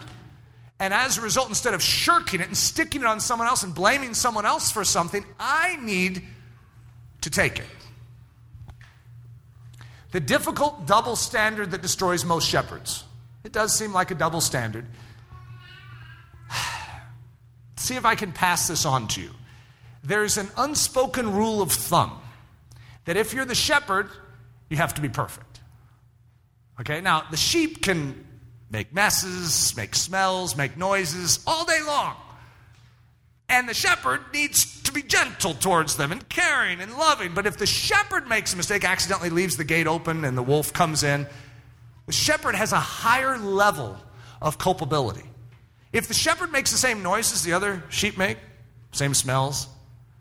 And 0.79 0.93
as 0.93 1.17
a 1.17 1.23
result, 1.23 1.49
instead 1.49 1.75
of 1.75 1.83
shirking 1.83 2.41
it 2.41 2.49
and 2.49 2.57
sticking 2.57 3.01
it 3.01 3.07
on 3.07 3.19
someone 3.19 3.49
else 3.49 3.63
and 3.63 3.75
blaming 3.75 4.15
someone 4.15 4.45
else 4.45 4.71
for 4.71 4.85
something, 4.85 5.25
I 5.41 5.77
need 5.81 6.23
to 7.23 7.31
take 7.31 7.59
it. 7.59 7.67
The 10.13 10.21
difficult 10.21 10.87
double 10.87 11.17
standard 11.17 11.73
that 11.73 11.83
destroys 11.83 12.25
most 12.25 12.49
shepherds. 12.49 13.05
It 13.45 13.53
does 13.53 13.77
seem 13.77 13.93
like 13.93 14.11
a 14.11 14.15
double 14.15 14.41
standard. 14.41 14.87
See 17.77 17.97
if 17.97 18.05
I 18.05 18.15
can 18.15 18.33
pass 18.33 18.69
this 18.69 18.85
on 18.85 19.09
to 19.09 19.21
you. 19.21 19.31
There's 20.03 20.39
an 20.39 20.49
unspoken 20.57 21.33
rule 21.33 21.61
of 21.61 21.73
thumb 21.73 22.21
that 23.05 23.17
if 23.17 23.35
you're 23.35 23.45
the 23.45 23.55
shepherd, 23.55 24.09
you 24.69 24.77
have 24.77 24.95
to 24.95 25.01
be 25.01 25.09
perfect. 25.09 25.61
Okay, 26.81 27.01
now 27.01 27.25
the 27.31 27.37
sheep 27.37 27.83
can 27.83 28.25
make 28.71 28.93
messes, 28.93 29.77
make 29.77 29.95
smells, 29.95 30.57
make 30.57 30.77
noises 30.77 31.41
all 31.47 31.65
day 31.65 31.81
long. 31.87 32.15
And 33.49 33.69
the 33.69 33.75
shepherd 33.75 34.21
needs 34.33 34.83
be 34.97 35.03
gentle 35.03 35.53
towards 35.55 35.97
them 35.97 36.11
and 36.11 36.27
caring 36.29 36.81
and 36.81 36.97
loving. 36.97 37.35
But 37.35 37.47
if 37.47 37.59
the 37.59 37.67
shepherd 37.67 38.27
makes 38.27 38.55
a 38.55 38.57
mistake, 38.57 38.85
accidentally 38.85 39.31
leaves 39.31 39.57
the 39.57 39.65
gate 39.65 39.87
open, 39.87 40.25
and 40.25 40.37
the 40.37 40.43
wolf 40.43 40.73
comes 40.73 41.03
in, 41.03 41.27
the 42.07 42.13
shepherd 42.13 42.55
has 42.55 42.73
a 42.73 42.81
higher 42.81 43.37
level 43.37 43.97
of 44.41 44.59
culpability. 44.59 45.25
If 45.93 46.09
the 46.09 46.15
shepherd 46.15 46.51
makes 46.51 46.73
the 46.73 46.79
same 46.79 47.03
noises 47.03 47.43
the 47.43 47.53
other 47.53 47.85
sheep 47.91 48.17
make, 48.17 48.39
same 48.93 49.13
smells, 49.13 49.69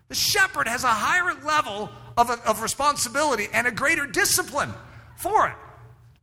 the 0.09 0.15
shepherd 0.15 0.67
has 0.67 0.83
a 0.83 0.87
higher 0.87 1.33
level 1.43 1.89
of, 2.17 2.29
of 2.29 2.61
responsibility 2.61 3.47
and 3.53 3.67
a 3.67 3.71
greater 3.71 4.05
discipline 4.05 4.73
for 5.15 5.47
it. 5.47 5.55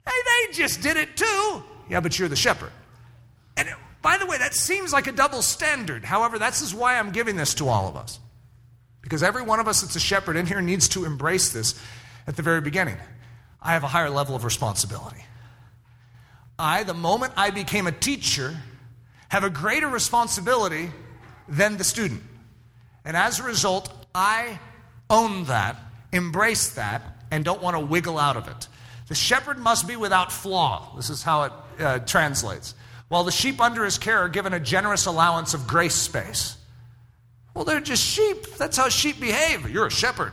Hey, 0.06 0.46
they 0.46 0.52
just 0.52 0.82
did 0.82 0.96
it 0.96 1.16
too. 1.16 1.62
Yeah, 1.88 2.00
but 2.00 2.18
you're 2.18 2.28
the 2.28 2.36
shepherd. 2.36 2.72
And 3.56 3.68
it, 3.68 3.74
by 4.02 4.18
the 4.18 4.26
way, 4.26 4.36
that 4.38 4.54
seems 4.54 4.92
like 4.92 5.06
a 5.06 5.12
double 5.12 5.42
standard. 5.42 6.04
However, 6.04 6.38
that's 6.38 6.74
why 6.74 6.98
I'm 6.98 7.12
giving 7.12 7.36
this 7.36 7.54
to 7.54 7.68
all 7.68 7.88
of 7.88 7.96
us. 7.96 8.18
Because 9.02 9.22
every 9.22 9.42
one 9.42 9.60
of 9.60 9.68
us 9.68 9.82
that's 9.82 9.96
a 9.96 10.00
shepherd 10.00 10.36
in 10.36 10.46
here 10.46 10.60
needs 10.60 10.88
to 10.90 11.04
embrace 11.04 11.52
this 11.52 11.78
at 12.26 12.36
the 12.36 12.42
very 12.42 12.60
beginning. 12.60 12.96
I 13.60 13.72
have 13.72 13.84
a 13.84 13.88
higher 13.88 14.10
level 14.10 14.34
of 14.34 14.44
responsibility. 14.44 15.24
I, 16.58 16.84
the 16.84 16.94
moment 16.94 17.32
I 17.36 17.50
became 17.50 17.86
a 17.86 17.92
teacher, 17.92 18.56
have 19.28 19.44
a 19.44 19.50
greater 19.50 19.88
responsibility 19.88 20.90
than 21.48 21.76
the 21.76 21.84
student. 21.84 22.22
And 23.04 23.16
as 23.16 23.40
a 23.40 23.42
result, 23.42 23.92
I 24.14 24.60
own 25.10 25.44
that, 25.44 25.76
embrace 26.12 26.74
that, 26.74 27.02
and 27.30 27.44
don't 27.44 27.62
want 27.62 27.76
to 27.76 27.80
wiggle 27.80 28.18
out 28.18 28.36
of 28.36 28.46
it. 28.46 28.68
The 29.08 29.14
shepherd 29.14 29.58
must 29.58 29.88
be 29.88 29.96
without 29.96 30.30
flaw. 30.30 30.94
This 30.96 31.10
is 31.10 31.22
how 31.22 31.42
it 31.42 31.52
uh, 31.80 31.98
translates 32.00 32.74
while 33.12 33.24
the 33.24 33.30
sheep 33.30 33.60
under 33.60 33.84
his 33.84 33.98
care 33.98 34.20
are 34.20 34.28
given 34.30 34.54
a 34.54 34.58
generous 34.58 35.04
allowance 35.04 35.52
of 35.52 35.66
grace 35.66 35.94
space. 35.94 36.56
Well, 37.54 37.64
they're 37.64 37.80
just 37.80 38.02
sheep. 38.02 38.46
That's 38.56 38.76
how 38.76 38.88
sheep 38.88 39.20
behave. 39.20 39.68
You're 39.70 39.86
a 39.86 39.90
shepherd. 39.90 40.32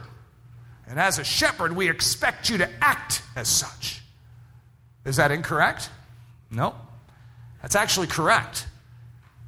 And 0.87 0.99
as 0.99 1.19
a 1.19 1.23
shepherd, 1.23 1.75
we 1.75 1.89
expect 1.89 2.49
you 2.49 2.59
to 2.59 2.69
act 2.81 3.21
as 3.35 3.47
such. 3.47 4.01
Is 5.05 5.17
that 5.17 5.31
incorrect? 5.31 5.89
No. 6.49 6.75
That's 7.61 7.75
actually 7.75 8.07
correct. 8.07 8.65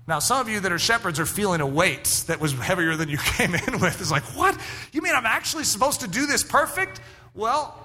Now, 0.08 0.20
some 0.20 0.42
of 0.42 0.50
you 0.50 0.60
that 0.60 0.72
are 0.72 0.80
shepherds 0.80 1.20
are 1.20 1.26
feeling 1.26 1.62
a 1.62 1.68
weight 1.68 2.26
that 2.28 2.40
was 2.40 2.54
heavier 2.54 2.96
than 2.96 3.10
you 3.10 3.18
came 3.38 3.56
in 3.56 3.80
with. 3.80 4.02
It's 4.02 4.12
like, 4.12 4.24
what? 4.36 4.60
You 4.92 5.02
mean 5.02 5.16
I'm 5.16 5.26
actually 5.26 5.64
supposed 5.64 6.02
to 6.02 6.08
do 6.08 6.26
this 6.26 6.44
perfect? 6.44 7.00
Well, 7.34 7.78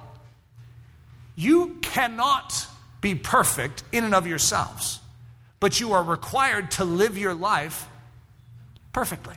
you 1.37 1.79
cannot 1.83 2.67
be 3.01 3.15
perfect 3.15 3.85
in 3.93 4.05
and 4.05 4.15
of 4.15 4.27
yourselves, 4.27 5.01
but 5.61 5.79
you 5.81 5.93
are 5.93 6.03
required 6.03 6.73
to 6.73 6.85
live 6.85 7.17
your 7.17 7.35
life 7.35 7.87
perfectly. 8.93 9.37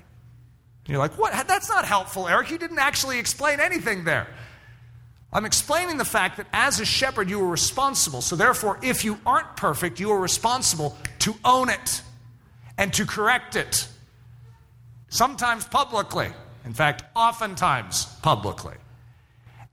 You're 0.90 0.98
like, 0.98 1.18
what? 1.18 1.48
That's 1.48 1.70
not 1.70 1.86
helpful, 1.86 2.28
Eric. 2.28 2.50
You 2.50 2.58
didn't 2.58 2.80
actually 2.80 3.20
explain 3.20 3.60
anything 3.60 4.04
there. 4.04 4.28
I'm 5.32 5.46
explaining 5.46 5.98
the 5.98 6.06
fact 6.06 6.38
that 6.38 6.48
as 6.52 6.80
a 6.80 6.86
shepherd, 6.86 7.30
you 7.30 7.40
are 7.42 7.48
responsible. 7.48 8.22
So, 8.22 8.36
therefore, 8.36 8.80
if 8.82 9.06
you 9.06 9.20
aren't 9.26 9.56
perfect, 9.56 10.00
you 10.00 10.12
are 10.12 10.20
responsible 10.20 10.98
to 11.20 11.36
own 11.46 11.70
it 11.70 12.02
and 12.78 12.92
to 12.94 13.06
correct 13.06 13.56
it. 13.56 13.88
Sometimes 15.10 15.66
publicly. 15.66 16.30
In 16.66 16.74
fact, 16.74 17.04
oftentimes 17.16 18.06
publicly. 18.24 18.76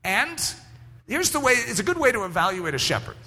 And 0.03 0.39
here's 1.07 1.31
the 1.31 1.39
way 1.39 1.53
it's 1.53 1.79
a 1.79 1.83
good 1.83 1.97
way 1.97 2.11
to 2.11 2.25
evaluate 2.25 2.75
a 2.75 2.79
shepherd. 2.79 3.17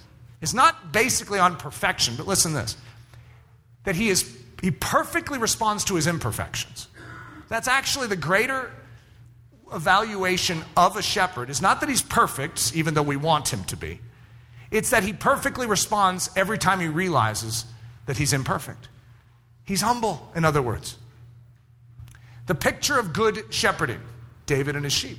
It's 0.41 0.55
not 0.55 0.93
basically 0.93 1.41
on 1.41 1.57
perfection, 1.57 2.15
but 2.17 2.27
listen 2.27 2.53
to 2.53 2.59
this 2.59 2.77
that 3.85 3.97
he 3.97 4.09
is 4.09 4.37
he 4.63 4.71
perfectly 4.71 5.39
responds 5.39 5.85
to 5.85 5.97
his 5.97 6.07
imperfections. 6.07 6.87
That's 7.51 7.69
actually 7.69 8.07
the 8.07 8.17
greater 8.17 8.71
evaluation 9.75 10.63
of 10.77 10.97
a 10.97 11.03
shepherd. 11.03 11.51
It's 11.51 11.61
not 11.61 11.81
that 11.81 11.89
he's 11.89 12.01
perfect, 12.01 12.75
even 12.75 12.95
though 12.95 13.03
we 13.03 13.17
want 13.17 13.53
him 13.53 13.65
to 13.65 13.77
be. 13.77 14.01
It's 14.71 14.91
that 14.91 15.03
he 15.03 15.13
perfectly 15.13 15.67
responds 15.67 16.31
every 16.37 16.59
time 16.59 16.79
he 16.79 16.87
realizes 16.87 17.65
that 18.07 18.17
he's 18.17 18.33
imperfect. 18.33 18.89
He's 19.65 19.83
humble, 19.83 20.31
in 20.35 20.45
other 20.45 20.63
words. 20.63 20.97
The 22.47 22.55
picture 22.55 22.99
of 22.99 23.13
good 23.13 23.53
shepherding 23.53 24.01
David 24.47 24.77
and 24.77 24.85
his 24.85 24.93
sheep. 24.93 25.19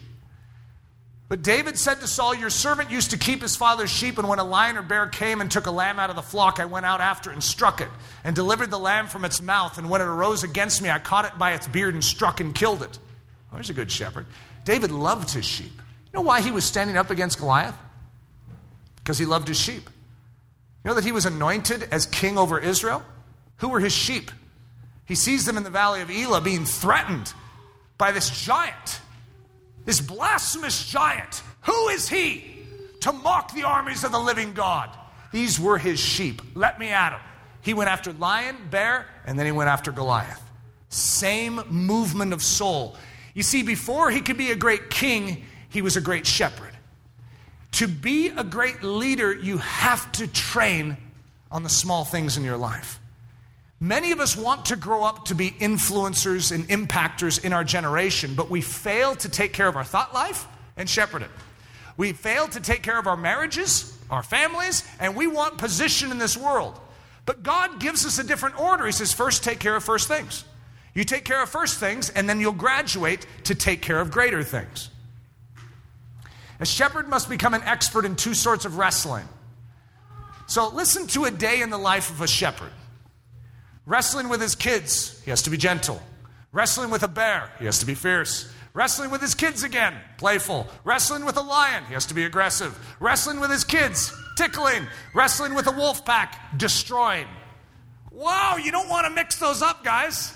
But 1.32 1.44
David 1.44 1.80
said 1.80 2.02
to 2.02 2.08
Saul, 2.08 2.36
Your 2.36 2.50
servant 2.50 2.92
used 2.92 3.12
to 3.12 3.18
keep 3.18 3.42
his 3.42 3.56
father's 3.56 3.90
sheep, 3.90 4.18
and 4.18 4.28
when 4.28 4.40
a 4.40 4.44
lion 4.44 4.76
or 4.76 4.82
bear 4.82 5.08
came 5.08 5.40
and 5.40 5.50
took 5.50 5.66
a 5.66 5.72
lamb 5.72 5.98
out 5.98 6.10
of 6.10 6.18
the 6.18 6.22
flock, 6.22 6.60
I 6.60 6.66
went 6.66 6.86
out 6.86 7.00
after 7.00 7.32
and 7.32 7.42
struck 7.42 7.80
it, 7.80 7.88
and 8.26 8.36
delivered 8.36 8.70
the 8.70 8.78
lamb 8.78 9.08
from 9.08 9.24
its 9.24 9.42
mouth. 9.42 9.78
And 9.78 9.90
when 9.90 10.02
it 10.02 10.08
arose 10.08 10.44
against 10.44 10.82
me, 10.82 10.90
I 10.90 11.00
caught 11.00 11.24
it 11.24 11.38
by 11.40 11.54
its 11.54 11.70
beard 11.70 11.94
and 11.94 12.04
struck 12.04 12.42
and 12.42 12.54
killed 12.54 12.84
it. 12.84 13.00
Oh, 13.50 13.56
there's 13.56 13.70
a 13.70 13.74
good 13.74 13.90
shepherd. 13.90 14.26
David 14.66 14.92
loved 14.92 15.32
his 15.32 15.46
sheep. 15.46 15.72
You 15.72 16.20
know 16.20 16.22
why 16.22 16.42
he 16.42 16.52
was 16.52 16.66
standing 16.66 16.98
up 16.98 17.12
against 17.12 17.40
Goliath? 17.40 17.78
Because 18.98 19.18
he 19.18 19.26
loved 19.26 19.48
his 19.48 19.58
sheep. 19.58 19.90
You 20.84 20.90
know 20.90 20.96
that 20.96 21.06
he 21.06 21.14
was 21.14 21.26
anointed 21.26 21.88
as 21.92 22.08
king 22.08 22.38
over 22.38 22.60
Israel? 22.60 23.06
Who 23.60 23.70
were 23.70 23.80
his 23.80 23.94
sheep? 23.94 24.32
He 25.06 25.16
sees 25.16 25.46
them 25.46 25.56
in 25.56 25.64
the 25.64 25.70
valley 25.70 26.02
of 26.02 26.12
Elah 26.12 26.42
being 26.42 26.66
threatened 26.66 27.32
by 27.98 28.12
this 28.12 28.30
giant, 28.30 29.00
this 29.86 30.02
blasphemous 30.02 30.88
giant. 30.88 31.42
Who 31.62 31.90
is 31.90 32.10
he 32.10 32.44
to 33.02 33.12
mock 33.12 33.54
the 33.54 33.64
armies 33.64 34.04
of 34.04 34.12
the 34.12 34.20
living 34.20 34.54
God? 34.54 34.90
These 35.32 35.60
were 35.60 35.78
his 35.78 36.00
sheep. 36.00 36.42
Let 36.56 36.80
me 36.80 36.90
at 36.90 37.14
him. 37.14 37.22
He 37.62 37.74
went 37.74 37.90
after 37.90 38.14
lion, 38.14 38.58
bear, 38.70 39.08
and 39.26 39.38
then 39.38 39.46
he 39.46 39.52
went 39.52 39.70
after 39.70 39.92
Goliath. 39.92 40.42
Same 40.90 41.62
movement 41.70 42.34
of 42.34 42.42
soul. 42.42 42.96
You 43.34 43.44
see, 43.44 43.64
before 43.64 44.12
he 44.12 44.22
could 44.22 44.38
be 44.38 44.52
a 44.52 44.56
great 44.56 44.90
king, 44.90 45.46
he 45.70 45.82
was 45.82 45.96
a 45.96 46.02
great 46.02 46.28
shepherd. 46.28 46.72
To 47.74 47.88
be 47.88 48.28
a 48.28 48.44
great 48.44 48.84
leader, 48.84 49.34
you 49.34 49.58
have 49.60 50.12
to 50.14 50.28
train 50.28 50.98
on 51.50 51.64
the 51.64 51.70
small 51.70 52.04
things 52.04 52.36
in 52.38 52.44
your 52.44 52.58
life. 52.58 53.00
Many 53.84 54.12
of 54.12 54.20
us 54.20 54.38
want 54.38 54.66
to 54.66 54.76
grow 54.76 55.04
up 55.04 55.26
to 55.26 55.36
be 55.36 55.50
influencers 55.50 56.52
and 56.52 56.70
impactors 56.70 57.44
in 57.44 57.52
our 57.52 57.64
generation, 57.64 58.36
but 58.36 58.48
we 58.48 58.62
fail 58.62 59.16
to 59.16 59.28
take 59.28 59.54
care 59.54 59.68
of 59.68 59.76
our 59.76 59.84
thought 59.84 60.14
life 60.14 60.48
and 60.78 60.88
shepherd 60.88 61.24
it. 61.24 61.32
We 61.98 62.14
fail 62.14 62.48
to 62.50 62.60
take 62.60 62.84
care 62.84 63.00
of 63.00 63.08
our 63.08 63.18
marriages, 63.18 63.98
our 64.12 64.22
families, 64.22 64.88
and 65.00 65.16
we 65.16 65.26
want 65.26 65.58
position 65.58 66.12
in 66.12 66.20
this 66.20 66.38
world. 66.38 66.80
But 67.26 67.42
God 67.42 67.80
gives 67.80 68.06
us 68.06 68.20
a 68.20 68.24
different 68.24 68.60
order. 68.60 68.86
He 68.86 68.92
says, 68.92 69.14
first 69.14 69.44
take 69.44 69.58
care 69.58 69.76
of 69.76 69.84
first 69.84 70.08
things. 70.08 70.46
You 70.94 71.04
take 71.04 71.26
care 71.26 71.42
of 71.42 71.50
first 71.50 71.80
things, 71.80 72.12
and 72.12 72.30
then 72.30 72.40
you'll 72.40 72.52
graduate 72.52 73.26
to 73.46 73.56
take 73.56 73.82
care 73.82 74.00
of 74.00 74.12
greater 74.12 74.44
things. 74.44 74.90
A 76.60 76.68
shepherd 76.68 77.10
must 77.10 77.30
become 77.30 77.56
an 77.56 77.64
expert 77.64 78.06
in 78.06 78.16
two 78.16 78.36
sorts 78.36 78.66
of 78.66 78.78
wrestling. 78.78 79.28
So 80.46 80.70
listen 80.70 81.08
to 81.08 81.26
a 81.26 81.32
day 81.32 81.62
in 81.62 81.72
the 81.72 81.80
life 81.80 82.12
of 82.12 82.22
a 82.22 82.28
shepherd. 82.28 82.72
Wrestling 83.92 84.30
with 84.30 84.40
his 84.40 84.56
kids, 84.56 85.22
he 85.26 85.32
has 85.32 85.42
to 85.42 85.50
be 85.50 85.58
gentle. 85.58 86.02
Wrestling 86.54 86.92
with 86.92 87.04
a 87.04 87.10
bear, 87.10 87.52
he 87.60 87.66
has 87.66 87.80
to 87.80 87.86
be 87.86 87.94
fierce. 87.94 88.50
Wrestling 88.74 89.12
with 89.12 89.20
his 89.20 89.36
kids 89.36 89.64
again, 89.64 89.94
playful. 90.18 90.66
Wrestling 90.86 91.26
with 91.26 91.36
a 91.36 91.42
lion, 91.42 91.84
he 91.90 91.94
has 91.94 92.06
to 92.06 92.14
be 92.14 92.24
aggressive. 92.24 92.74
Wrestling 93.02 93.42
with 93.42 93.52
his 93.52 93.66
kids, 93.66 94.14
tickling. 94.38 94.88
Wrestling 95.14 95.56
with 95.56 95.68
a 95.68 95.74
wolf 95.74 96.06
pack, 96.06 96.58
destroying. 96.58 97.28
Wow, 98.12 98.56
you 98.56 98.72
don't 98.72 98.88
want 98.88 99.08
to 99.08 99.12
mix 99.12 99.36
those 99.36 99.62
up, 99.62 99.84
guys. 99.84 100.34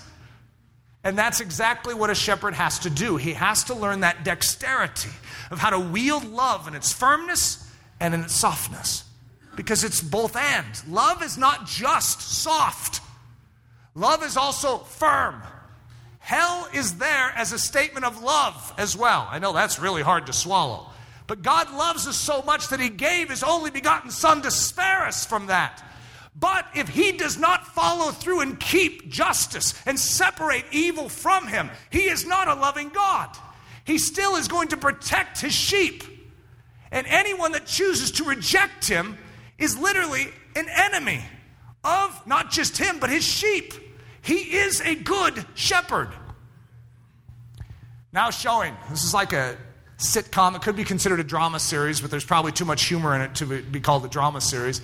And 1.02 1.16
that's 1.16 1.40
exactly 1.40 1.94
what 1.94 2.10
a 2.10 2.14
shepherd 2.14 2.52
has 2.52 2.80
to 2.80 2.90
do. 2.90 3.16
He 3.16 3.32
has 3.32 3.64
to 3.64 3.74
learn 3.74 4.00
that 4.00 4.22
dexterity 4.22 5.08
of 5.50 5.60
how 5.60 5.70
to 5.70 5.80
wield 5.80 6.26
love 6.26 6.68
in 6.68 6.74
its 6.74 6.92
firmness 6.92 7.72
and 8.00 8.12
in 8.12 8.20
its 8.20 8.34
softness. 8.34 9.04
Because 9.54 9.82
it's 9.82 10.02
both 10.02 10.36
and. 10.36 10.66
Love 10.86 11.22
is 11.22 11.38
not 11.38 11.66
just 11.66 12.20
soft, 12.20 13.00
Love 13.96 14.22
is 14.22 14.36
also 14.36 14.78
firm. 14.78 15.42
Hell 16.18 16.68
is 16.74 16.98
there 16.98 17.32
as 17.34 17.52
a 17.52 17.58
statement 17.58 18.04
of 18.04 18.22
love 18.22 18.74
as 18.76 18.96
well. 18.96 19.26
I 19.30 19.38
know 19.38 19.52
that's 19.52 19.80
really 19.80 20.02
hard 20.02 20.26
to 20.26 20.32
swallow. 20.34 20.90
But 21.26 21.42
God 21.42 21.72
loves 21.72 22.06
us 22.06 22.16
so 22.16 22.42
much 22.42 22.68
that 22.68 22.78
He 22.78 22.90
gave 22.90 23.30
His 23.30 23.42
only 23.42 23.70
begotten 23.70 24.10
Son 24.10 24.42
to 24.42 24.50
spare 24.50 25.06
us 25.06 25.24
from 25.24 25.46
that. 25.46 25.82
But 26.38 26.66
if 26.74 26.88
He 26.88 27.12
does 27.12 27.38
not 27.38 27.66
follow 27.68 28.10
through 28.10 28.42
and 28.42 28.60
keep 28.60 29.08
justice 29.08 29.74
and 29.86 29.98
separate 29.98 30.66
evil 30.72 31.08
from 31.08 31.46
Him, 31.48 31.70
He 31.88 32.04
is 32.04 32.26
not 32.26 32.48
a 32.48 32.54
loving 32.54 32.90
God. 32.90 33.34
He 33.84 33.96
still 33.96 34.36
is 34.36 34.46
going 34.46 34.68
to 34.68 34.76
protect 34.76 35.40
His 35.40 35.54
sheep. 35.54 36.04
And 36.90 37.06
anyone 37.06 37.52
that 37.52 37.66
chooses 37.66 38.10
to 38.12 38.24
reject 38.24 38.88
Him 38.88 39.16
is 39.58 39.78
literally 39.78 40.26
an 40.54 40.66
enemy 40.68 41.24
of 41.82 42.26
not 42.26 42.50
just 42.50 42.76
Him, 42.76 42.98
but 43.00 43.08
His 43.08 43.24
sheep. 43.24 43.72
He 44.26 44.56
is 44.56 44.80
a 44.80 44.96
good 44.96 45.46
shepherd. 45.54 46.08
Now, 48.12 48.30
showing 48.30 48.74
this 48.90 49.04
is 49.04 49.14
like 49.14 49.32
a 49.32 49.56
sitcom. 49.98 50.56
It 50.56 50.62
could 50.62 50.74
be 50.74 50.82
considered 50.82 51.20
a 51.20 51.24
drama 51.24 51.60
series, 51.60 52.00
but 52.00 52.10
there's 52.10 52.24
probably 52.24 52.50
too 52.50 52.64
much 52.64 52.86
humor 52.86 53.14
in 53.14 53.20
it 53.20 53.36
to 53.36 53.62
be 53.62 53.78
called 53.78 54.04
a 54.04 54.08
drama 54.08 54.40
series. 54.40 54.80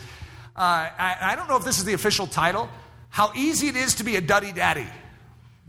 Uh, 0.54 0.86
I, 0.96 1.16
I, 1.20 1.34
don't 1.34 1.48
know 1.48 1.56
if 1.56 1.64
this 1.64 1.78
is 1.78 1.84
the 1.84 1.92
official 1.92 2.28
title. 2.28 2.68
How 3.08 3.32
easy 3.34 3.66
it 3.66 3.74
is 3.74 3.96
to 3.96 4.04
be 4.04 4.14
a 4.14 4.20
duddy 4.20 4.52
daddy. 4.52 4.86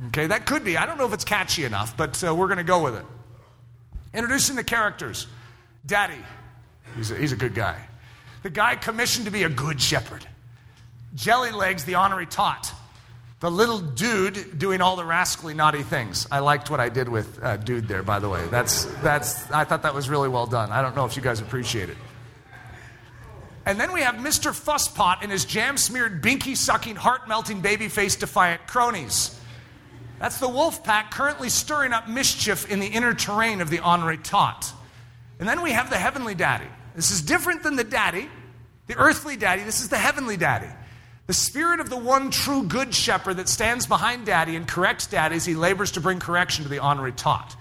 Okay, 0.09 0.28
that 0.28 0.45
could 0.45 0.63
be. 0.63 0.78
I 0.78 0.86
don't 0.86 0.99
know 0.99 1.07
if 1.07 1.13
it's 1.13 1.26
catchy 1.26 1.63
enough, 1.63 1.97
but 1.97 2.24
uh, 2.24 2.36
we're 2.36 2.47
going 2.47 2.57
to 2.57 2.63
go 2.63 2.84
with 2.84 2.95
it. 2.95 3.05
Introducing 4.13 4.55
the 4.55 4.63
characters. 4.63 5.26
Daddy, 5.84 6.21
he's 6.95 7.09
a, 7.09 7.15
he's 7.15 7.32
a 7.32 7.38
good 7.38 7.55
guy. 7.55 7.82
The 8.43 8.51
guy 8.51 8.76
commissioned 8.76 9.26
to 9.26 9.32
be 9.32 9.43
a 9.43 9.49
good 9.49 9.82
shepherd. 9.82 10.28
Jelly 11.15 11.51
Legs, 11.51 11.86
the 11.86 11.95
honorary 11.95 12.28
tot 12.28 12.71
the 13.43 13.51
little 13.51 13.79
dude 13.79 14.57
doing 14.57 14.79
all 14.79 14.95
the 14.95 15.03
rascally 15.03 15.53
naughty 15.53 15.83
things. 15.83 16.25
I 16.31 16.39
liked 16.39 16.69
what 16.69 16.79
I 16.79 16.87
did 16.87 17.09
with 17.09 17.43
uh, 17.43 17.57
dude 17.57 17.89
there, 17.89 18.01
by 18.01 18.19
the 18.19 18.29
way. 18.29 18.41
That's, 18.47 18.85
that's, 19.01 19.51
I 19.51 19.65
thought 19.65 19.81
that 19.81 19.93
was 19.93 20.07
really 20.07 20.29
well 20.29 20.45
done. 20.45 20.71
I 20.71 20.81
don't 20.81 20.95
know 20.95 21.03
if 21.03 21.17
you 21.17 21.21
guys 21.21 21.41
appreciate 21.41 21.89
it. 21.89 21.97
And 23.65 23.77
then 23.77 23.91
we 23.91 23.99
have 23.99 24.15
Mr. 24.15 24.53
Fusspot 24.53 25.23
and 25.23 25.29
his 25.29 25.43
jam 25.43 25.75
smeared, 25.75 26.23
binky 26.23 26.55
sucking, 26.55 26.95
heart 26.95 27.27
melting, 27.27 27.59
baby 27.59 27.89
face 27.89 28.15
defiant 28.15 28.65
cronies. 28.65 29.37
That's 30.19 30.39
the 30.39 30.47
wolf 30.47 30.81
pack 30.85 31.11
currently 31.11 31.49
stirring 31.49 31.91
up 31.91 32.07
mischief 32.07 32.71
in 32.71 32.79
the 32.79 32.87
inner 32.87 33.13
terrain 33.13 33.59
of 33.59 33.69
the 33.69 33.79
honorary 33.79 34.19
tot. 34.19 34.71
And 35.39 35.49
then 35.49 35.61
we 35.61 35.73
have 35.73 35.89
the 35.89 35.97
heavenly 35.97 36.33
daddy. 36.33 36.69
This 36.95 37.11
is 37.11 37.21
different 37.21 37.61
than 37.61 37.75
the 37.75 37.83
daddy, 37.83 38.29
the 38.87 38.95
earthly 38.95 39.35
daddy. 39.35 39.63
This 39.63 39.81
is 39.81 39.89
the 39.89 39.97
heavenly 39.97 40.37
daddy. 40.37 40.69
The 41.26 41.34
spirit 41.34 41.80
of 41.80 41.89
the 41.89 41.97
one 41.97 42.32
true 42.32 42.63
good 42.63 42.93
shepherd 42.93 43.38
that 43.38 43.47
stands 43.47 43.88
behind 43.88 44.26
daddy 44.26 44.55
and 44.55 44.67
corrects 44.67 45.07
daddy 45.07 45.38
as 45.38 45.45
he 45.45 45.55
labors 45.55 45.91
to 45.91 46.01
bring 46.01 46.19
correction 46.19 46.63
to 46.63 46.69
the 46.69 46.80
honorary 46.80 47.13
tot. 47.13 47.55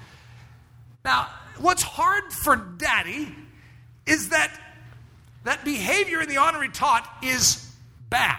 Now, 1.05 1.29
what's 1.59 1.83
hard 1.83 2.33
for 2.33 2.57
daddy 2.57 3.33
is 4.05 4.31
that 4.31 4.51
that 5.45 5.65
behavior 5.65 6.21
in 6.21 6.29
the 6.29 6.39
honorary 6.39 6.71
tot 6.71 7.09
is 7.23 7.73
bad. 8.11 8.39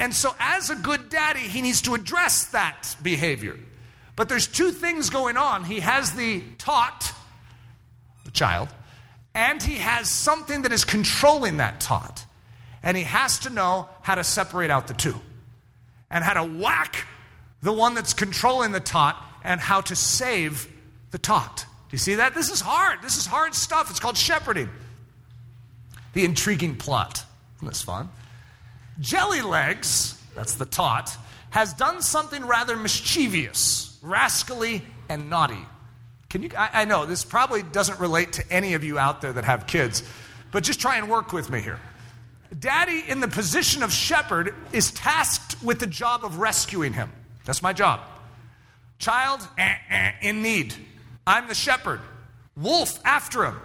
And 0.00 0.12
so, 0.12 0.34
as 0.40 0.70
a 0.70 0.74
good 0.74 1.08
daddy, 1.08 1.40
he 1.40 1.62
needs 1.62 1.82
to 1.82 1.94
address 1.94 2.46
that 2.46 2.96
behavior. 3.02 3.56
But 4.16 4.28
there's 4.28 4.48
two 4.48 4.70
things 4.72 5.08
going 5.08 5.36
on. 5.36 5.64
He 5.64 5.80
has 5.80 6.12
the 6.12 6.42
tot, 6.58 7.12
the 8.24 8.30
child, 8.32 8.68
and 9.34 9.62
he 9.62 9.76
has 9.76 10.10
something 10.10 10.62
that 10.62 10.72
is 10.72 10.84
controlling 10.84 11.58
that 11.58 11.80
tot 11.80 12.23
and 12.84 12.96
he 12.96 13.02
has 13.02 13.40
to 13.40 13.50
know 13.50 13.88
how 14.02 14.14
to 14.14 14.22
separate 14.22 14.70
out 14.70 14.86
the 14.86 14.94
two. 14.94 15.20
and 16.10 16.22
how 16.22 16.34
to 16.34 16.44
whack 16.44 17.08
the 17.60 17.72
one 17.72 17.94
that's 17.94 18.12
controlling 18.12 18.70
the 18.70 18.78
tot 18.78 19.20
and 19.42 19.60
how 19.60 19.80
to 19.80 19.96
save 19.96 20.68
the 21.10 21.18
tot. 21.18 21.66
Do 21.66 21.94
you 21.94 21.98
see 21.98 22.16
that? 22.16 22.34
This 22.34 22.50
is 22.50 22.60
hard. 22.60 23.02
This 23.02 23.16
is 23.16 23.26
hard 23.26 23.52
stuff. 23.54 23.90
It's 23.90 23.98
called 23.98 24.16
shepherding. 24.16 24.68
The 26.12 26.24
intriguing 26.24 26.76
plot. 26.76 27.24
Isn't 27.56 27.68
this 27.68 27.82
fun? 27.82 28.10
Jelly 29.00 29.42
Legs, 29.42 30.22
that's 30.36 30.54
the 30.54 30.66
tot, 30.66 31.16
has 31.50 31.72
done 31.74 32.00
something 32.00 32.44
rather 32.46 32.76
mischievous, 32.76 33.98
rascally, 34.02 34.82
and 35.08 35.28
naughty. 35.28 35.66
Can 36.28 36.44
you, 36.44 36.50
I, 36.56 36.82
I 36.82 36.84
know 36.84 37.06
this 37.06 37.24
probably 37.24 37.64
doesn't 37.64 37.98
relate 37.98 38.34
to 38.34 38.52
any 38.52 38.74
of 38.74 38.84
you 38.84 39.00
out 39.00 39.20
there 39.20 39.32
that 39.32 39.44
have 39.44 39.66
kids, 39.66 40.04
but 40.52 40.62
just 40.62 40.80
try 40.80 40.98
and 40.98 41.10
work 41.10 41.32
with 41.32 41.50
me 41.50 41.60
here. 41.60 41.80
Daddy, 42.58 43.02
in 43.06 43.20
the 43.20 43.28
position 43.28 43.82
of 43.82 43.92
shepherd, 43.92 44.54
is 44.72 44.90
tasked 44.92 45.62
with 45.62 45.80
the 45.80 45.86
job 45.86 46.24
of 46.24 46.38
rescuing 46.38 46.92
him. 46.92 47.10
That's 47.44 47.62
my 47.62 47.72
job. 47.72 48.00
Child 48.98 49.46
eh, 49.58 49.74
eh, 49.90 50.12
in 50.22 50.42
need. 50.42 50.74
I'm 51.26 51.48
the 51.48 51.54
shepherd. 51.54 52.00
Wolf 52.56 52.98
after 53.04 53.44
him. 53.44 53.60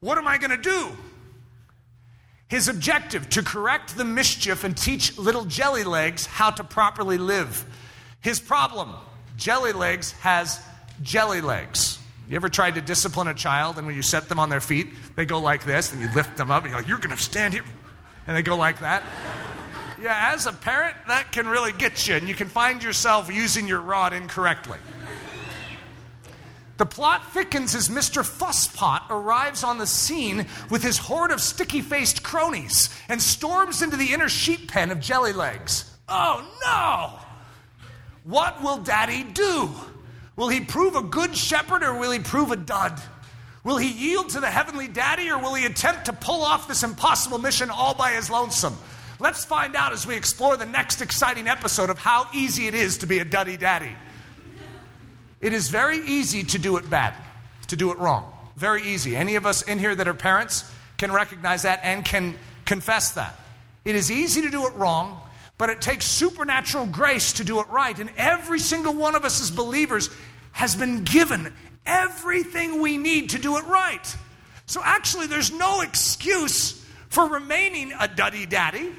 What 0.00 0.18
am 0.18 0.26
I 0.26 0.38
going 0.38 0.50
to 0.50 0.56
do? 0.56 0.88
His 2.48 2.68
objective 2.68 3.28
to 3.30 3.42
correct 3.42 3.96
the 3.96 4.04
mischief 4.04 4.64
and 4.64 4.76
teach 4.76 5.16
little 5.18 5.44
jelly 5.44 5.84
legs 5.84 6.26
how 6.26 6.50
to 6.50 6.64
properly 6.64 7.18
live. 7.18 7.64
His 8.20 8.40
problem 8.40 8.94
jelly 9.36 9.72
legs 9.72 10.12
has 10.12 10.60
jelly 11.02 11.40
legs. 11.40 11.98
You 12.28 12.36
ever 12.36 12.48
tried 12.48 12.74
to 12.76 12.80
discipline 12.80 13.28
a 13.28 13.34
child 13.34 13.78
and 13.78 13.86
when 13.86 13.96
you 13.96 14.02
set 14.02 14.28
them 14.28 14.38
on 14.38 14.50
their 14.50 14.60
feet, 14.60 14.88
they 15.16 15.24
go 15.24 15.40
like 15.40 15.64
this 15.64 15.92
and 15.92 16.00
you 16.00 16.08
lift 16.14 16.36
them 16.36 16.50
up 16.50 16.62
and 16.62 16.70
you're 16.70 16.80
like, 16.80 16.88
you're 16.88 16.98
going 16.98 17.16
to 17.16 17.22
stand 17.22 17.54
here. 17.54 17.64
And 18.26 18.36
they 18.36 18.42
go 18.42 18.56
like 18.56 18.80
that. 18.80 19.02
Yeah, 20.00 20.32
as 20.34 20.46
a 20.46 20.52
parent, 20.52 20.96
that 21.08 21.32
can 21.32 21.46
really 21.46 21.72
get 21.72 22.08
you 22.08 22.14
and 22.14 22.28
you 22.28 22.34
can 22.34 22.48
find 22.48 22.82
yourself 22.82 23.32
using 23.32 23.68
your 23.68 23.80
rod 23.80 24.12
incorrectly. 24.12 24.78
The 26.78 26.86
plot 26.86 27.34
thickens 27.34 27.74
as 27.74 27.90
Mr. 27.90 28.22
Fusspot 28.22 29.10
arrives 29.10 29.62
on 29.62 29.76
the 29.76 29.86
scene 29.86 30.46
with 30.70 30.82
his 30.82 30.96
horde 30.96 31.30
of 31.30 31.42
sticky 31.42 31.82
faced 31.82 32.22
cronies 32.22 32.88
and 33.10 33.20
storms 33.20 33.82
into 33.82 33.98
the 33.98 34.14
inner 34.14 34.30
sheep 34.30 34.70
pen 34.70 34.90
of 34.90 34.96
Jellylegs. 34.96 35.84
Oh 36.08 36.42
no! 36.64 37.18
What 38.24 38.62
will 38.62 38.78
Daddy 38.78 39.24
do? 39.24 39.68
Will 40.36 40.48
he 40.48 40.60
prove 40.60 40.94
a 40.94 41.02
good 41.02 41.36
shepherd 41.36 41.82
or 41.82 41.98
will 41.98 42.12
he 42.12 42.18
prove 42.18 42.50
a 42.50 42.56
dud? 42.56 42.98
Will 43.62 43.76
he 43.76 43.88
yield 43.88 44.30
to 44.30 44.40
the 44.40 44.50
heavenly 44.50 44.88
daddy 44.88 45.30
or 45.30 45.38
will 45.38 45.54
he 45.54 45.66
attempt 45.66 46.06
to 46.06 46.12
pull 46.12 46.42
off 46.42 46.66
this 46.66 46.82
impossible 46.82 47.38
mission 47.38 47.68
all 47.68 47.94
by 47.94 48.12
his 48.12 48.30
lonesome? 48.30 48.76
Let's 49.18 49.44
find 49.44 49.76
out 49.76 49.92
as 49.92 50.06
we 50.06 50.16
explore 50.16 50.56
the 50.56 50.64
next 50.64 51.02
exciting 51.02 51.46
episode 51.46 51.90
of 51.90 51.98
how 51.98 52.26
easy 52.32 52.68
it 52.68 52.74
is 52.74 52.98
to 52.98 53.06
be 53.06 53.18
a 53.18 53.24
duddy 53.24 53.58
daddy. 53.58 53.94
It 55.42 55.52
is 55.52 55.68
very 55.68 55.98
easy 55.98 56.42
to 56.44 56.58
do 56.58 56.78
it 56.78 56.88
bad, 56.88 57.14
to 57.68 57.76
do 57.76 57.90
it 57.92 57.98
wrong. 57.98 58.32
Very 58.56 58.82
easy. 58.82 59.16
Any 59.16 59.36
of 59.36 59.44
us 59.44 59.62
in 59.62 59.78
here 59.78 59.94
that 59.94 60.08
are 60.08 60.14
parents 60.14 60.70
can 60.96 61.12
recognize 61.12 61.62
that 61.62 61.80
and 61.82 62.04
can 62.04 62.36
confess 62.64 63.12
that. 63.12 63.38
It 63.84 63.94
is 63.94 64.10
easy 64.10 64.42
to 64.42 64.50
do 64.50 64.66
it 64.66 64.74
wrong, 64.74 65.20
but 65.58 65.68
it 65.68 65.82
takes 65.82 66.06
supernatural 66.06 66.86
grace 66.86 67.34
to 67.34 67.44
do 67.44 67.60
it 67.60 67.68
right. 67.68 67.98
And 67.98 68.10
every 68.16 68.58
single 68.58 68.94
one 68.94 69.14
of 69.14 69.24
us 69.24 69.40
as 69.42 69.50
believers 69.50 70.08
has 70.52 70.74
been 70.74 71.04
given 71.04 71.52
everything 71.86 72.80
we 72.80 72.96
need 72.96 73.30
to 73.30 73.38
do 73.38 73.56
it 73.56 73.64
right. 73.66 74.16
So 74.66 74.80
actually, 74.84 75.26
there's 75.26 75.52
no 75.52 75.80
excuse 75.80 76.84
for 77.08 77.28
remaining 77.28 77.92
a 77.98 78.06
duddy 78.06 78.46
daddy 78.46 78.90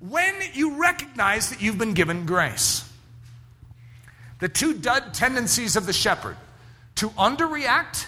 when 0.00 0.34
you 0.52 0.80
recognize 0.80 1.50
that 1.50 1.60
you've 1.60 1.78
been 1.78 1.94
given 1.94 2.26
grace. 2.26 2.88
The 4.40 4.48
two 4.48 4.74
dud 4.74 5.14
tendencies 5.14 5.76
of 5.76 5.86
the 5.86 5.92
shepherd 5.92 6.36
to 6.96 7.08
underreact, 7.10 8.06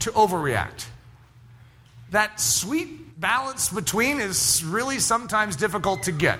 to 0.00 0.10
overreact. 0.10 0.86
That 2.10 2.40
sweet 2.40 3.18
balance 3.20 3.70
between 3.70 4.20
is 4.20 4.62
really 4.64 4.98
sometimes 4.98 5.56
difficult 5.56 6.04
to 6.04 6.12
get. 6.12 6.38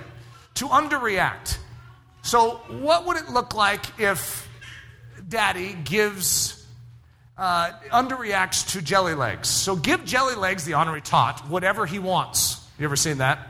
To 0.54 0.66
underreact. 0.68 1.58
So, 2.22 2.60
what 2.68 3.06
would 3.06 3.16
it 3.16 3.30
look 3.30 3.54
like 3.54 4.00
if 4.00 4.48
daddy 5.28 5.76
gives 5.84 6.55
uh, 7.38 7.72
underreacts 7.90 8.72
to 8.72 8.82
jelly 8.82 9.14
legs. 9.14 9.48
So 9.48 9.76
give 9.76 10.04
jelly 10.04 10.34
legs 10.34 10.64
the 10.64 10.74
honorary 10.74 11.02
tot 11.02 11.48
whatever 11.48 11.86
he 11.86 11.98
wants. 11.98 12.64
You 12.78 12.84
ever 12.84 12.96
seen 12.96 13.18
that? 13.18 13.46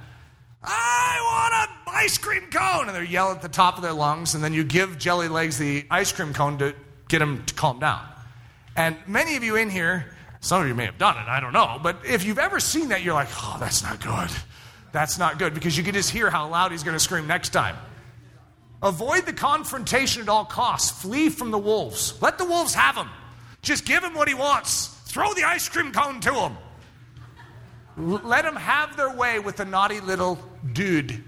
I 0.62 1.18
want 1.22 1.70
an 1.70 1.94
ice 1.94 2.18
cream 2.18 2.50
cone, 2.50 2.88
and 2.88 2.96
they 2.96 3.04
yell 3.10 3.30
at 3.30 3.42
the 3.42 3.48
top 3.48 3.76
of 3.76 3.82
their 3.82 3.92
lungs, 3.92 4.34
and 4.34 4.42
then 4.42 4.52
you 4.52 4.64
give 4.64 4.98
jelly 4.98 5.28
legs 5.28 5.58
the 5.58 5.86
ice 5.90 6.12
cream 6.12 6.32
cone 6.32 6.58
to 6.58 6.74
get 7.08 7.22
him 7.22 7.44
to 7.44 7.54
calm 7.54 7.78
down. 7.78 8.04
And 8.74 8.96
many 9.06 9.36
of 9.36 9.44
you 9.44 9.56
in 9.56 9.70
here, 9.70 10.06
some 10.40 10.62
of 10.62 10.68
you 10.68 10.74
may 10.74 10.86
have 10.86 10.98
done 10.98 11.16
it, 11.16 11.28
I 11.28 11.40
don't 11.40 11.52
know, 11.52 11.78
but 11.82 11.98
if 12.04 12.24
you've 12.24 12.38
ever 12.38 12.58
seen 12.60 12.88
that, 12.88 13.02
you're 13.02 13.14
like, 13.14 13.28
oh, 13.36 13.56
that's 13.60 13.82
not 13.82 14.00
good. 14.00 14.30
That's 14.92 15.18
not 15.18 15.38
good 15.38 15.54
because 15.54 15.76
you 15.76 15.84
can 15.84 15.94
just 15.94 16.10
hear 16.10 16.30
how 16.30 16.48
loud 16.48 16.72
he's 16.72 16.82
going 16.82 16.96
to 16.96 17.00
scream 17.00 17.26
next 17.26 17.50
time. 17.50 17.76
Avoid 18.82 19.26
the 19.26 19.32
confrontation 19.32 20.22
at 20.22 20.28
all 20.28 20.44
costs. 20.44 21.02
Flee 21.02 21.28
from 21.28 21.50
the 21.50 21.58
wolves. 21.58 22.20
Let 22.20 22.38
the 22.38 22.44
wolves 22.44 22.74
have 22.74 22.96
him. 22.96 23.08
Just 23.66 23.84
give 23.84 24.04
him 24.04 24.14
what 24.14 24.28
he 24.28 24.34
wants. 24.34 24.86
Throw 25.06 25.34
the 25.34 25.42
ice 25.42 25.68
cream 25.68 25.90
cone 25.90 26.20
to 26.20 26.32
him. 26.32 26.56
Let 27.96 28.44
them 28.44 28.54
have 28.54 28.96
their 28.96 29.12
way 29.12 29.40
with 29.40 29.56
the 29.56 29.64
naughty 29.64 29.98
little 29.98 30.38
dude. 30.72 31.24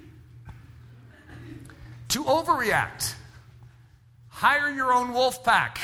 To 2.11 2.23
overreact, 2.23 3.15
hire 4.29 4.71
your 4.71 4.93
own 4.93 5.13
wolf 5.13 5.43
pack. 5.43 5.81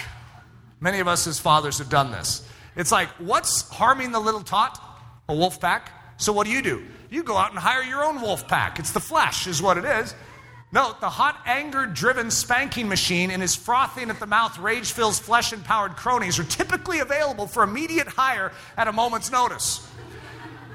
Many 0.78 1.00
of 1.00 1.08
us 1.08 1.26
as 1.26 1.40
fathers 1.40 1.78
have 1.78 1.88
done 1.88 2.12
this. 2.12 2.48
It's 2.76 2.92
like, 2.92 3.08
what's 3.18 3.68
harming 3.70 4.12
the 4.12 4.20
little 4.20 4.42
tot? 4.42 4.80
A 5.28 5.34
wolf 5.34 5.60
pack. 5.60 5.90
So 6.18 6.32
what 6.32 6.46
do 6.46 6.52
you 6.52 6.62
do? 6.62 6.84
You 7.10 7.24
go 7.24 7.36
out 7.36 7.50
and 7.50 7.58
hire 7.58 7.82
your 7.82 8.04
own 8.04 8.20
wolf 8.20 8.46
pack. 8.46 8.78
It's 8.78 8.92
the 8.92 9.00
flesh, 9.00 9.48
is 9.48 9.60
what 9.60 9.76
it 9.76 9.84
is. 9.84 10.14
Note, 10.74 11.00
the 11.00 11.08
hot 11.08 11.40
anger 11.46 11.86
driven 11.86 12.32
spanking 12.32 12.88
machine 12.88 13.30
and 13.30 13.40
his 13.40 13.54
frothing 13.54 14.10
at 14.10 14.18
the 14.18 14.26
mouth, 14.26 14.58
rage 14.58 14.90
filled, 14.90 15.14
flesh 15.14 15.52
empowered 15.52 15.94
cronies 15.94 16.40
are 16.40 16.44
typically 16.44 16.98
available 16.98 17.46
for 17.46 17.62
immediate 17.62 18.08
hire 18.08 18.50
at 18.76 18.88
a 18.88 18.92
moment's 18.92 19.30
notice. 19.30 19.88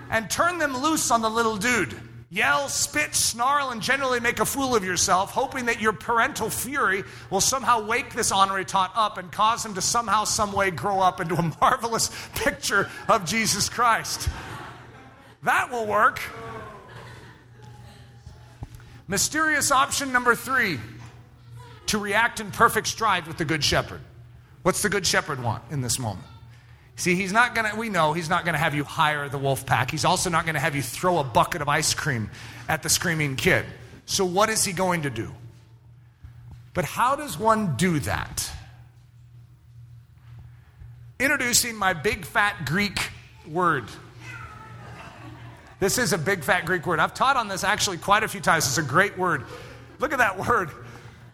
And 0.10 0.30
turn 0.30 0.58
them 0.58 0.78
loose 0.78 1.12
on 1.12 1.22
the 1.22 1.30
little 1.30 1.58
dude. 1.58 2.00
Yell, 2.30 2.70
spit, 2.70 3.14
snarl, 3.14 3.72
and 3.72 3.82
generally 3.82 4.22
make 4.22 4.39
a 4.39 4.45
fool 4.45 4.74
of 4.74 4.86
yourself, 4.86 5.32
hoping 5.32 5.66
that 5.66 5.82
your 5.82 5.91
parental 5.91 6.50
fury 6.50 7.04
will 7.30 7.41
somehow 7.41 7.86
wake 7.86 8.14
this 8.14 8.32
honorary 8.32 8.64
tot 8.64 8.93
up 8.95 9.18
and 9.18 9.30
cause 9.34 9.66
him 9.66 9.74
to 9.74 9.82
somehow, 9.82 10.24
some 10.24 10.54
way 10.54 10.72
grow 10.72 11.02
up 11.02 11.20
into 11.20 11.36
a 11.36 11.41
marvelous 11.60 12.10
picture 12.36 12.89
of 13.10 13.26
Jesus 13.26 13.68
Christ. 13.68 14.30
That 15.43 15.70
will 15.70 15.88
work. 15.88 16.22
Mysterious 19.10 19.72
option 19.72 20.14
number 20.14 20.36
three 20.36 20.80
to 21.88 21.97
react 21.97 22.39
in 22.39 22.51
perfect 22.51 22.86
stride 22.86 23.26
with 23.26 23.38
the 23.38 23.43
Good 23.43 23.64
Shepherd. 23.64 24.01
What's 24.62 24.84
the 24.84 24.89
Good 24.89 25.07
Shepherd 25.07 25.43
want 25.43 25.64
in 25.72 25.82
this 25.82 25.97
moment? 25.97 26.28
See, 26.95 27.16
he's 27.16 27.34
not 27.34 27.55
going 27.55 27.72
to, 27.72 27.76
we 27.76 27.89
know 27.89 28.14
he's 28.14 28.30
not 28.30 28.45
going 28.45 28.53
to 28.53 28.60
have 28.60 28.76
you 28.76 28.84
hire 28.84 29.28
the 29.28 29.39
wolf 29.39 29.66
pack. 29.66 29.89
He's 29.89 30.05
also 30.05 30.30
not 30.30 30.45
going 30.45 30.53
to 30.53 30.60
have 30.60 30.76
you 30.76 30.84
throw 30.84 31.18
a 31.18 31.24
bucket 31.24 31.64
of 31.64 31.68
ice 31.68 31.95
cream 31.95 32.30
at 32.68 32.84
the 32.84 32.89
screaming 32.89 33.36
kid. 33.36 33.66
So, 34.05 34.26
what 34.26 34.49
is 34.49 34.64
he 34.64 34.74
going 34.74 35.01
to 35.01 35.10
do? 35.10 35.32
But 36.76 36.86
how 36.86 37.16
does 37.16 37.39
one 37.39 37.78
do 37.78 37.99
that? 38.01 38.51
Introducing 41.20 41.76
my 41.76 41.93
big 41.93 42.26
fat 42.26 42.66
Greek 42.66 43.10
word 43.47 43.86
this 45.80 45.98
is 45.98 46.14
a 46.14 46.18
big 46.18 46.44
fat 46.44 46.66
Greek 46.66 46.86
word. 46.86 47.00
I've 47.00 47.14
taught 47.14 47.38
on 47.38 47.48
this 47.48 47.64
actually 47.64 47.98
quite 47.98 48.24
a 48.24 48.28
few 48.28 48.42
times. 48.42 48.68
It's 48.68 48.78
a 48.78 48.84
great 48.84 49.18
word. 49.18 49.46
Look 50.00 50.14
at 50.14 50.20
that 50.20 50.38
word. 50.38 50.70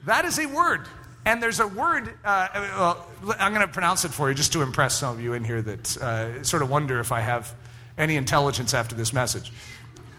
That 0.06 0.26
is 0.26 0.40
a 0.40 0.46
word. 0.46 0.88
And 1.26 1.42
there's 1.42 1.60
a 1.60 1.68
word, 1.68 2.14
uh, 2.24 2.48
well, 2.54 3.08
I'm 3.40 3.54
going 3.54 3.66
to 3.66 3.74
pronounce 3.74 4.06
it 4.06 4.10
for 4.10 4.30
you 4.30 4.36
just 4.36 4.54
to 4.54 4.62
impress 4.62 5.00
some 5.00 5.16
of 5.16 5.22
you 5.22 5.34
in 5.34 5.44
here 5.44 5.62
that 5.62 5.98
uh, 5.98 6.44
sort 6.44 6.62
of 6.62 6.70
wonder 6.70 7.00
if 7.00 7.12
I 7.12 7.22
have 7.22 7.54
any 7.98 8.16
intelligence 8.16 8.76
after 8.76 8.94
this 8.94 9.12
message. 9.12 9.52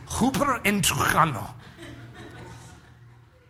Huper 0.09 0.63
entuchano. 0.65 1.51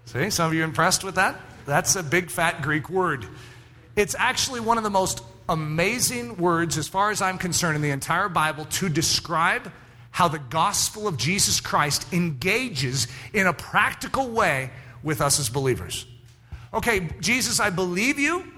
See, 0.05 0.29
some 0.29 0.49
of 0.49 0.55
you 0.55 0.65
impressed 0.65 1.03
with 1.03 1.15
that? 1.15 1.41
That's 1.65 1.97
a 1.97 2.03
big 2.03 2.31
fat 2.31 2.61
Greek 2.61 2.91
word. 2.91 3.27
It's 3.97 4.15
actually 4.19 4.61
one 4.61 4.77
of 4.77 4.85
the 4.85 4.91
most 4.91 5.23
amazing 5.49 6.37
words, 6.37 6.77
as 6.77 6.87
far 6.87 7.11
as 7.11 7.23
I'm 7.23 7.39
concerned, 7.39 7.77
in 7.77 7.83
the 7.83 7.91
entire 7.91 8.29
Bible 8.29 8.67
to 8.67 8.91
describe 8.91 9.73
how 10.17 10.29
the 10.29 10.39
gospel 10.39 11.07
of 11.07 11.19
Jesus 11.19 11.61
Christ 11.61 12.11
engages 12.11 13.07
in 13.35 13.47
a 13.47 13.53
practical 13.53 14.31
way 14.31 14.71
with 15.03 15.21
us 15.21 15.39
as 15.39 15.51
believers. 15.51 16.07
Okay, 16.73 17.11
Jesus, 17.21 17.61
I 17.61 17.69
believe 17.69 18.19
you. 18.19 18.51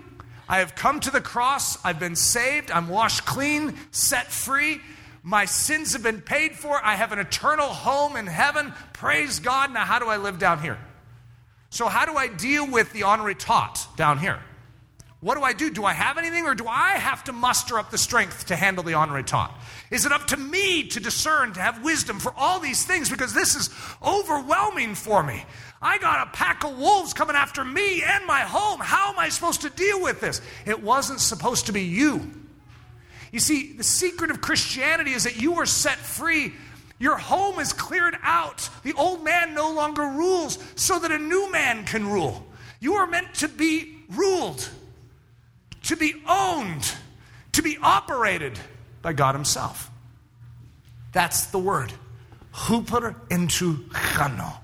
I 0.49 0.61
have 0.61 0.77
come 0.77 1.01
to 1.01 1.11
the 1.11 1.21
cross. 1.21 1.77
I've 1.85 1.99
been 1.99 2.15
saved. 2.15 2.71
I'm 2.71 2.89
washed 2.89 3.27
clean, 3.27 3.75
set 3.91 4.29
free. 4.29 4.81
My 5.25 5.47
sins 5.47 5.95
have 5.95 6.03
been 6.05 6.21
paid 6.21 6.55
for. 6.55 6.81
I 6.81 6.95
have 6.95 7.11
an 7.11 7.19
eternal 7.19 7.67
home 7.67 8.15
in 8.15 8.29
heaven. 8.29 8.73
Praise 8.93 9.41
God. 9.41 9.75
Now, 9.75 9.85
how 9.85 9.99
do 9.99 10.07
I 10.07 10.17
live 10.17 10.39
down 10.39 10.63
here? 10.63 10.79
So, 11.71 11.89
how 11.89 12.07
do 12.07 12.17
I 12.17 12.29
deal 12.29 12.71
with 12.71 12.93
the 12.93 13.03
honorary 13.03 13.35
tot 13.35 13.85
down 13.97 14.19
here? 14.19 14.39
What 15.21 15.35
do 15.35 15.43
I 15.43 15.55
do? 15.55 15.71
Do 15.71 15.85
I 15.85 15.93
have 15.93 16.19
anything 16.19 16.47
or 16.47 16.55
do 16.55 16.69
I 16.69 16.93
have 16.93 17.25
to 17.25 17.33
muster 17.33 17.81
up 17.81 17.91
the 17.91 17.99
strength 17.99 18.47
to 18.47 18.55
handle 18.55 18.85
the 18.85 18.95
honorary 18.95 19.25
tot? 19.25 19.53
Is 19.91 20.05
it 20.05 20.12
up 20.12 20.26
to 20.28 20.36
me 20.36 20.84
to 20.89 21.01
discern, 21.01 21.55
to 21.55 21.61
have 21.61 21.82
wisdom 21.82 22.18
for 22.18 22.32
all 22.36 22.61
these 22.61 22.84
things? 22.84 23.09
Because 23.09 23.32
this 23.32 23.55
is 23.55 23.70
overwhelming 24.03 24.95
for 24.95 25.22
me. 25.22 25.45
I 25.80 25.99
got 25.99 26.26
a 26.26 26.30
pack 26.30 26.64
of 26.64 26.76
wolves 26.76 27.14
coming 27.14 27.36
after 27.36 27.64
me 27.64 28.03
and 28.03 28.26
my 28.26 28.41
home. 28.41 28.80
How 28.80 29.12
am 29.12 29.18
I 29.18 29.30
supposed 29.30 29.62
to 29.62 29.70
deal 29.70 30.03
with 30.03 30.20
this? 30.20 30.43
It 30.66 30.82
wasn't 30.82 31.20
supposed 31.20 31.66
to 31.66 31.72
be 31.72 31.84
you. 31.84 32.30
You 33.32 33.41
see, 33.41 33.72
the 33.74 33.84
secret 33.84 34.30
of 34.30 34.41
Christianity 34.41 35.12
is 35.12 35.24
that 35.24 35.41
you 35.41 35.55
are 35.55 35.66
set 35.66 35.97
free. 35.97 36.53
Your 36.99 37.16
home 37.16 37.59
is 37.59 37.72
cleared 37.72 38.18
out. 38.22 38.68
The 38.82 38.95
old 38.95 39.24
man 39.24 39.55
no 39.55 39.72
longer 39.72 40.03
rules 40.03 40.59
so 40.74 40.99
that 40.99 41.12
a 41.12 41.18
new 41.18 41.51
man 41.51 41.84
can 41.84 42.07
rule. 42.07 42.47
You 42.80 42.95
are 42.95 43.07
meant 43.07 43.34
to 43.36 43.49
be 43.49 43.97
ruled, 44.11 44.68
to 45.84 45.97
be 45.97 46.14
owned, 46.28 46.93
to 47.53 47.62
be 47.62 47.78
operated 47.80 48.59
by 49.03 49.12
God 49.12 49.34
Himself. 49.34 49.90
That's 51.12 51.46
the 51.46 51.59
word. 51.59 51.92
Huper 52.53 53.14
into 53.30 53.76
chano. 53.90 54.59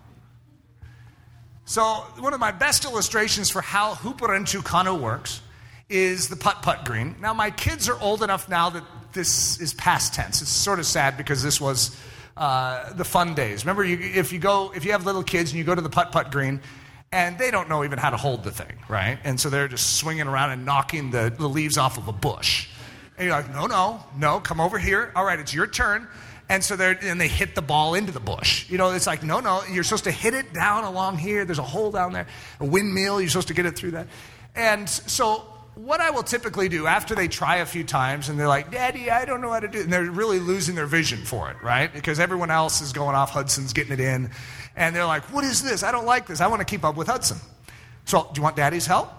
So, 1.66 1.82
one 2.18 2.35
of 2.35 2.41
my 2.41 2.51
best 2.51 2.85
illustrations 2.85 3.51
for 3.51 3.62
how 3.62 3.95
huperentuchano 3.95 5.01
works 5.01 5.41
is 5.89 6.28
the 6.28 6.37
putt 6.37 6.62
putt 6.62 6.85
green. 6.85 7.16
Now, 7.20 7.32
my 7.32 7.51
kids 7.51 7.89
are 7.89 7.99
old 8.01 8.22
enough 8.22 8.49
now 8.49 8.70
that 8.70 8.85
this 9.12 9.61
is 9.61 9.72
past 9.74 10.12
tense. 10.12 10.43
It's 10.43 10.51
sort 10.51 10.78
of 10.78 10.87
sad 10.87 11.16
because 11.16 11.43
this 11.43 11.61
was 11.61 11.97
uh, 12.37 12.93
the 12.93 13.05
fun 13.05 13.35
days. 13.35 13.64
Remember, 13.64 13.85
you, 13.85 13.99
if 13.99 14.32
you 14.32 14.39
go, 14.39 14.72
if 14.74 14.85
you 14.85 14.93
have 14.93 15.07
little 15.07 15.22
kids 15.22 15.53
and 15.53 15.59
you 15.59 15.64
go 15.64 15.74
to 15.74 15.80
the 15.80 15.89
putt 15.89 16.12
putt 16.12 16.30
green, 16.30 16.61
and 17.12 17.39
they 17.39 17.51
don't 17.51 17.68
know 17.68 17.85
even 17.85 17.99
how 17.99 18.11
to 18.11 18.16
hold 18.16 18.45
the 18.45 18.51
thing, 18.51 18.76
right? 18.89 19.18
And 19.24 19.39
so 19.39 19.49
they're 19.49 19.68
just 19.68 19.97
swinging 19.97 20.26
around 20.26 20.51
and 20.51 20.64
knocking 20.64 21.12
the, 21.12 21.32
the 21.37 21.49
leaves 21.49 21.78
off 21.78 21.97
of 21.97 22.09
a 22.09 22.12
bush. 22.12 22.68
And 23.17 23.27
you're 23.27 23.37
like, 23.37 23.53
no, 23.53 23.67
no, 23.67 24.05
no, 24.19 24.41
come 24.41 24.61
over 24.61 24.79
here. 24.79 25.12
All 25.15 25.25
right, 25.25 25.39
it's 25.39 25.55
your 25.55 25.67
turn. 25.67 26.09
And 26.49 26.62
so 26.62 26.77
they 26.77 26.97
and 27.01 27.21
they 27.21 27.29
hit 27.29 27.55
the 27.55 27.62
ball 27.62 27.95
into 27.95 28.12
the 28.12 28.21
bush. 28.21 28.69
You 28.69 28.77
know, 28.77 28.91
it's 28.91 29.07
like, 29.07 29.23
no, 29.23 29.41
no, 29.41 29.62
you're 29.71 29.85
supposed 29.85 30.05
to 30.05 30.11
hit 30.11 30.35
it 30.35 30.53
down 30.53 30.85
along 30.85 31.19
here. 31.19 31.45
There's 31.45 31.59
a 31.59 31.62
hole 31.62 31.91
down 31.91 32.12
there, 32.12 32.27
a 32.61 32.67
windmill. 32.67 33.21
You're 33.21 33.31
supposed 33.31 33.49
to 33.49 33.55
get 33.55 33.67
it 33.67 33.77
through 33.77 33.93
that. 33.93 34.09
And 34.55 34.89
so 34.89 35.47
what 35.75 36.01
I 36.01 36.11
will 36.11 36.23
typically 36.23 36.69
do 36.69 36.87
after 36.87 37.15
they 37.15 37.29
try 37.29 37.57
a 37.57 37.67
few 37.67 37.83
times 37.83 38.29
and 38.29 38.39
they're 38.39 38.49
like, 38.49 38.71
Daddy, 38.71 39.11
I 39.11 39.25
don't 39.25 39.41
know 39.41 39.51
how 39.51 39.61
to 39.61 39.69
do 39.69 39.79
it. 39.79 39.85
And 39.85 39.93
they're 39.93 40.11
really 40.11 40.39
losing 40.39 40.75
their 40.75 40.87
vision 40.87 41.25
for 41.25 41.51
it, 41.51 41.57
right? 41.62 41.93
Because 41.93 42.21
everyone 42.21 42.51
else 42.51 42.81
is 42.83 42.93
going 42.93 43.17
off, 43.17 43.31
Hudson's 43.31 43.73
getting 43.73 43.93
it 43.93 44.01
in. 44.01 44.31
And 44.77 44.95
they're 44.95 45.07
like, 45.07 45.23
What 45.33 45.45
is 45.45 45.62
this? 45.62 45.83
I 45.83 45.93
don't 45.93 46.07
like 46.07 46.27
this. 46.27 46.41
I 46.41 46.49
want 46.49 46.61
to 46.61 46.67
keep 46.67 46.85
up 46.85 46.97
with 46.97 47.09
Hudson. 47.09 47.39
So, 48.05 48.29
do 48.33 48.39
you 48.39 48.43
want 48.43 48.57
Daddy's 48.57 48.87
help? 48.87 49.11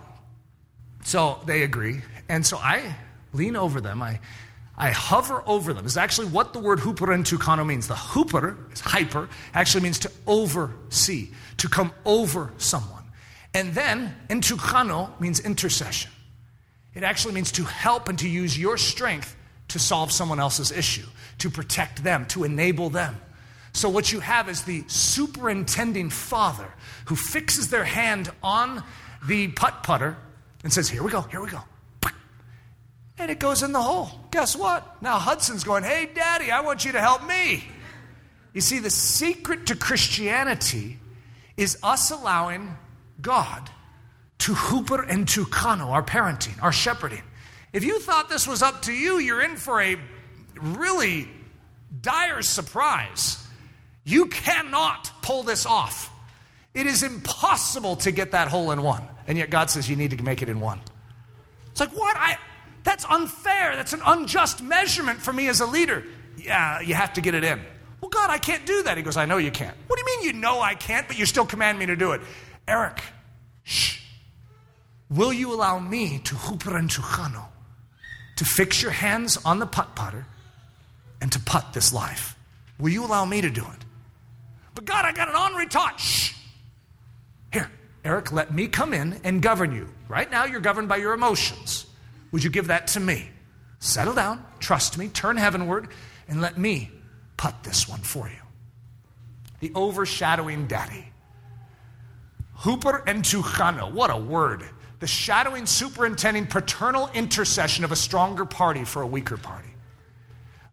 So 1.05 1.39
they 1.45 1.63
agree. 1.63 2.01
And 2.29 2.45
so 2.45 2.57
I 2.57 2.95
lean 3.35 3.55
over 3.55 3.81
them. 3.81 4.01
I 4.01 4.19
I 4.77 4.91
hover 4.91 5.41
over 5.45 5.73
them. 5.73 5.85
Is 5.85 5.97
actually 5.97 6.27
what 6.27 6.53
the 6.53 6.59
word 6.59 6.79
huperentuchano 6.79 7.65
means. 7.65 7.87
The 7.87 7.93
huper 7.93 8.57
is 8.73 8.81
hyper, 8.81 9.29
actually 9.53 9.83
means 9.83 9.99
to 9.99 10.11
oversee, 10.27 11.29
to 11.57 11.69
come 11.69 11.93
over 12.05 12.51
someone. 12.57 13.03
And 13.53 13.73
then 13.73 14.13
entuchano 14.29 15.17
means 15.19 15.39
intercession. 15.39 16.11
It 16.93 17.03
actually 17.03 17.33
means 17.33 17.51
to 17.53 17.63
help 17.63 18.09
and 18.09 18.19
to 18.19 18.27
use 18.27 18.57
your 18.57 18.77
strength 18.77 19.35
to 19.69 19.79
solve 19.79 20.11
someone 20.11 20.39
else's 20.39 20.71
issue, 20.71 21.05
to 21.39 21.49
protect 21.49 22.03
them, 22.03 22.25
to 22.27 22.43
enable 22.43 22.89
them. 22.89 23.15
So, 23.71 23.89
what 23.89 24.11
you 24.11 24.21
have 24.21 24.47
is 24.47 24.63
the 24.63 24.83
superintending 24.87 26.09
father 26.09 26.67
who 27.05 27.15
fixes 27.15 27.69
their 27.69 27.83
hand 27.83 28.29
on 28.41 28.83
the 29.27 29.49
putt 29.49 29.83
putter 29.83 30.17
and 30.63 30.71
says, 30.71 30.87
Here 30.87 31.03
we 31.03 31.11
go, 31.11 31.21
here 31.21 31.41
we 31.41 31.49
go 31.49 31.61
and 33.17 33.31
it 33.31 33.39
goes 33.39 33.63
in 33.63 33.71
the 33.71 33.81
hole. 33.81 34.09
Guess 34.31 34.55
what? 34.55 35.01
Now 35.01 35.17
Hudson's 35.17 35.63
going, 35.63 35.83
Hey, 35.83 36.09
Daddy, 36.13 36.51
I 36.51 36.61
want 36.61 36.85
you 36.85 36.91
to 36.93 37.01
help 37.01 37.25
me. 37.27 37.63
You 38.53 38.61
see, 38.61 38.79
the 38.79 38.89
secret 38.89 39.67
to 39.67 39.75
Christianity 39.75 40.97
is 41.57 41.77
us 41.83 42.11
allowing 42.11 42.77
God 43.21 43.69
to 44.39 44.53
huperentuchano, 44.53 45.87
our 45.87 46.03
parenting, 46.03 46.61
our 46.61 46.71
shepherding. 46.71 47.23
If 47.73 47.83
you 47.83 47.99
thought 47.99 48.29
this 48.29 48.47
was 48.47 48.61
up 48.61 48.83
to 48.83 48.93
you, 48.93 49.17
you're 49.19 49.41
in 49.41 49.57
for 49.57 49.81
a 49.81 49.97
really 50.55 51.27
dire 52.01 52.41
surprise. 52.41 53.45
You 54.03 54.27
cannot 54.27 55.11
pull 55.21 55.43
this 55.43 55.65
off. 55.65 56.11
It 56.73 56.87
is 56.87 57.03
impossible 57.03 57.95
to 57.97 58.11
get 58.11 58.31
that 58.31 58.49
hole 58.49 58.71
in 58.71 58.81
one. 58.81 59.03
And 59.27 59.37
yet 59.37 59.49
God 59.49 59.69
says 59.69 59.89
you 59.89 59.95
need 59.95 60.11
to 60.11 60.23
make 60.23 60.41
it 60.41 60.49
in 60.49 60.59
one. 60.59 60.79
It's 61.71 61.79
like, 61.79 61.91
what? 61.91 62.15
I, 62.17 62.37
that's 62.85 63.03
unfair. 63.05 63.75
That's 63.75 63.91
an 63.91 64.01
unjust 64.05 64.63
measurement 64.63 65.19
for 65.19 65.33
me 65.33 65.49
as 65.49 65.59
a 65.59 65.65
leader. 65.65 66.03
Yeah, 66.37 66.79
you 66.79 66.93
have 66.93 67.13
to 67.13 67.21
get 67.21 67.33
it 67.33 67.43
in. 67.43 67.59
Well, 67.99 68.09
God, 68.09 68.29
I 68.29 68.37
can't 68.37 68.65
do 68.65 68.83
that. 68.83 68.95
He 68.95 69.03
goes, 69.03 69.17
I 69.17 69.25
know 69.25 69.37
you 69.37 69.51
can't. 69.51 69.75
What 69.87 69.97
do 69.97 70.05
you 70.05 70.17
mean 70.17 70.27
you 70.27 70.39
know 70.39 70.61
I 70.61 70.75
can't, 70.75 71.07
but 71.07 71.17
you 71.17 71.25
still 71.25 71.45
command 71.45 71.79
me 71.79 71.87
to 71.87 71.95
do 71.95 72.11
it? 72.11 72.21
Eric, 72.67 73.01
shh. 73.63 73.99
Will 75.09 75.33
you 75.33 75.53
allow 75.53 75.79
me 75.79 76.19
to 76.19 76.35
huperentuchano, 76.35 77.45
to 78.37 78.45
fix 78.45 78.81
your 78.81 78.91
hands 78.91 79.37
on 79.43 79.59
the 79.59 79.65
putt 79.65 79.95
putter 79.95 80.25
and 81.21 81.31
to 81.31 81.39
putt 81.39 81.73
this 81.73 81.91
life? 81.91 82.35
Will 82.79 82.89
you 82.89 83.03
allow 83.03 83.25
me 83.25 83.41
to 83.41 83.49
do 83.49 83.61
it? 83.61 83.85
But 84.75 84.85
God, 84.85 85.05
I 85.05 85.11
got 85.11 85.29
an 85.29 85.35
honorary 85.35 85.67
tot. 85.67 85.99
Shh. 85.99 86.33
Here, 87.51 87.71
Eric, 88.03 88.31
let 88.31 88.53
me 88.53 88.67
come 88.67 88.93
in 88.93 89.19
and 89.23 89.41
govern 89.41 89.73
you. 89.73 89.89
Right 90.07 90.29
now, 90.29 90.45
you're 90.45 90.59
governed 90.59 90.89
by 90.89 90.97
your 90.97 91.13
emotions. 91.13 91.84
Would 92.35 92.43
you 92.43 92.49
give 92.49 92.67
that 92.67 92.87
to 92.87 92.99
me? 92.99 93.29
Settle 93.79 94.13
down, 94.13 94.45
trust 94.59 94.97
me, 94.97 95.07
turn 95.07 95.37
heavenward, 95.37 95.87
and 96.27 96.41
let 96.41 96.57
me 96.57 96.91
put 97.37 97.63
this 97.63 97.87
one 97.87 98.01
for 98.01 98.27
you. 98.27 98.41
The 99.61 99.71
overshadowing 99.73 100.67
daddy. 100.67 101.13
huperentuchano, 102.57 103.89
what 103.93 104.09
a 104.09 104.17
word. 104.17 104.65
The 104.99 105.07
shadowing, 105.07 105.65
superintending, 105.65 106.47
paternal 106.47 107.09
intercession 107.13 107.85
of 107.85 107.93
a 107.93 107.95
stronger 107.95 108.43
party 108.43 108.83
for 108.83 109.01
a 109.01 109.07
weaker 109.07 109.37
party. 109.37 109.69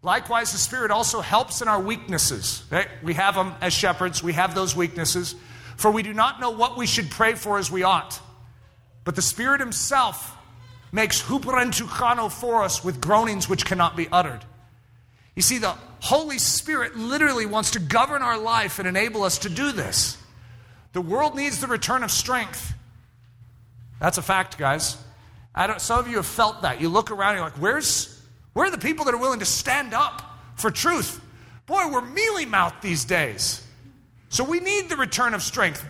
Likewise, 0.02 0.50
the 0.50 0.58
Spirit 0.58 0.90
also 0.90 1.20
helps 1.20 1.62
in 1.62 1.68
our 1.68 1.80
weaknesses. 1.80 2.64
Right? 2.72 2.88
We 3.04 3.14
have 3.14 3.36
them 3.36 3.54
as 3.60 3.72
shepherds, 3.72 4.20
we 4.20 4.32
have 4.32 4.56
those 4.56 4.74
weaknesses. 4.74 5.36
For 5.76 5.92
we 5.92 6.02
do 6.02 6.12
not 6.12 6.40
know 6.40 6.50
what 6.50 6.76
we 6.76 6.88
should 6.88 7.08
pray 7.08 7.34
for 7.36 7.58
as 7.58 7.70
we 7.70 7.84
ought. 7.84 8.20
But 9.04 9.14
the 9.14 9.22
Spirit 9.22 9.60
Himself 9.60 10.36
makes 10.92 11.22
huperentuchano 11.22 12.30
for 12.30 12.62
us 12.62 12.84
with 12.84 13.00
groanings 13.00 13.48
which 13.48 13.64
cannot 13.64 13.96
be 13.96 14.08
uttered. 14.12 14.44
You 15.34 15.42
see, 15.42 15.58
the 15.58 15.74
Holy 16.00 16.38
Spirit 16.38 16.96
literally 16.96 17.46
wants 17.46 17.70
to 17.72 17.80
govern 17.80 18.22
our 18.22 18.38
life 18.38 18.78
and 18.78 18.86
enable 18.86 19.22
us 19.22 19.38
to 19.38 19.48
do 19.48 19.72
this. 19.72 20.18
The 20.92 21.00
world 21.00 21.34
needs 21.34 21.60
the 21.60 21.66
return 21.66 22.02
of 22.02 22.10
strength. 22.10 22.74
That's 23.98 24.18
a 24.18 24.22
fact, 24.22 24.58
guys. 24.58 24.98
I 25.54 25.66
don't, 25.66 25.80
some 25.80 25.98
of 25.98 26.08
you 26.08 26.16
have 26.16 26.26
felt 26.26 26.62
that. 26.62 26.80
You 26.80 26.90
look 26.90 27.10
around, 27.10 27.36
you're 27.36 27.44
like, 27.44 27.54
where's, 27.54 28.20
where 28.52 28.66
are 28.66 28.70
the 28.70 28.78
people 28.78 29.06
that 29.06 29.14
are 29.14 29.18
willing 29.18 29.38
to 29.38 29.46
stand 29.46 29.94
up 29.94 30.22
for 30.56 30.70
truth? 30.70 31.20
Boy, 31.66 31.88
we're 31.90 32.02
mealy 32.02 32.44
mouthed 32.44 32.82
these 32.82 33.04
days. 33.06 33.66
So 34.28 34.44
we 34.44 34.60
need 34.60 34.88
the 34.88 34.96
return 34.96 35.32
of 35.32 35.42
strength. 35.42 35.86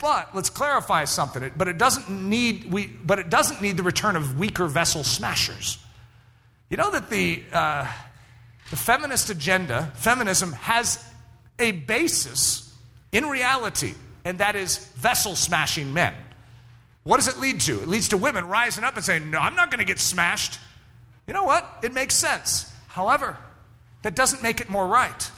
But 0.00 0.34
let's 0.34 0.50
clarify 0.50 1.04
something. 1.04 1.52
But 1.56 1.68
it 1.68 1.76
doesn't 1.76 2.10
need 2.10 2.72
we. 2.72 2.86
But 2.86 3.18
it 3.18 3.28
doesn't 3.28 3.60
need 3.60 3.76
the 3.76 3.82
return 3.82 4.16
of 4.16 4.38
weaker 4.38 4.66
vessel 4.66 5.04
smashers. 5.04 5.78
You 6.70 6.78
know 6.78 6.90
that 6.90 7.10
the 7.10 7.42
uh, 7.52 7.86
the 8.70 8.76
feminist 8.76 9.28
agenda, 9.28 9.92
feminism, 9.96 10.52
has 10.52 11.04
a 11.58 11.72
basis 11.72 12.74
in 13.12 13.26
reality, 13.26 13.94
and 14.24 14.38
that 14.38 14.56
is 14.56 14.78
vessel 14.94 15.36
smashing 15.36 15.92
men. 15.92 16.14
What 17.02 17.16
does 17.16 17.28
it 17.28 17.38
lead 17.38 17.60
to? 17.62 17.82
It 17.82 17.88
leads 17.88 18.08
to 18.08 18.16
women 18.16 18.46
rising 18.46 18.84
up 18.84 18.96
and 18.96 19.04
saying, 19.04 19.30
"No, 19.30 19.38
I'm 19.38 19.54
not 19.54 19.70
going 19.70 19.80
to 19.80 19.84
get 19.84 19.98
smashed." 19.98 20.58
You 21.26 21.34
know 21.34 21.44
what? 21.44 21.80
It 21.82 21.92
makes 21.92 22.14
sense. 22.16 22.72
However, 22.88 23.36
that 24.02 24.14
doesn't 24.14 24.42
make 24.42 24.60
it 24.60 24.70
more 24.70 24.86
right. 24.86 25.30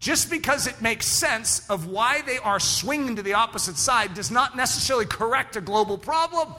Just 0.00 0.30
because 0.30 0.66
it 0.66 0.80
makes 0.80 1.08
sense 1.08 1.68
of 1.68 1.88
why 1.88 2.22
they 2.22 2.38
are 2.38 2.60
swinging 2.60 3.16
to 3.16 3.22
the 3.22 3.34
opposite 3.34 3.76
side 3.76 4.14
does 4.14 4.30
not 4.30 4.56
necessarily 4.56 5.06
correct 5.06 5.56
a 5.56 5.60
global 5.60 5.98
problem. 5.98 6.54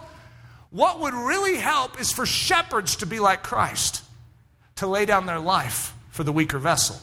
What 0.72 1.00
would 1.00 1.14
really 1.14 1.58
help 1.58 2.00
is 2.00 2.12
for 2.12 2.26
shepherds 2.26 2.98
to 2.98 3.06
be 3.06 3.20
like 3.20 3.42
Christ, 3.42 4.04
to 4.76 4.88
lay 4.88 5.06
down 5.06 5.26
their 5.26 5.40
life 5.40 5.94
for 6.12 6.24
the 6.24 6.34
weaker 6.34 6.60
vessel. 6.60 6.98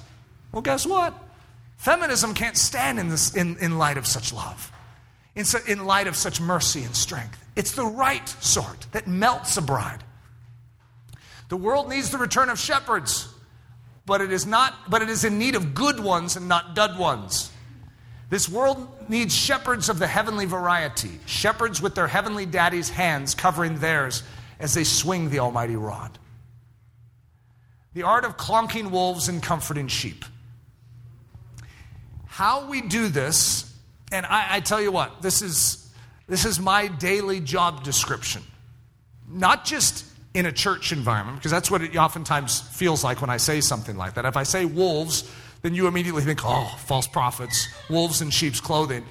Well, 0.53 0.63
guess 0.63 0.87
what? 0.87 1.15
Feminism 1.79 2.35
can't 2.35 2.57
stand 2.57 2.99
in, 2.99 3.09
this, 3.09 3.35
in, 3.35 3.57
in 3.59 3.79
light 3.79 3.97
of 3.97 4.07
such 4.07 4.33
love, 4.33 4.71
in, 5.35 5.45
in 5.67 5.85
light 5.87 6.07
of 6.07 6.17
such 6.17 6.41
mercy 6.41 6.83
and 6.83 6.95
strength. 6.95 7.43
It's 7.57 7.73
the 7.73 7.87
right 7.87 8.29
sort 8.29 8.87
that 8.93 9.07
melts 9.07 9.57
a 9.57 9.63
bride. 9.63 10.05
The 11.49 11.57
world 11.57 11.89
needs 11.89 12.11
the 12.11 12.19
return 12.19 12.51
of 12.51 12.59
shepherds 12.59 13.29
but 14.07 14.21
it 14.21 14.33
is 14.33 14.47
not 14.47 14.75
but 14.89 15.03
it 15.03 15.09
is 15.09 15.25
in 15.25 15.39
need 15.39 15.55
of 15.55 15.75
good 15.75 16.01
ones 16.01 16.37
and 16.37 16.49
not 16.49 16.75
dud 16.75 16.99
ones 16.99 17.51
This 18.29 18.49
world 18.49 18.89
needs 19.09 19.35
shepherds 19.35 19.89
of 19.89 19.99
the 19.99 20.07
heavenly 20.07 20.47
variety, 20.47 21.21
shepherds 21.27 21.81
with 21.81 21.95
their 21.95 22.09
heavenly 22.09 22.45
daddy's 22.45 22.89
hands 22.89 23.35
covering 23.35 23.79
theirs 23.79 24.25
as 24.59 24.75
they 24.75 24.85
swing 24.85 25.31
the 25.31 25.39
almighty 25.39 25.77
rod. 25.77 26.19
The 27.95 28.03
art 28.03 28.25
of 28.25 28.37
clonking 28.37 28.91
wolves 28.91 29.29
and 29.29 29.43
comforting 29.43 29.89
sheep. 29.89 30.25
How 32.27 32.69
we 32.69 32.83
do 32.83 33.09
this, 33.09 33.73
and 34.11 34.27
I, 34.27 34.57
I 34.57 34.61
tell 34.61 34.81
you 34.81 34.91
what, 34.91 35.23
this 35.23 35.41
is, 35.41 35.89
this 36.27 36.45
is 36.45 36.59
my 36.59 36.89
daily 36.89 37.41
job 37.41 37.85
description. 37.85 38.43
Not 39.29 39.65
just 39.65 40.05
in 40.37 40.45
a 40.45 40.53
church 40.53 40.93
environment, 40.93 41.39
because 41.39 41.51
that's 41.51 41.71
what 41.71 41.81
it 41.81 41.97
oftentimes 41.97 42.61
feels 42.61 43.03
like 43.03 43.23
when 43.23 43.31
I 43.31 43.39
say 43.39 43.63
something 43.63 43.97
like 43.97 44.15
that. 44.15 44.27
If 44.27 44.37
I 44.37 44.43
say 44.43 44.67
wolves, 44.67 45.29
then 45.63 45.75
you 45.75 45.87
immediately 45.87 46.23
think, 46.23 46.41
oh, 46.45 46.67
false 46.85 47.07
prophets, 47.07 47.69
wolves 47.89 48.21
in 48.21 48.29
sheep's 48.29 48.61
clothing, 48.61 49.03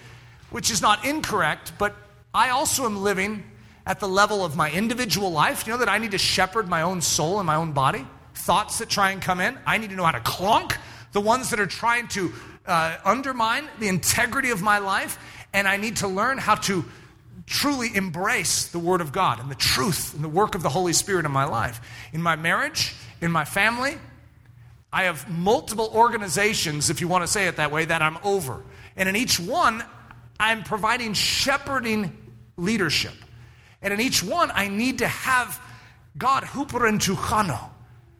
which 0.52 0.70
is 0.70 0.84
not 0.84 1.04
incorrect, 1.04 1.74
but 1.80 1.96
I 2.32 2.50
also 2.50 2.86
am 2.86 3.02
living 3.02 3.44
at 3.88 4.00
the 4.00 4.08
level 4.08 4.46
of 4.46 4.56
my 4.56 4.70
individual 4.70 5.32
life. 5.32 5.66
You 5.66 5.74
know 5.74 5.80
that 5.80 5.90
I 5.90 5.98
need 5.98 6.12
to 6.12 6.20
shepherd 6.20 6.70
my 6.70 6.84
own 6.84 7.02
soul 7.02 7.40
and 7.40 7.48
my 7.48 7.56
own 7.56 7.72
body? 7.72 8.06
Thoughts 8.36 8.78
that 8.78 8.88
try 8.88 9.10
and 9.10 9.20
come 9.20 9.40
in, 9.40 9.58
I 9.66 9.80
need 9.80 9.90
to 9.90 9.96
know 9.96 10.06
how 10.06 10.12
to 10.12 10.20
clonk 10.20 10.78
the 11.12 11.22
ones 11.22 11.50
that 11.50 11.60
are 11.60 11.66
trying 11.66 12.08
to 12.10 12.32
uh, 12.68 12.98
undermine 13.04 13.68
the 13.80 13.88
integrity 13.88 14.52
of 14.52 14.62
my 14.62 14.78
life, 14.78 15.18
and 15.54 15.68
I 15.68 15.78
need 15.78 15.98
to 15.98 16.08
learn 16.08 16.38
how 16.38 16.56
to 16.56 16.86
truly 17.46 17.96
embrace 17.96 18.68
the 18.68 18.80
Word 18.80 19.02
of 19.02 19.12
God 19.12 19.40
and 19.40 19.50
the 19.50 19.56
truth 19.56 20.14
and 20.14 20.24
the 20.24 20.30
work 20.30 20.56
of 20.56 20.64
the 20.64 20.70
Holy 20.70 20.94
Spirit 20.94 21.26
in 21.26 21.32
my 21.32 21.46
life. 21.46 21.80
In 22.14 22.22
my 22.22 22.36
marriage, 22.36 22.96
in 23.22 23.32
my 23.32 23.46
family, 23.46 23.98
I 24.92 25.04
have 25.04 25.30
multiple 25.30 25.92
organizations, 25.94 26.90
if 26.90 27.02
you 27.02 27.08
want 27.08 27.24
to 27.24 27.28
say 27.28 27.48
it 27.48 27.58
that 27.58 27.72
way, 27.72 27.86
that 27.86 28.02
I'm 28.02 28.18
over. 28.24 28.64
And 28.96 29.10
in 29.10 29.16
each 29.16 29.40
one, 29.40 29.84
I'm 30.40 30.64
providing 30.64 31.14
shepherding 31.14 32.16
leadership. 32.58 33.14
And 33.82 33.94
in 33.94 34.02
each 34.02 34.24
one, 34.24 34.52
I 34.54 34.68
need 34.68 35.00
to 35.00 35.08
have 35.08 35.62
God 36.18 36.44
huperentuchano. 36.44 37.72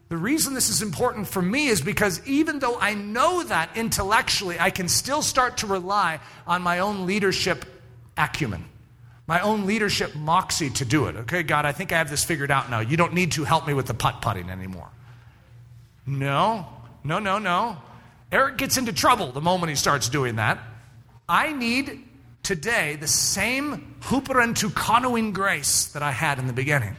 The 0.10 0.18
reason 0.18 0.54
this 0.54 0.70
is 0.70 0.82
important 0.82 1.28
for 1.28 1.42
me 1.42 1.68
is 1.68 1.82
because 1.82 2.26
even 2.28 2.60
though 2.60 2.78
I 2.80 2.94
know 2.94 3.44
that 3.44 3.76
intellectually, 3.76 4.60
I 4.60 4.70
can 4.70 4.88
still 4.88 5.22
start 5.22 5.58
to 5.58 5.68
rely 5.68 6.20
on 6.46 6.62
my 6.62 6.80
own 6.80 7.08
leadership 7.08 7.66
acumen, 8.16 8.66
my 9.28 9.40
own 9.40 9.66
leadership 9.66 10.16
moxie 10.16 10.70
to 10.70 10.86
do 10.86 11.06
it. 11.06 11.16
Okay, 11.16 11.44
God, 11.44 11.66
I 11.66 11.72
think 11.72 11.92
I 11.92 11.98
have 11.98 12.10
this 12.10 12.24
figured 12.24 12.52
out 12.52 12.70
now. 12.70 12.80
You 12.80 12.98
don't 12.98 13.14
need 13.14 13.34
to 13.34 13.44
help 13.44 13.66
me 13.66 13.74
with 13.74 13.88
the 13.88 13.94
putt 13.94 14.22
putting 14.22 14.50
anymore. 14.50 14.90
No, 16.06 16.68
no, 17.04 17.20
no, 17.20 17.40
no. 17.40 17.78
Eric 18.32 18.58
gets 18.58 18.78
into 18.78 18.94
trouble 18.94 19.32
the 19.32 19.42
moment 19.42 19.70
he 19.70 19.76
starts 19.76 20.10
doing 20.10 20.36
that. 20.36 20.60
I 21.28 21.54
need 21.54 22.04
today 22.44 22.96
the 22.96 23.08
same 23.08 23.96
huperentuchanoing 24.02 25.34
grace 25.34 25.86
that 25.86 26.04
I 26.04 26.12
had 26.12 26.38
in 26.38 26.46
the 26.46 26.54
beginning. 26.54 26.96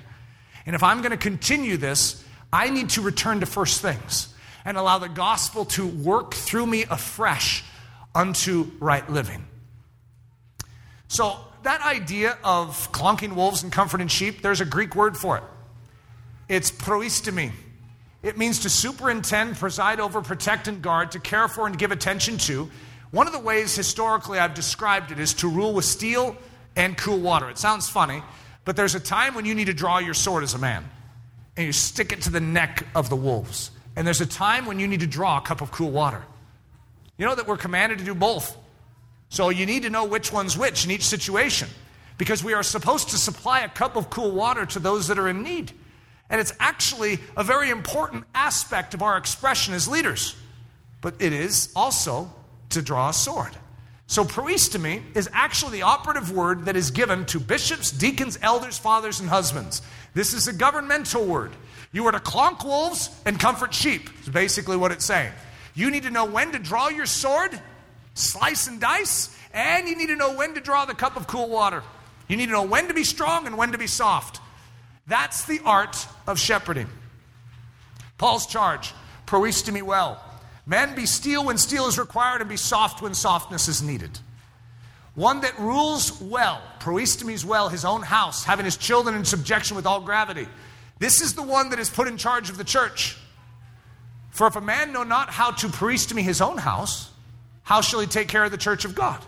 And 0.67 0.75
if 0.75 0.83
I'm 0.83 1.01
going 1.03 1.13
to 1.13 1.17
continue 1.17 1.77
this, 1.77 2.25
I 2.53 2.71
need 2.71 2.91
to 2.91 3.03
return 3.03 3.41
to 3.41 3.47
first 3.47 3.81
things 3.81 4.35
and 4.65 4.77
allow 4.77 4.99
the 4.99 5.09
gospel 5.09 5.65
to 5.65 5.87
work 5.87 6.35
through 6.35 6.67
me 6.67 6.85
afresh 6.91 7.63
unto 8.15 8.73
right 8.81 9.09
living. 9.09 9.47
So, 11.07 11.39
that 11.67 11.83
idea 11.83 12.39
of 12.45 12.91
clonking 12.93 13.35
wolves 13.35 13.63
and 13.63 13.73
comforting 13.73 14.09
sheep, 14.09 14.41
there's 14.41 14.61
a 14.61 14.65
Greek 14.65 14.95
word 14.95 15.17
for 15.17 15.37
it. 15.37 15.43
It's 16.49 16.71
proistemi. 16.71 17.51
It 18.23 18.39
means 18.39 18.61
to 18.61 18.71
superintend, 18.71 19.57
preside 19.57 20.01
over, 20.01 20.23
protect, 20.23 20.69
and 20.69 20.81
guard, 20.81 21.13
to 21.13 21.21
care 21.21 21.49
for, 21.49 21.67
and 21.67 21.77
give 21.77 21.91
attention 21.91 22.39
to. 22.39 22.71
One 23.11 23.27
of 23.27 23.33
the 23.33 23.41
ways 23.41 23.75
historically 23.75 24.39
I've 24.39 24.55
described 24.55 25.11
it 25.11 25.19
is 25.19 25.35
to 25.35 25.49
rule 25.49 25.73
with 25.73 25.85
steel 25.85 26.37
and 26.77 26.97
cool 26.97 27.19
water. 27.19 27.51
It 27.51 27.59
sounds 27.59 27.89
funny, 27.89 28.23
but 28.65 28.77
there's 28.77 28.95
a 28.95 29.01
time 29.01 29.35
when 29.35 29.45
you 29.45 29.55
need 29.55 29.67
to 29.67 29.75
draw 29.75 29.99
your 29.99 30.15
sword 30.15 30.45
as 30.45 30.55
a 30.55 30.59
man 30.59 30.85
and 31.57 31.67
you 31.67 31.73
stick 31.73 32.13
it 32.13 32.23
to 32.23 32.31
the 32.31 32.41
neck 32.41 32.87
of 32.95 33.09
the 33.09 33.17
wolves. 33.17 33.71
And 33.97 34.07
there's 34.07 34.21
a 34.21 34.27
time 34.27 34.67
when 34.67 34.79
you 34.79 34.87
need 34.87 35.01
to 35.01 35.07
draw 35.07 35.39
a 35.39 35.41
cup 35.41 35.63
of 35.63 35.73
cool 35.73 35.91
water. 35.91 36.23
You 37.17 37.27
know 37.27 37.35
that 37.35 37.49
we're 37.49 37.57
commanded 37.57 37.99
to 37.99 38.05
do 38.05 38.15
both. 38.15 38.57
So 39.29 39.49
you 39.51 39.67
need 39.67 39.83
to 39.83 39.91
know 39.91 40.05
which 40.05 40.33
one's 40.33 40.57
which 40.57 40.85
in 40.85 40.91
each 40.91 41.05
situation 41.05 41.69
because 42.19 42.43
we 42.43 42.55
are 42.55 42.63
supposed 42.63 43.11
to 43.11 43.19
supply 43.19 43.61
a 43.61 43.69
cup 43.69 43.97
of 43.97 44.11
cool 44.11 44.31
water 44.31 44.67
to 44.67 44.79
those 44.79 45.09
that 45.09 45.19
are 45.19 45.29
in 45.29 45.43
need. 45.43 45.73
And 46.31 46.41
it's 46.41 46.53
actually 46.59 47.19
a 47.37 47.45
very 47.45 47.71
important 47.71 48.25
aspect 48.35 48.95
of 48.95 49.03
our 49.03 49.17
expression 49.17 49.75
as 49.75 49.87
leaders. 49.87 50.35
But 51.01 51.15
it 51.21 51.33
is 51.33 51.73
also 51.77 52.33
to 52.71 52.83
draw 52.83 53.11
a 53.11 53.13
sword. 53.13 53.57
So, 54.09 54.25
proistemi 54.25 55.03
is 55.17 55.29
actually 55.33 55.79
the 55.79 55.83
operative 55.83 56.31
word 56.31 56.67
that 56.67 56.77
is 56.77 56.93
given 56.93 57.25
to 57.27 57.41
bishops, 57.41 57.91
deacons, 57.91 58.39
elders, 58.41 58.79
fathers, 58.79 59.19
and 59.19 59.29
husbands. 59.29 59.83
This 60.15 60.33
is 60.33 60.47
a 60.47 60.53
governmental 60.53 61.25
word. 61.25 61.53
You 61.93 62.07
are 62.07 62.13
to 62.13 62.21
clonk 62.21 62.65
wolves 62.65 63.11
and 63.25 63.39
comfort 63.39 63.75
sheep, 63.75 64.09
is 64.23 64.29
basically 64.29 64.77
what 64.77 64.93
it's 64.93 65.05
saying. 65.05 65.33
You 65.75 65.91
need 65.91 66.05
to 66.05 66.11
know 66.11 66.25
when 66.25 66.53
to 66.53 66.59
draw 66.61 66.89
your 66.89 67.07
sword, 67.07 67.61
slice 68.17 68.67
and 68.67 68.81
dice, 68.81 69.37
and 69.53 69.89
you 69.89 69.97
need 69.97 70.09
to 70.09 70.17
know 70.17 70.35
when 70.35 70.55
to 70.55 70.61
draw 70.61 70.85
the 70.85 70.95
cup 70.95 71.17
of 71.17 71.27
cool 71.27 71.49
water. 71.49 71.83
You 72.29 72.37
need 72.37 72.47
to 72.47 72.53
know 72.53 72.65
when 72.65 72.89
to 72.89 72.95
be 72.95 73.05
strong 73.05 73.47
and 73.47 73.57
when 73.57 73.73
to 73.73 73.79
be 73.79 73.87
soft. 73.87 74.41
That's 75.07 75.45
the 75.45 75.61
art 75.65 76.07
of 76.27 76.39
shepherding. 76.39 76.89
Paul's 78.19 78.47
charge 78.47 78.93
proistemi 79.27 79.83
well. 79.83 80.23
Men, 80.67 80.95
be 80.97 81.07
steel 81.07 81.45
when 81.45 81.59
steel 81.59 81.87
is 81.87 81.99
required, 81.99 82.41
and 82.41 82.51
be 82.51 82.57
soft 82.57 83.01
when 83.01 83.15
softness 83.15 83.69
is 83.69 83.83
needed. 83.83 84.19
One 85.15 85.41
that 85.43 85.59
rules 85.59 86.21
well, 86.21 86.61
proistemes 86.81 87.45
well, 87.45 87.69
his 87.69 87.85
own 87.85 88.03
house, 88.03 88.45
having 88.45 88.65
his 88.65 88.77
children 88.77 89.15
in 89.15 89.25
subjection 89.25 89.77
with 89.77 89.87
all 89.87 90.01
gravity. 90.01 90.49
This 90.99 91.21
is 91.21 91.35
the 91.35 91.43
one 91.43 91.71
that 91.71 91.79
is 91.79 91.89
put 91.89 92.09
in 92.09 92.17
charge 92.17 92.51
of 92.51 92.59
the 92.59 92.65
church. 92.65 93.17
For 94.31 94.47
if 94.47 94.57
a 94.57 94.61
man 94.61 94.93
know 94.93 95.05
not 95.05 95.31
how 95.31 95.53
to 95.53 95.69
proistemi 95.69 96.23
his 96.23 96.41
own 96.41 96.59
house, 96.59 97.11
how 97.67 97.81
shall 97.81 97.99
he 97.99 98.07
take 98.07 98.29
care 98.29 98.45
of 98.45 98.53
the 98.53 98.57
church 98.57 98.85
of 98.85 98.95
God? 98.95 99.21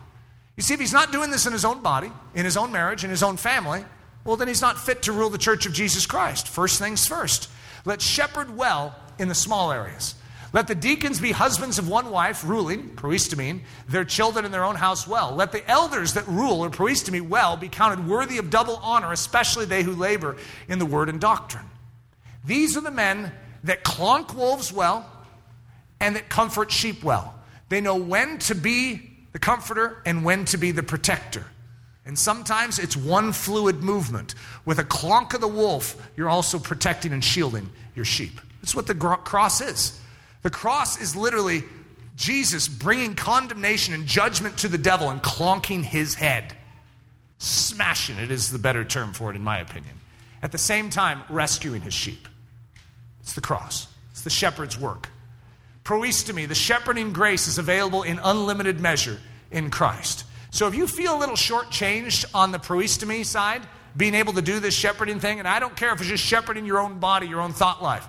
You 0.57 0.63
see, 0.63 0.73
if 0.73 0.79
he's 0.79 0.93
not 0.93 1.11
doing 1.11 1.33
this 1.33 1.45
in 1.45 1.53
his 1.53 1.65
own 1.65 1.83
body, 1.83 2.13
in 2.37 2.45
his 2.45 2.57
own 2.57 2.71
marriage, 2.71 3.03
in 3.03 3.11
his 3.11 3.25
own 3.25 3.37
family, 3.37 3.85
well, 4.25 4.37
then 4.37 4.47
he's 4.47 4.63
not 4.63 4.79
fit 4.79 5.03
to 5.03 5.13
rule 5.13 5.29
the 5.29 5.39
church 5.39 5.67
of 5.67 5.73
Jesus 5.73 6.07
Christ. 6.07 6.47
First 6.47 6.79
things 6.79 7.05
first. 7.05 7.51
Let's 7.85 8.05
shepherd 8.05 8.57
well 8.57 8.95
in 9.19 9.27
the 9.27 9.35
small 9.35 9.73
areas. 9.73 10.15
Let 10.53 10.69
the 10.69 10.77
deacons 10.77 11.21
be 11.21 11.33
husbands 11.33 11.81
of 11.81 11.89
one 11.89 12.11
wife, 12.13 12.45
ruling, 12.45 12.91
proistamine, 12.91 13.63
their 13.89 14.05
children 14.05 14.45
in 14.45 14.53
their 14.53 14.63
own 14.63 14.77
house 14.77 15.05
well. 15.05 15.35
Let 15.35 15.51
the 15.51 15.69
elders 15.69 16.13
that 16.13 16.29
rule 16.29 16.61
or 16.61 16.71
proistami 16.71 17.21
well 17.21 17.57
be 17.57 17.69
counted 17.69 18.07
worthy 18.07 18.39
of 18.39 18.51
double 18.51 18.77
honor, 18.77 19.11
especially 19.11 19.65
they 19.65 19.83
who 19.83 19.95
labor 19.95 20.37
in 20.69 20.79
the 20.79 20.87
word 20.87 21.09
and 21.09 21.21
doctrine. 21.21 21.67
These 22.45 22.77
are 22.77 22.83
the 22.83 22.93
men 22.93 23.33
that 23.65 23.83
clonk 23.83 24.33
wolves 24.33 24.73
well 24.73 25.11
and 25.99 26.15
that 26.15 26.29
comfort 26.29 26.71
sheep 26.71 27.03
well. 27.03 27.35
They 27.69 27.81
know 27.81 27.97
when 27.97 28.39
to 28.41 28.55
be 28.55 29.11
the 29.33 29.39
comforter 29.39 30.03
and 30.07 30.25
when 30.25 30.45
to 30.47 30.57
be 30.57 30.71
the 30.71 30.83
protector. 30.83 31.45
And 32.05 32.19
sometimes 32.19 32.79
it's 32.79 32.97
one 32.97 33.33
fluid 33.33 33.83
movement. 33.83 34.35
With 34.65 34.79
a 34.79 34.85
clonk 34.85 35.35
of 35.35 35.43
the 35.43 35.49
wolf, 35.49 35.97
you're 36.17 36.31
also 36.31 36.59
protecting 36.59 37.13
and 37.13 37.23
shielding 37.23 37.71
your 37.95 38.07
sheep. 38.07 38.41
That's 38.63 38.75
what 38.75 38.87
the 38.87 38.95
cross 38.95 39.61
is. 39.61 40.01
The 40.43 40.51
cross 40.51 41.01
is 41.01 41.15
literally 41.15 41.65
Jesus 42.17 42.67
bringing 42.67 43.15
condemnation 43.15 43.93
and 43.95 44.07
judgment 44.07 44.59
to 44.59 44.69
the 44.69 44.79
devil 44.79 45.11
and 45.11 45.23
clonking 45.23 45.85
his 45.85 46.15
head. 46.15 46.57
Smashing 47.39 48.17
it 48.19 48.31
is 48.31 48.51
the 48.51 48.59
better 48.59 48.85
term 48.85 49.13
for 49.13 49.31
it, 49.31 49.37
in 49.37 49.45
my 49.45 49.59
opinion. 49.59 49.95
At 50.43 50.53
the 50.53 50.59
same 50.59 50.91
time, 50.91 51.23
rescuing 51.29 51.83
his 51.83 51.95
sheep. 51.95 52.27
It's 53.21 53.35
the 53.35 53.41
cross, 53.41 53.87
it's 54.11 54.23
the 54.23 54.31
shepherd's 54.31 54.79
work. 54.79 55.11
Proistemi, 55.89 56.47
the 56.47 56.55
shepherding 56.55 57.15
grace, 57.15 57.49
is 57.49 57.57
available 57.57 58.03
in 58.03 58.21
unlimited 58.23 58.79
measure 58.79 59.19
in 59.51 59.71
Christ. 59.71 60.27
So 60.51 60.69
if 60.69 60.75
you 60.75 60.87
feel 60.87 61.17
a 61.17 61.19
little 61.19 61.35
shortchanged 61.35 62.27
on 62.35 62.53
the 62.53 62.59
proistemi 62.59 63.25
side, 63.25 63.63
being 63.97 64.13
able 64.13 64.35
to 64.35 64.43
do 64.43 64.61
this 64.61 64.75
shepherding 64.75 65.19
thing, 65.19 65.39
and 65.39 65.49
I 65.49 65.61
don't 65.61 65.75
care 65.75 65.95
if 65.95 66.01
it's 66.01 66.11
just 66.11 66.23
shepherding 66.23 66.67
your 66.67 66.79
own 66.79 66.99
body, 66.99 67.27
your 67.27 67.41
own 67.41 67.55
thought 67.55 67.83
life, 67.83 68.07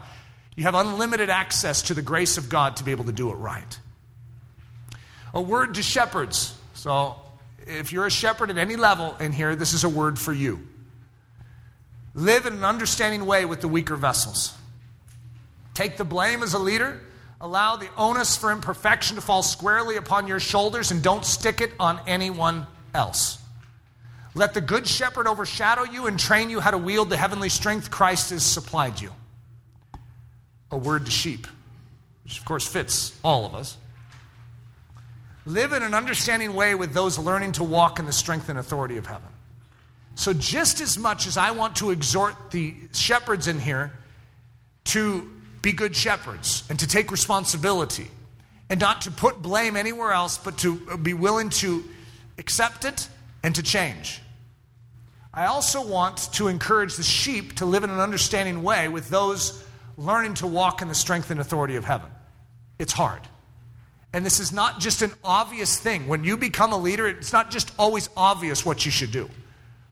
you 0.57 0.63
have 0.63 0.75
unlimited 0.75 1.29
access 1.29 1.83
to 1.83 1.93
the 1.93 2.01
grace 2.01 2.37
of 2.37 2.49
God 2.49 2.75
to 2.75 2.83
be 2.83 2.91
able 2.91 3.05
to 3.05 3.13
do 3.13 3.29
it 3.29 3.35
right. 3.35 3.79
A 5.33 5.41
word 5.41 5.75
to 5.75 5.81
shepherds. 5.81 6.53
So, 6.73 7.15
if 7.65 7.93
you're 7.93 8.07
a 8.07 8.11
shepherd 8.11 8.49
at 8.49 8.57
any 8.57 8.75
level 8.75 9.15
in 9.21 9.31
here, 9.31 9.55
this 9.55 9.71
is 9.71 9.85
a 9.85 9.89
word 9.89 10.19
for 10.19 10.33
you. 10.33 10.67
Live 12.13 12.45
in 12.45 12.51
an 12.51 12.65
understanding 12.65 13.25
way 13.25 13.45
with 13.45 13.61
the 13.61 13.69
weaker 13.69 13.95
vessels. 13.95 14.53
Take 15.73 15.95
the 15.95 16.03
blame 16.03 16.43
as 16.43 16.53
a 16.53 16.59
leader. 16.59 16.99
Allow 17.41 17.77
the 17.77 17.89
onus 17.95 18.35
for 18.35 18.51
imperfection 18.51 19.15
to 19.15 19.21
fall 19.21 19.43
squarely 19.43 19.95
upon 19.95 20.27
your 20.27 20.39
shoulders 20.39 20.91
and 20.91 21.01
don't 21.01 21.25
stick 21.25 21.61
it 21.61 21.71
on 21.79 21.99
anyone 22.05 22.67
else. 22.93 23.37
Let 24.35 24.53
the 24.53 24.61
good 24.61 24.87
shepherd 24.87 25.25
overshadow 25.27 25.83
you 25.83 26.07
and 26.07 26.19
train 26.19 26.49
you 26.49 26.59
how 26.59 26.71
to 26.71 26.77
wield 26.77 27.09
the 27.09 27.17
heavenly 27.17 27.49
strength 27.49 27.89
Christ 27.89 28.29
has 28.31 28.43
supplied 28.43 28.99
you 28.99 29.11
a 30.71 30.77
word 30.77 31.05
to 31.05 31.11
sheep, 31.11 31.47
which 32.23 32.37
of 32.37 32.45
course 32.45 32.67
fits 32.67 33.17
all 33.23 33.45
of 33.45 33.55
us. 33.55 33.77
live 35.45 35.73
in 35.73 35.81
an 35.81 35.95
understanding 35.95 36.53
way 36.53 36.75
with 36.75 36.93
those 36.93 37.17
learning 37.17 37.53
to 37.53 37.63
walk 37.63 37.97
in 37.97 38.05
the 38.05 38.11
strength 38.11 38.49
and 38.49 38.59
authority 38.59 38.97
of 38.97 39.07
heaven. 39.07 39.29
So, 40.13 40.33
just 40.33 40.79
as 40.79 40.97
much 40.97 41.25
as 41.25 41.37
I 41.37 41.51
want 41.51 41.77
to 41.77 41.89
exhort 41.89 42.51
the 42.51 42.75
shepherds 42.93 43.47
in 43.47 43.57
here 43.57 43.93
to 44.85 45.31
be 45.61 45.71
good 45.71 45.95
shepherds 45.95 46.63
and 46.69 46.79
to 46.79 46.87
take 46.87 47.11
responsibility 47.11 48.09
and 48.69 48.79
not 48.79 49.01
to 49.01 49.11
put 49.11 49.41
blame 49.41 49.75
anywhere 49.75 50.11
else, 50.11 50.37
but 50.37 50.57
to 50.59 50.97
be 50.97 51.13
willing 51.13 51.49
to 51.49 51.83
accept 52.37 52.85
it 52.85 53.07
and 53.43 53.55
to 53.55 53.63
change. 53.63 54.21
I 55.33 55.45
also 55.45 55.85
want 55.85 56.33
to 56.33 56.47
encourage 56.47 56.95
the 56.95 57.03
sheep 57.03 57.55
to 57.57 57.65
live 57.65 57.83
in 57.83 57.89
an 57.89 57.99
understanding 57.99 58.63
way 58.63 58.87
with 58.87 59.09
those 59.09 59.63
learning 59.97 60.35
to 60.35 60.47
walk 60.47 60.81
in 60.81 60.87
the 60.87 60.95
strength 60.95 61.29
and 61.29 61.39
authority 61.39 61.75
of 61.75 61.85
heaven. 61.85 62.09
It's 62.79 62.93
hard. 62.93 63.21
And 64.13 64.25
this 64.25 64.39
is 64.39 64.51
not 64.51 64.79
just 64.79 65.01
an 65.01 65.11
obvious 65.23 65.77
thing. 65.77 66.07
When 66.07 66.23
you 66.23 66.35
become 66.37 66.73
a 66.73 66.77
leader, 66.77 67.07
it's 67.07 67.33
not 67.33 67.51
just 67.51 67.71
always 67.77 68.09
obvious 68.17 68.65
what 68.65 68.85
you 68.85 68.91
should 68.91 69.11
do. 69.11 69.29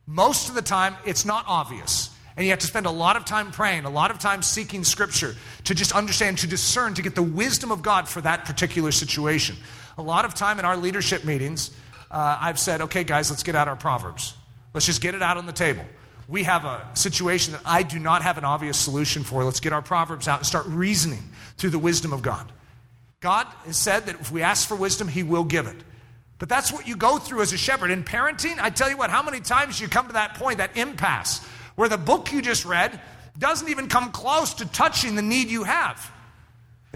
Most 0.07 0.49
of 0.49 0.55
the 0.55 0.61
time, 0.61 0.95
it's 1.05 1.25
not 1.25 1.45
obvious. 1.47 2.09
And 2.37 2.45
you 2.45 2.51
have 2.51 2.59
to 2.59 2.67
spend 2.67 2.85
a 2.85 2.91
lot 2.91 3.17
of 3.17 3.25
time 3.25 3.51
praying, 3.51 3.85
a 3.85 3.89
lot 3.89 4.11
of 4.11 4.19
time 4.19 4.43
seeking 4.43 4.83
scripture 4.83 5.35
to 5.63 5.73
just 5.73 5.91
understand, 5.91 6.37
to 6.37 6.47
discern, 6.47 6.93
to 6.93 7.01
get 7.01 7.15
the 7.15 7.23
wisdom 7.23 7.71
of 7.71 7.81
God 7.81 8.07
for 8.07 8.21
that 8.21 8.45
particular 8.45 8.91
situation. 8.91 9.55
A 9.97 10.03
lot 10.03 10.23
of 10.23 10.35
time 10.35 10.59
in 10.59 10.65
our 10.65 10.77
leadership 10.77 11.25
meetings, 11.25 11.71
uh, 12.11 12.37
I've 12.39 12.59
said, 12.59 12.81
okay, 12.81 13.03
guys, 13.03 13.31
let's 13.31 13.41
get 13.41 13.55
out 13.55 13.67
our 13.67 13.75
Proverbs. 13.75 14.35
Let's 14.75 14.85
just 14.85 15.01
get 15.01 15.15
it 15.15 15.23
out 15.23 15.37
on 15.37 15.47
the 15.47 15.51
table. 15.51 15.83
We 16.27 16.43
have 16.43 16.63
a 16.65 16.87
situation 16.93 17.53
that 17.53 17.61
I 17.65 17.81
do 17.81 17.97
not 17.97 18.21
have 18.21 18.37
an 18.37 18.43
obvious 18.43 18.77
solution 18.77 19.23
for. 19.23 19.43
Let's 19.43 19.59
get 19.59 19.73
our 19.73 19.81
Proverbs 19.81 20.27
out 20.27 20.39
and 20.39 20.45
start 20.45 20.67
reasoning 20.67 21.23
through 21.57 21.71
the 21.71 21.79
wisdom 21.79 22.13
of 22.13 22.21
God. 22.21 22.51
God 23.19 23.47
has 23.65 23.77
said 23.77 24.05
that 24.05 24.19
if 24.19 24.31
we 24.31 24.43
ask 24.43 24.67
for 24.67 24.75
wisdom, 24.75 25.07
He 25.07 25.23
will 25.23 25.43
give 25.43 25.65
it. 25.65 25.77
But 26.37 26.49
that's 26.49 26.71
what 26.71 26.87
you 26.87 26.95
go 26.95 27.17
through 27.17 27.41
as 27.41 27.51
a 27.51 27.57
shepherd. 27.57 27.89
In 27.89 28.03
parenting, 28.03 28.59
I 28.59 28.69
tell 28.69 28.89
you 28.89 28.97
what, 28.97 29.09
how 29.09 29.23
many 29.23 29.39
times 29.39 29.81
you 29.81 29.87
come 29.87 30.05
to 30.07 30.13
that 30.13 30.35
point, 30.35 30.59
that 30.59 30.77
impasse, 30.77 31.43
where 31.77 31.87
the 31.87 31.97
book 31.97 32.33
you 32.33 32.41
just 32.41 32.65
read 32.65 32.99
doesn't 33.37 33.69
even 33.69 33.87
come 33.87 34.11
close 34.11 34.55
to 34.55 34.65
touching 34.65 35.15
the 35.15 35.21
need 35.21 35.47
you 35.49 35.63
have. 35.63 36.11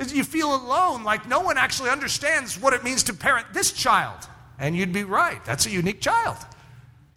You 0.08 0.24
feel 0.24 0.56
alone, 0.56 1.04
like 1.04 1.28
no 1.28 1.42
one 1.42 1.58
actually 1.60 1.92
understands 1.92 2.60
what 2.60 2.74
it 2.74 2.84
means 2.84 3.04
to 3.04 3.14
parent 3.14 3.54
this 3.54 3.72
child. 3.72 4.28
And 4.58 4.76
you'd 4.76 4.92
be 4.92 5.04
right, 5.04 5.44
that's 5.46 5.68
a 5.68 5.70
unique 5.70 6.02
child. 6.02 6.38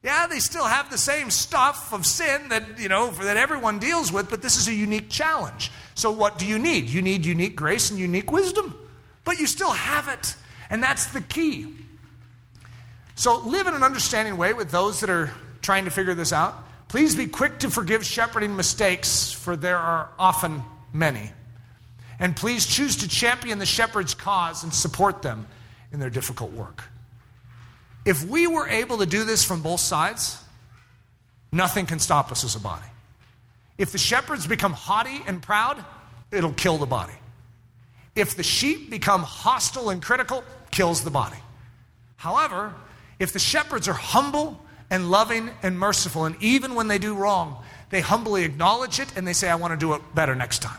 Yeah, 0.02 0.26
they 0.26 0.40
still 0.40 0.66
have 0.66 0.90
the 0.90 0.98
same 0.98 1.30
stuff 1.30 1.94
of 1.94 2.04
sin 2.04 2.50
that, 2.50 2.78
you 2.78 2.90
know, 2.90 3.10
that 3.12 3.38
everyone 3.38 3.78
deals 3.78 4.12
with, 4.12 4.28
but 4.28 4.42
this 4.42 4.58
is 4.58 4.68
a 4.68 4.74
unique 4.74 5.08
challenge. 5.08 5.70
So 5.94 6.10
what 6.10 6.38
do 6.38 6.44
you 6.44 6.58
need? 6.58 6.90
You 6.90 7.00
need 7.00 7.24
unique 7.24 7.56
grace 7.56 7.90
and 7.90 7.98
unique 7.98 8.30
wisdom. 8.30 8.78
But 9.24 9.38
you 9.38 9.46
still 9.46 9.70
have 9.70 10.08
it. 10.08 10.36
And 10.68 10.82
that's 10.82 11.06
the 11.06 11.22
key. 11.22 11.74
So 13.14 13.38
live 13.38 13.66
in 13.66 13.72
an 13.72 13.82
understanding 13.82 14.36
way 14.36 14.52
with 14.52 14.70
those 14.70 15.00
that 15.00 15.08
are 15.08 15.30
trying 15.62 15.86
to 15.86 15.90
figure 15.90 16.14
this 16.14 16.34
out. 16.34 16.63
Please 16.94 17.16
be 17.16 17.26
quick 17.26 17.58
to 17.58 17.70
forgive 17.70 18.06
shepherding 18.06 18.54
mistakes, 18.54 19.32
for 19.32 19.56
there 19.56 19.78
are 19.78 20.10
often 20.16 20.62
many. 20.92 21.32
And 22.20 22.36
please 22.36 22.66
choose 22.66 22.98
to 22.98 23.08
champion 23.08 23.58
the 23.58 23.66
shepherd's 23.66 24.14
cause 24.14 24.62
and 24.62 24.72
support 24.72 25.20
them 25.20 25.48
in 25.90 25.98
their 25.98 26.08
difficult 26.08 26.52
work. 26.52 26.84
If 28.04 28.24
we 28.24 28.46
were 28.46 28.68
able 28.68 28.98
to 28.98 29.06
do 29.06 29.24
this 29.24 29.42
from 29.42 29.60
both 29.60 29.80
sides, 29.80 30.40
nothing 31.50 31.86
can 31.86 31.98
stop 31.98 32.30
us 32.30 32.44
as 32.44 32.54
a 32.54 32.60
body. 32.60 32.86
If 33.76 33.90
the 33.90 33.98
shepherds 33.98 34.46
become 34.46 34.72
haughty 34.72 35.20
and 35.26 35.42
proud, 35.42 35.84
it'll 36.30 36.52
kill 36.52 36.78
the 36.78 36.86
body. 36.86 37.18
If 38.14 38.36
the 38.36 38.44
sheep 38.44 38.88
become 38.88 39.24
hostile 39.24 39.90
and 39.90 40.00
critical, 40.00 40.44
kills 40.70 41.02
the 41.02 41.10
body. 41.10 41.38
However, 42.14 42.72
if 43.18 43.32
the 43.32 43.40
shepherds 43.40 43.88
are 43.88 43.94
humble 43.94 44.60
and 44.94 45.10
loving 45.10 45.50
and 45.64 45.76
merciful, 45.76 46.24
and 46.24 46.40
even 46.40 46.76
when 46.76 46.86
they 46.86 46.98
do 46.98 47.16
wrong, 47.16 47.60
they 47.90 48.00
humbly 48.00 48.44
acknowledge 48.44 49.00
it 49.00 49.08
and 49.16 49.26
they 49.26 49.32
say, 49.32 49.50
I 49.50 49.56
want 49.56 49.72
to 49.72 49.76
do 49.76 49.92
it 49.94 50.14
better 50.14 50.36
next 50.36 50.62
time. 50.62 50.78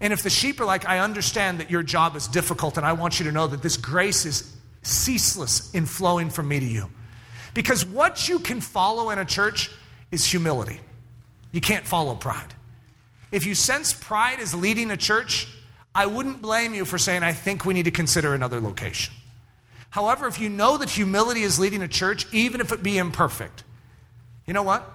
And 0.00 0.14
if 0.14 0.22
the 0.22 0.30
sheep 0.30 0.58
are 0.58 0.64
like, 0.64 0.88
I 0.88 1.00
understand 1.00 1.60
that 1.60 1.70
your 1.70 1.82
job 1.82 2.16
is 2.16 2.26
difficult 2.26 2.78
and 2.78 2.86
I 2.86 2.94
want 2.94 3.20
you 3.20 3.26
to 3.26 3.32
know 3.32 3.46
that 3.46 3.60
this 3.60 3.76
grace 3.76 4.24
is 4.24 4.50
ceaseless 4.82 5.70
in 5.74 5.84
flowing 5.84 6.30
from 6.30 6.48
me 6.48 6.60
to 6.60 6.66
you. 6.66 6.88
Because 7.52 7.84
what 7.84 8.26
you 8.26 8.38
can 8.38 8.62
follow 8.62 9.10
in 9.10 9.18
a 9.18 9.26
church 9.26 9.70
is 10.10 10.24
humility. 10.24 10.80
You 11.52 11.60
can't 11.60 11.86
follow 11.86 12.14
pride. 12.14 12.54
If 13.32 13.44
you 13.44 13.54
sense 13.54 13.92
pride 13.92 14.40
is 14.40 14.54
leading 14.54 14.90
a 14.90 14.96
church, 14.96 15.46
I 15.94 16.06
wouldn't 16.06 16.40
blame 16.40 16.72
you 16.72 16.86
for 16.86 16.96
saying, 16.96 17.22
I 17.22 17.34
think 17.34 17.66
we 17.66 17.74
need 17.74 17.84
to 17.84 17.90
consider 17.90 18.32
another 18.32 18.62
location. 18.62 19.12
However, 19.90 20.26
if 20.26 20.40
you 20.40 20.48
know 20.48 20.76
that 20.78 20.88
humility 20.88 21.42
is 21.42 21.58
leading 21.58 21.82
a 21.82 21.88
church, 21.88 22.26
even 22.32 22.60
if 22.60 22.72
it 22.72 22.82
be 22.82 22.96
imperfect, 22.96 23.64
you 24.46 24.54
know 24.54 24.62
what? 24.62 24.88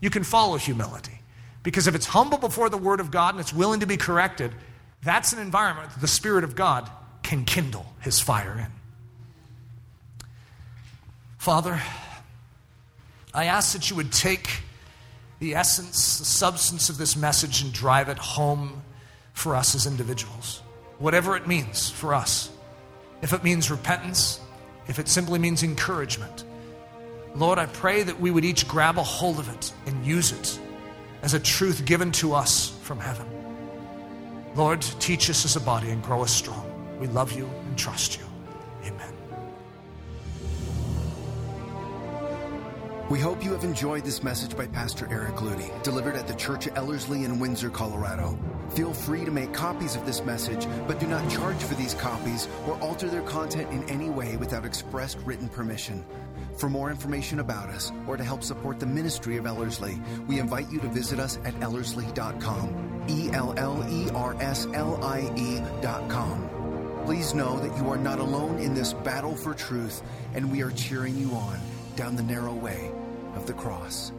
You 0.00 0.10
can 0.10 0.24
follow 0.24 0.56
humility. 0.56 1.20
Because 1.62 1.88
if 1.88 1.96
it's 1.96 2.06
humble 2.06 2.38
before 2.38 2.70
the 2.70 2.78
Word 2.78 3.00
of 3.00 3.10
God 3.10 3.34
and 3.34 3.40
it's 3.40 3.52
willing 3.52 3.80
to 3.80 3.86
be 3.86 3.96
corrected, 3.96 4.52
that's 5.02 5.32
an 5.32 5.40
environment 5.40 5.90
that 5.90 6.00
the 6.00 6.08
Spirit 6.08 6.44
of 6.44 6.54
God 6.54 6.88
can 7.24 7.44
kindle 7.44 7.86
His 8.00 8.20
fire 8.20 8.56
in. 8.56 8.72
Father, 11.38 11.80
I 13.34 13.46
ask 13.46 13.72
that 13.72 13.90
you 13.90 13.96
would 13.96 14.12
take 14.12 14.62
the 15.40 15.54
essence, 15.54 16.18
the 16.18 16.24
substance 16.24 16.88
of 16.88 16.98
this 16.98 17.16
message 17.16 17.62
and 17.62 17.72
drive 17.72 18.08
it 18.08 18.18
home 18.18 18.82
for 19.32 19.54
us 19.54 19.74
as 19.74 19.86
individuals, 19.86 20.62
whatever 20.98 21.36
it 21.36 21.46
means 21.46 21.90
for 21.90 22.14
us. 22.14 22.50
If 23.26 23.32
it 23.32 23.42
means 23.42 23.72
repentance, 23.72 24.38
if 24.86 25.00
it 25.00 25.08
simply 25.08 25.40
means 25.40 25.64
encouragement, 25.64 26.44
Lord, 27.34 27.58
I 27.58 27.66
pray 27.66 28.04
that 28.04 28.20
we 28.20 28.30
would 28.30 28.44
each 28.44 28.68
grab 28.68 28.98
a 28.98 29.02
hold 29.02 29.40
of 29.40 29.48
it 29.48 29.72
and 29.84 30.06
use 30.06 30.30
it 30.30 30.56
as 31.22 31.34
a 31.34 31.40
truth 31.40 31.84
given 31.84 32.12
to 32.12 32.34
us 32.34 32.78
from 32.82 33.00
heaven. 33.00 33.26
Lord, 34.54 34.80
teach 35.00 35.28
us 35.28 35.44
as 35.44 35.56
a 35.56 35.60
body 35.60 35.90
and 35.90 36.04
grow 36.04 36.22
us 36.22 36.30
strong. 36.30 36.70
We 37.00 37.08
love 37.08 37.32
you 37.32 37.46
and 37.46 37.76
trust 37.76 38.16
you. 38.16 38.24
Amen. 38.84 39.12
We 43.10 43.18
hope 43.18 43.42
you 43.42 43.50
have 43.50 43.64
enjoyed 43.64 44.04
this 44.04 44.22
message 44.22 44.56
by 44.56 44.68
Pastor 44.68 45.08
Eric 45.10 45.34
Ludy, 45.34 45.82
delivered 45.82 46.14
at 46.14 46.28
the 46.28 46.34
Church 46.34 46.68
of 46.68 46.76
Ellerslie 46.76 47.24
in 47.24 47.40
Windsor, 47.40 47.70
Colorado. 47.70 48.38
Feel 48.70 48.92
free 48.92 49.24
to 49.24 49.30
make 49.30 49.52
copies 49.52 49.96
of 49.96 50.04
this 50.04 50.24
message, 50.24 50.66
but 50.86 51.00
do 51.00 51.06
not 51.06 51.30
charge 51.30 51.62
for 51.62 51.74
these 51.74 51.94
copies 51.94 52.48
or 52.66 52.78
alter 52.80 53.08
their 53.08 53.22
content 53.22 53.70
in 53.72 53.88
any 53.88 54.10
way 54.10 54.36
without 54.36 54.64
expressed 54.64 55.18
written 55.24 55.48
permission. 55.48 56.04
For 56.56 56.68
more 56.68 56.90
information 56.90 57.40
about 57.40 57.68
us 57.68 57.92
or 58.06 58.16
to 58.16 58.24
help 58.24 58.42
support 58.42 58.80
the 58.80 58.86
ministry 58.86 59.36
of 59.36 59.46
Ellerslie, 59.46 60.00
we 60.26 60.38
invite 60.38 60.70
you 60.70 60.80
to 60.80 60.88
visit 60.88 61.18
us 61.20 61.38
at 61.44 61.54
ellerslie.com. 61.60 63.04
E 63.08 63.30
L 63.32 63.54
L 63.56 63.86
E 63.88 64.10
R 64.14 64.36
S 64.40 64.66
L 64.74 65.02
I 65.04 65.30
E.com. 65.36 66.50
Please 67.04 67.34
know 67.34 67.58
that 67.60 67.76
you 67.76 67.88
are 67.88 67.98
not 67.98 68.18
alone 68.18 68.58
in 68.58 68.74
this 68.74 68.92
battle 68.92 69.36
for 69.36 69.54
truth, 69.54 70.02
and 70.34 70.50
we 70.50 70.62
are 70.62 70.72
cheering 70.72 71.16
you 71.16 71.30
on 71.32 71.60
down 71.94 72.16
the 72.16 72.22
narrow 72.22 72.54
way 72.54 72.90
of 73.36 73.46
the 73.46 73.52
cross. 73.52 74.12